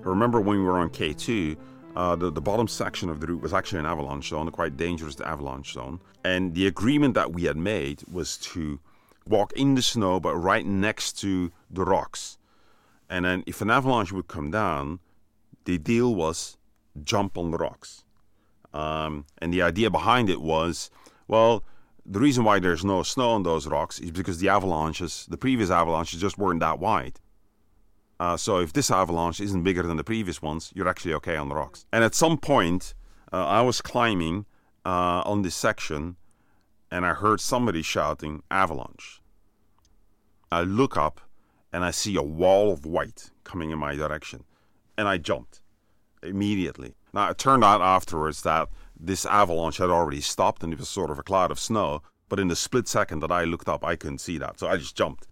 I 0.05 0.11
remember 0.11 0.41
when 0.41 0.57
we 0.57 0.63
were 0.63 0.79
on 0.79 0.89
K2, 0.89 1.57
uh, 1.95 2.15
the, 2.15 2.31
the 2.31 2.41
bottom 2.41 2.67
section 2.67 3.09
of 3.09 3.19
the 3.19 3.27
route 3.27 3.41
was 3.41 3.53
actually 3.53 3.79
an 3.79 3.85
avalanche 3.85 4.29
zone, 4.29 4.47
a 4.47 4.51
quite 4.51 4.77
dangerous 4.77 5.19
avalanche 5.21 5.73
zone. 5.73 5.99
And 6.23 6.55
the 6.55 6.65
agreement 6.65 7.13
that 7.15 7.33
we 7.33 7.43
had 7.43 7.57
made 7.57 8.03
was 8.11 8.37
to 8.37 8.79
walk 9.27 9.53
in 9.53 9.75
the 9.75 9.81
snow, 9.81 10.19
but 10.19 10.35
right 10.35 10.65
next 10.65 11.19
to 11.19 11.51
the 11.69 11.83
rocks. 11.83 12.37
And 13.09 13.25
then 13.25 13.43
if 13.45 13.61
an 13.61 13.69
avalanche 13.69 14.11
would 14.11 14.27
come 14.27 14.49
down, 14.49 14.99
the 15.65 15.77
deal 15.77 16.15
was 16.15 16.57
jump 17.03 17.37
on 17.37 17.51
the 17.51 17.57
rocks. 17.57 18.03
Um, 18.73 19.25
and 19.39 19.53
the 19.53 19.61
idea 19.61 19.89
behind 19.89 20.29
it 20.29 20.41
was, 20.41 20.91
well, 21.27 21.63
the 22.05 22.19
reason 22.19 22.43
why 22.43 22.59
there's 22.59 22.85
no 22.85 23.03
snow 23.03 23.31
on 23.31 23.43
those 23.43 23.67
rocks 23.67 23.99
is 23.99 24.11
because 24.11 24.39
the 24.39 24.49
avalanches, 24.49 25.27
the 25.29 25.37
previous 25.37 25.69
avalanches, 25.69 26.19
just 26.19 26.37
weren't 26.37 26.59
that 26.59 26.79
wide. 26.79 27.19
Uh, 28.19 28.35
so 28.35 28.59
if 28.59 28.73
this 28.73 28.91
avalanche 28.91 29.39
isn't 29.39 29.63
bigger 29.63 29.83
than 29.83 29.97
the 29.97 30.03
previous 30.03 30.41
ones, 30.41 30.71
you're 30.75 30.87
actually 30.87 31.13
okay 31.13 31.37
on 31.37 31.49
the 31.49 31.55
rocks. 31.55 31.85
And 31.93 32.03
at 32.03 32.15
some 32.15 32.37
point, 32.37 32.93
uh, 33.31 33.45
I 33.45 33.61
was 33.61 33.81
climbing 33.81 34.45
uh, 34.85 35.21
on 35.25 35.41
this 35.43 35.55
section, 35.55 36.17
and 36.91 37.05
I 37.05 37.13
heard 37.13 37.39
somebody 37.39 37.81
shouting 37.81 38.43
avalanche. 38.51 39.21
I 40.51 40.61
look 40.61 40.97
up, 40.97 41.21
and 41.71 41.85
I 41.85 41.91
see 41.91 42.15
a 42.15 42.23
wall 42.23 42.73
of 42.73 42.85
white 42.85 43.29
coming 43.43 43.69
in 43.69 43.79
my 43.79 43.95
direction, 43.95 44.43
and 44.97 45.07
I 45.07 45.17
jumped 45.17 45.61
immediately. 46.23 46.95
Now 47.13 47.29
it 47.29 47.37
turned 47.37 47.63
out 47.63 47.81
afterwards 47.81 48.41
that 48.43 48.69
this 48.99 49.25
avalanche 49.25 49.77
had 49.77 49.89
already 49.89 50.21
stopped, 50.21 50.63
and 50.63 50.73
it 50.73 50.79
was 50.79 50.89
sort 50.89 51.09
of 51.09 51.19
a 51.19 51.23
cloud 51.23 51.51
of 51.51 51.59
snow. 51.59 52.01
But 52.27 52.39
in 52.39 52.47
the 52.47 52.55
split 52.55 52.87
second 52.87 53.21
that 53.21 53.31
I 53.31 53.43
looked 53.43 53.67
up, 53.67 53.83
I 53.83 53.95
couldn't 53.95 54.19
see 54.19 54.37
that, 54.37 54.59
so 54.59 54.67
I 54.67 54.77
just 54.77 54.95
jumped 54.95 55.27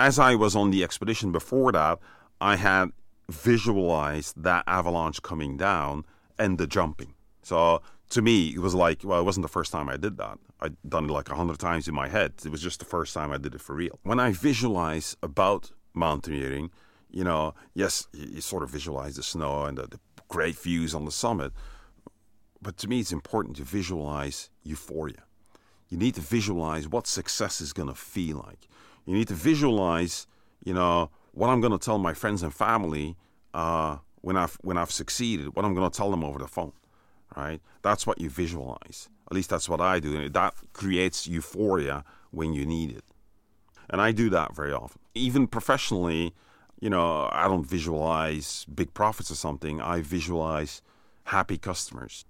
as 0.00 0.18
I 0.18 0.34
was 0.34 0.56
on 0.56 0.70
the 0.70 0.82
expedition 0.82 1.30
before 1.30 1.72
that, 1.72 1.98
I 2.40 2.56
had 2.56 2.88
visualized 3.28 4.42
that 4.42 4.64
avalanche 4.66 5.20
coming 5.20 5.58
down 5.58 6.06
and 6.38 6.56
the 6.56 6.66
jumping. 6.66 7.12
So 7.42 7.82
to 8.08 8.22
me, 8.22 8.48
it 8.48 8.60
was 8.60 8.74
like, 8.74 9.02
well, 9.04 9.20
it 9.20 9.24
wasn't 9.24 9.42
the 9.42 9.56
first 9.58 9.70
time 9.70 9.90
I 9.90 9.98
did 9.98 10.16
that. 10.16 10.38
I'd 10.58 10.76
done 10.88 11.04
it 11.04 11.12
like 11.12 11.28
a 11.28 11.34
hundred 11.34 11.58
times 11.58 11.86
in 11.86 11.94
my 11.94 12.08
head. 12.08 12.32
It 12.44 12.50
was 12.50 12.62
just 12.62 12.78
the 12.78 12.86
first 12.86 13.12
time 13.12 13.30
I 13.30 13.36
did 13.36 13.54
it 13.54 13.60
for 13.60 13.74
real. 13.74 13.98
When 14.02 14.18
I 14.18 14.32
visualize 14.32 15.18
about 15.22 15.70
mountaineering, 15.92 16.70
you 17.10 17.24
know, 17.24 17.54
yes, 17.74 18.08
you, 18.14 18.40
sort 18.40 18.62
of 18.62 18.70
visualize 18.70 19.16
the 19.16 19.22
snow 19.22 19.64
and 19.64 19.76
the, 19.76 19.86
the 19.86 20.00
great 20.30 20.56
views 20.56 20.94
on 20.94 21.04
the 21.04 21.12
summit. 21.12 21.52
But 22.62 22.78
to 22.78 22.88
me, 22.88 23.00
it's 23.00 23.12
important 23.12 23.56
to 23.56 23.64
visualize 23.64 24.48
euphoria. 24.62 25.24
You 25.90 25.98
need 25.98 26.14
to 26.14 26.20
visualize 26.22 26.88
what 26.88 27.06
success 27.06 27.60
is 27.60 27.74
going 27.74 27.88
to 27.88 27.94
feel 27.94 28.38
like. 28.46 28.68
You 29.04 29.14
need 29.14 29.28
to 29.28 29.34
visualize, 29.34 30.26
you 30.64 30.72
know, 30.72 31.10
what 31.32 31.48
I'm 31.48 31.60
going 31.60 31.72
to 31.72 31.84
tell 31.84 31.98
my 31.98 32.14
friends 32.14 32.42
and 32.42 32.54
family 32.54 33.16
uh, 33.52 33.98
when 34.22 34.36
I've 34.36 34.56
when 34.62 34.78
I've 34.78 34.90
succeeded. 34.90 35.54
What 35.54 35.64
I'm 35.64 35.74
going 35.74 35.90
to 35.90 35.96
tell 35.96 36.10
them 36.10 36.24
over 36.24 36.38
the 36.38 36.48
phone, 36.48 36.72
right? 37.36 37.60
That's 37.82 38.06
what 38.06 38.20
you 38.20 38.30
visualize. 38.30 39.08
At 39.30 39.34
least 39.34 39.50
that's 39.50 39.68
what 39.68 39.80
I 39.80 40.00
do, 40.00 40.16
and 40.16 40.32
that 40.32 40.54
creates 40.72 41.26
euphoria 41.26 42.04
when 42.30 42.52
you 42.52 42.66
need 42.66 42.90
it. 42.96 43.04
And 43.88 44.00
I 44.00 44.12
do 44.12 44.30
that 44.30 44.54
very 44.54 44.72
often. 44.72 45.00
Even 45.14 45.46
professionally, 45.46 46.34
you 46.80 46.90
know, 46.90 47.28
I 47.30 47.46
don't 47.46 47.66
visualize 47.66 48.66
big 48.74 48.94
profits 48.94 49.30
or 49.30 49.34
something. 49.34 49.80
I 49.80 50.00
visualize 50.00 50.82
happy 51.24 51.58
customers 51.58 52.24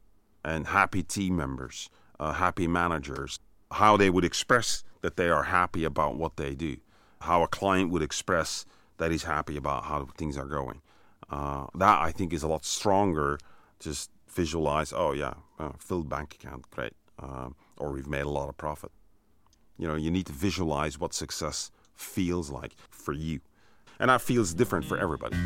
and 0.45 0.67
happy 0.67 1.03
team 1.03 1.37
members, 1.37 1.89
uh, 2.19 2.33
happy 2.33 2.67
managers, 2.67 3.39
how 3.71 3.97
they 3.97 4.11
would 4.11 4.25
express 4.25 4.83
that 5.03 5.17
they 5.17 5.29
are 5.29 5.45
happy 5.45 5.85
about 5.85 6.17
what 6.17 6.37
they 6.37 6.55
do, 6.55 6.77
how 7.21 7.43
a 7.43 7.49
client 7.49 7.91
would 7.91 8.03
express 8.03 8.67
that 8.99 9.11
he's 9.11 9.23
happy 9.23 9.57
about 9.57 9.85
how 9.85 10.07
things 10.17 10.37
are 10.37 10.47
going. 10.47 10.83
Uh, 11.31 11.67
that 11.77 12.01
I 12.01 12.11
think 12.11 12.33
is 12.33 12.43
a 12.43 12.49
lot 12.49 12.65
stronger. 12.65 13.39
Just 13.79 14.11
visualize, 14.29 14.93
oh 14.93 15.13
yeah, 15.13 15.35
uh, 15.59 15.73
filled 15.79 16.09
bank 16.09 16.35
account, 16.35 16.69
great, 16.71 16.93
uh, 17.23 17.51
or 17.79 17.93
we've 17.93 18.09
made 18.09 18.23
a 18.23 18.29
lot 18.29 18.49
of 18.49 18.57
profit. 18.57 18.91
You 19.79 19.87
know, 19.87 19.95
you 19.95 20.11
need 20.11 20.27
to 20.27 20.33
visualize 20.33 20.99
what 20.99 21.15
success 21.15 21.71
feels 21.95 22.51
like 22.51 22.75
for 22.91 23.13
you, 23.13 23.41
and 24.01 24.09
that 24.09 24.23
feels 24.23 24.55
different 24.55 24.85
for 24.89 24.99
everybody. 24.99 25.37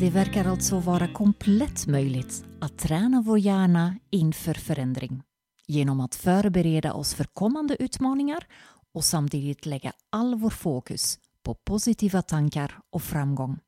Det 0.00 0.10
verkar 0.10 0.44
alltså 0.44 0.78
vara 0.78 1.08
komplett 1.08 1.86
möjligt 1.86 2.44
att 2.60 2.78
träna 2.78 3.22
vår 3.22 3.38
hjärna 3.38 3.98
inför 4.10 4.54
förändring 4.54 5.22
genom 5.66 6.00
att 6.00 6.14
förbereda 6.14 6.92
oss 6.92 7.14
för 7.14 7.24
kommande 7.24 7.82
utmaningar 7.82 8.46
och 8.94 9.04
samtidigt 9.04 9.66
lägga 9.66 9.92
all 10.10 10.34
vår 10.34 10.50
fokus 10.50 11.18
på 11.42 11.54
positiva 11.54 12.22
tankar 12.22 12.78
och 12.90 13.02
framgång. 13.02 13.58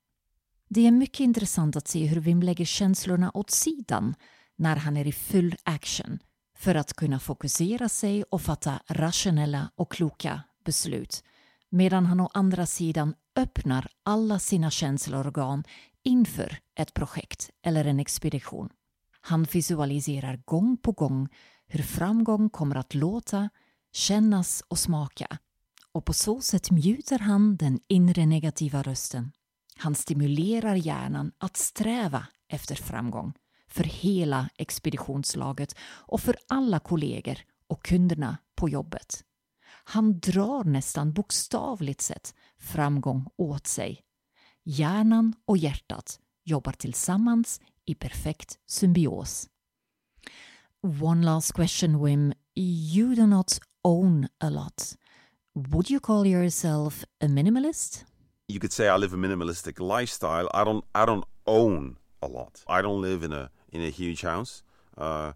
Det 0.69 0.87
är 0.87 0.91
mycket 0.91 1.21
intressant 1.21 1.77
att 1.77 1.89
se 1.89 2.07
hur 2.07 2.21
Wim 2.21 2.43
lägger 2.43 2.65
känslorna 2.65 3.31
åt 3.35 3.51
sidan 3.51 4.15
när 4.57 4.77
han 4.77 4.97
är 4.97 5.07
i 5.07 5.13
full 5.13 5.55
action 5.63 6.19
för 6.65 6.75
att 6.75 6.95
kunna 6.95 7.21
fokusera 7.21 7.89
sig 7.89 8.25
och 8.25 8.43
fatta 8.43 8.81
rationella 8.87 9.71
och 9.77 9.93
kloka 9.93 10.43
beslut 10.65 11.25
medan 11.71 12.07
han 12.07 12.21
å 12.21 12.31
andra 12.35 12.67
sidan 12.67 13.15
öppnar 13.37 13.89
alla 14.03 14.39
sina 14.39 14.71
känsloorgan 14.71 15.65
inför 16.03 16.59
ett 16.79 16.95
projekt 16.95 17.51
eller 17.63 17.85
en 17.85 18.01
expedition. 18.01 18.69
Han 19.21 19.43
visualiserar 19.43 20.43
gång 20.45 20.77
på 20.77 20.93
gång 20.93 21.29
hur 21.67 21.83
framgång 21.83 22.51
kommer 22.51 22.77
att 22.77 22.95
låta, 22.95 23.49
kännas 23.93 24.63
och 24.69 24.79
smaka 24.79 25.39
och 25.93 26.05
på 26.05 26.13
så 26.13 26.41
sätt 26.41 26.71
mjuter 26.71 27.19
han 27.19 27.57
den 27.57 27.81
inre 27.89 28.27
negativa 28.27 28.83
rösten. 28.83 29.33
Han 29.77 29.95
stimulerar 29.95 30.75
hjärnan 30.75 31.33
att 31.39 31.57
sträva 31.57 32.27
efter 32.49 32.75
framgång 32.75 33.33
för 33.75 33.85
hela 33.85 34.49
expeditionslaget 34.57 35.77
och 35.83 36.21
för 36.21 36.37
alla 36.49 36.81
kollegor 36.81 37.39
och 37.67 37.85
kunderna 37.85 38.39
på 38.55 38.69
jobbet. 38.69 39.25
Han 39.85 40.21
drar 40.21 40.65
nästan 40.65 41.13
bokstavligt 41.13 42.01
sett 42.01 42.35
framgång 42.59 43.27
åt 43.37 43.67
sig. 43.67 44.01
Hjärnan 44.65 45.35
och 45.45 45.57
hjärtat 45.57 46.21
jobbar 46.45 46.73
tillsammans 46.73 47.61
i 47.85 47.95
perfekt 47.95 48.59
symbios. 48.67 49.49
One 51.03 51.25
last 51.25 51.53
question, 51.53 52.05
Wim. 52.05 52.33
You 52.57 53.15
do 53.15 53.27
not 53.27 53.61
own 53.83 54.29
a 54.39 54.51
lot. 54.51 54.97
Would 55.55 55.91
you 55.91 56.01
call 56.01 56.27
yourself 56.27 57.05
a 57.21 57.27
minimalist? 57.27 58.05
You 58.49 58.61
could 58.61 58.73
say 58.73 58.87
I 58.87 58.99
live 58.99 59.15
a 59.15 59.17
minimalistic 59.17 59.81
lifestyle. 60.01 60.49
I 60.55 60.65
don't. 60.65 60.85
I 60.95 61.07
don't 61.07 61.25
own 61.47 61.97
a 62.23 62.27
lot. 62.27 62.65
I 62.69 62.83
don't 62.83 63.03
live 63.03 63.25
in 63.25 63.33
a 63.33 63.51
in 63.75 63.83
a 63.83 63.91
huge 63.91 64.23
house. 64.23 64.63
Uh, 64.97 65.33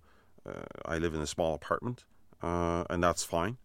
uh, 0.47 0.62
I 0.86 0.97
live 0.99 1.12
in 1.12 1.20
a 1.20 1.26
small 1.26 1.55
apartment, 1.55 2.05
uh, 2.41 2.84
and 2.89 3.03
that's 3.03 3.24
fine. 3.24 3.59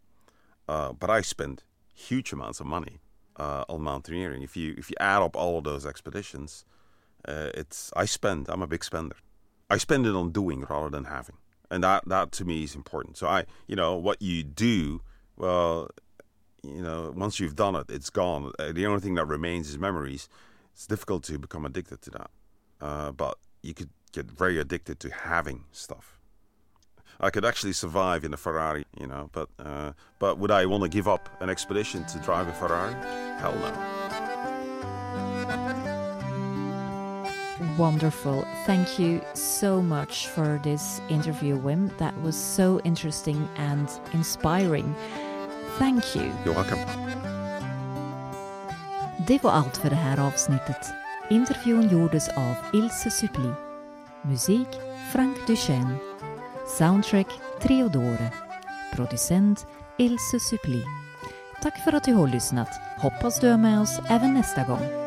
Uh, 0.67 0.91
but 0.91 1.09
I 1.09 1.21
spend 1.21 1.63
huge 1.93 2.33
amounts 2.33 2.59
of 2.59 2.65
money 2.65 2.99
uh, 3.37 3.63
on 3.69 3.81
mountaineering. 3.81 4.41
If 4.41 4.57
you 4.57 4.73
if 4.77 4.89
you 4.89 4.95
add 4.99 5.21
up 5.21 5.35
all 5.35 5.59
of 5.59 5.63
those 5.63 5.85
expeditions, 5.85 6.65
it's 7.25 7.93
I 7.95 8.05
spend. 8.05 8.49
I'm 8.49 8.63
a 8.63 8.67
big 8.67 8.83
spender. 8.83 9.15
I 9.69 9.77
spend 9.77 10.05
it 10.05 10.15
on 10.15 10.31
doing 10.31 10.65
rather 10.69 10.89
than 10.89 11.05
having, 11.05 11.37
and 11.69 11.83
that 11.83 12.07
that 12.07 12.31
to 12.33 12.45
me 12.45 12.63
is 12.63 12.75
important. 12.75 13.17
So 13.17 13.27
I, 13.27 13.45
you 13.67 13.75
know, 13.75 13.95
what 13.95 14.21
you 14.21 14.43
do, 14.43 15.01
well, 15.37 15.89
you 16.63 16.81
know, 16.81 17.13
once 17.15 17.39
you've 17.39 17.55
done 17.55 17.75
it, 17.75 17.85
it's 17.89 18.09
gone. 18.09 18.51
The 18.57 18.85
only 18.85 19.01
thing 19.01 19.15
that 19.15 19.25
remains 19.25 19.69
is 19.69 19.77
memories. 19.77 20.27
It's 20.73 20.87
difficult 20.87 21.23
to 21.25 21.37
become 21.37 21.65
addicted 21.65 22.01
to 22.01 22.09
that, 22.11 22.31
uh, 22.81 23.11
but 23.11 23.37
you 23.61 23.75
could 23.75 23.91
get 24.13 24.31
very 24.31 24.59
addicted 24.59 24.99
to 24.99 25.09
having 25.09 25.65
stuff. 25.71 26.17
I 27.19 27.29
could 27.29 27.45
actually 27.45 27.73
survive 27.73 28.23
in 28.23 28.33
a 28.33 28.37
Ferrari, 28.37 28.85
you 28.99 29.07
know, 29.07 29.29
but 29.31 29.49
uh, 29.59 29.93
but 30.19 30.37
would 30.39 30.51
I 30.51 30.65
want 30.65 30.83
to 30.83 30.89
give 30.89 31.07
up 31.07 31.29
an 31.41 31.49
expedition 31.49 32.05
to 32.05 32.19
drive 32.19 32.47
a 32.47 32.53
Ferrari? 32.53 32.93
Hell 33.39 33.55
no. 33.55 33.71
Wonderful. 37.77 38.45
Thank 38.65 38.99
you 38.99 39.21
so 39.33 39.81
much 39.81 40.27
for 40.27 40.59
this 40.63 41.01
interview, 41.09 41.57
Wim. 41.57 41.95
That 41.97 42.19
was 42.21 42.35
so 42.35 42.79
interesting 42.83 43.47
and 43.55 43.89
inspiring. 44.13 44.95
Thank 45.79 46.15
you. 46.15 46.31
You're 46.45 46.55
welcome. 46.55 46.79
Det 49.27 49.43
var 49.43 49.51
allt 49.51 49.77
för 49.77 49.89
det 49.89 49.95
här 49.95 50.19
avsnittet. 50.19 50.93
Intervjun 51.29 51.87
gjordes 51.87 52.29
av 52.29 52.55
Ilse 52.73 53.11
Suppli. 53.11 53.62
Musik 54.25 54.67
Frank 55.11 55.47
Duchenne. 55.47 55.95
Soundtrack 56.77 57.27
Treodore. 57.61 58.31
Producent 58.95 59.67
Ilse 59.97 60.39
Suppli. 60.39 60.83
Tack 61.61 61.83
för 61.83 61.93
att 61.93 62.03
du 62.03 62.13
har 62.13 62.27
lyssnat. 62.27 62.69
Hoppas 62.97 63.39
du 63.39 63.47
är 63.47 63.57
med 63.57 63.81
oss 63.81 63.99
även 64.09 64.33
nästa 64.33 64.63
gång. 64.63 65.02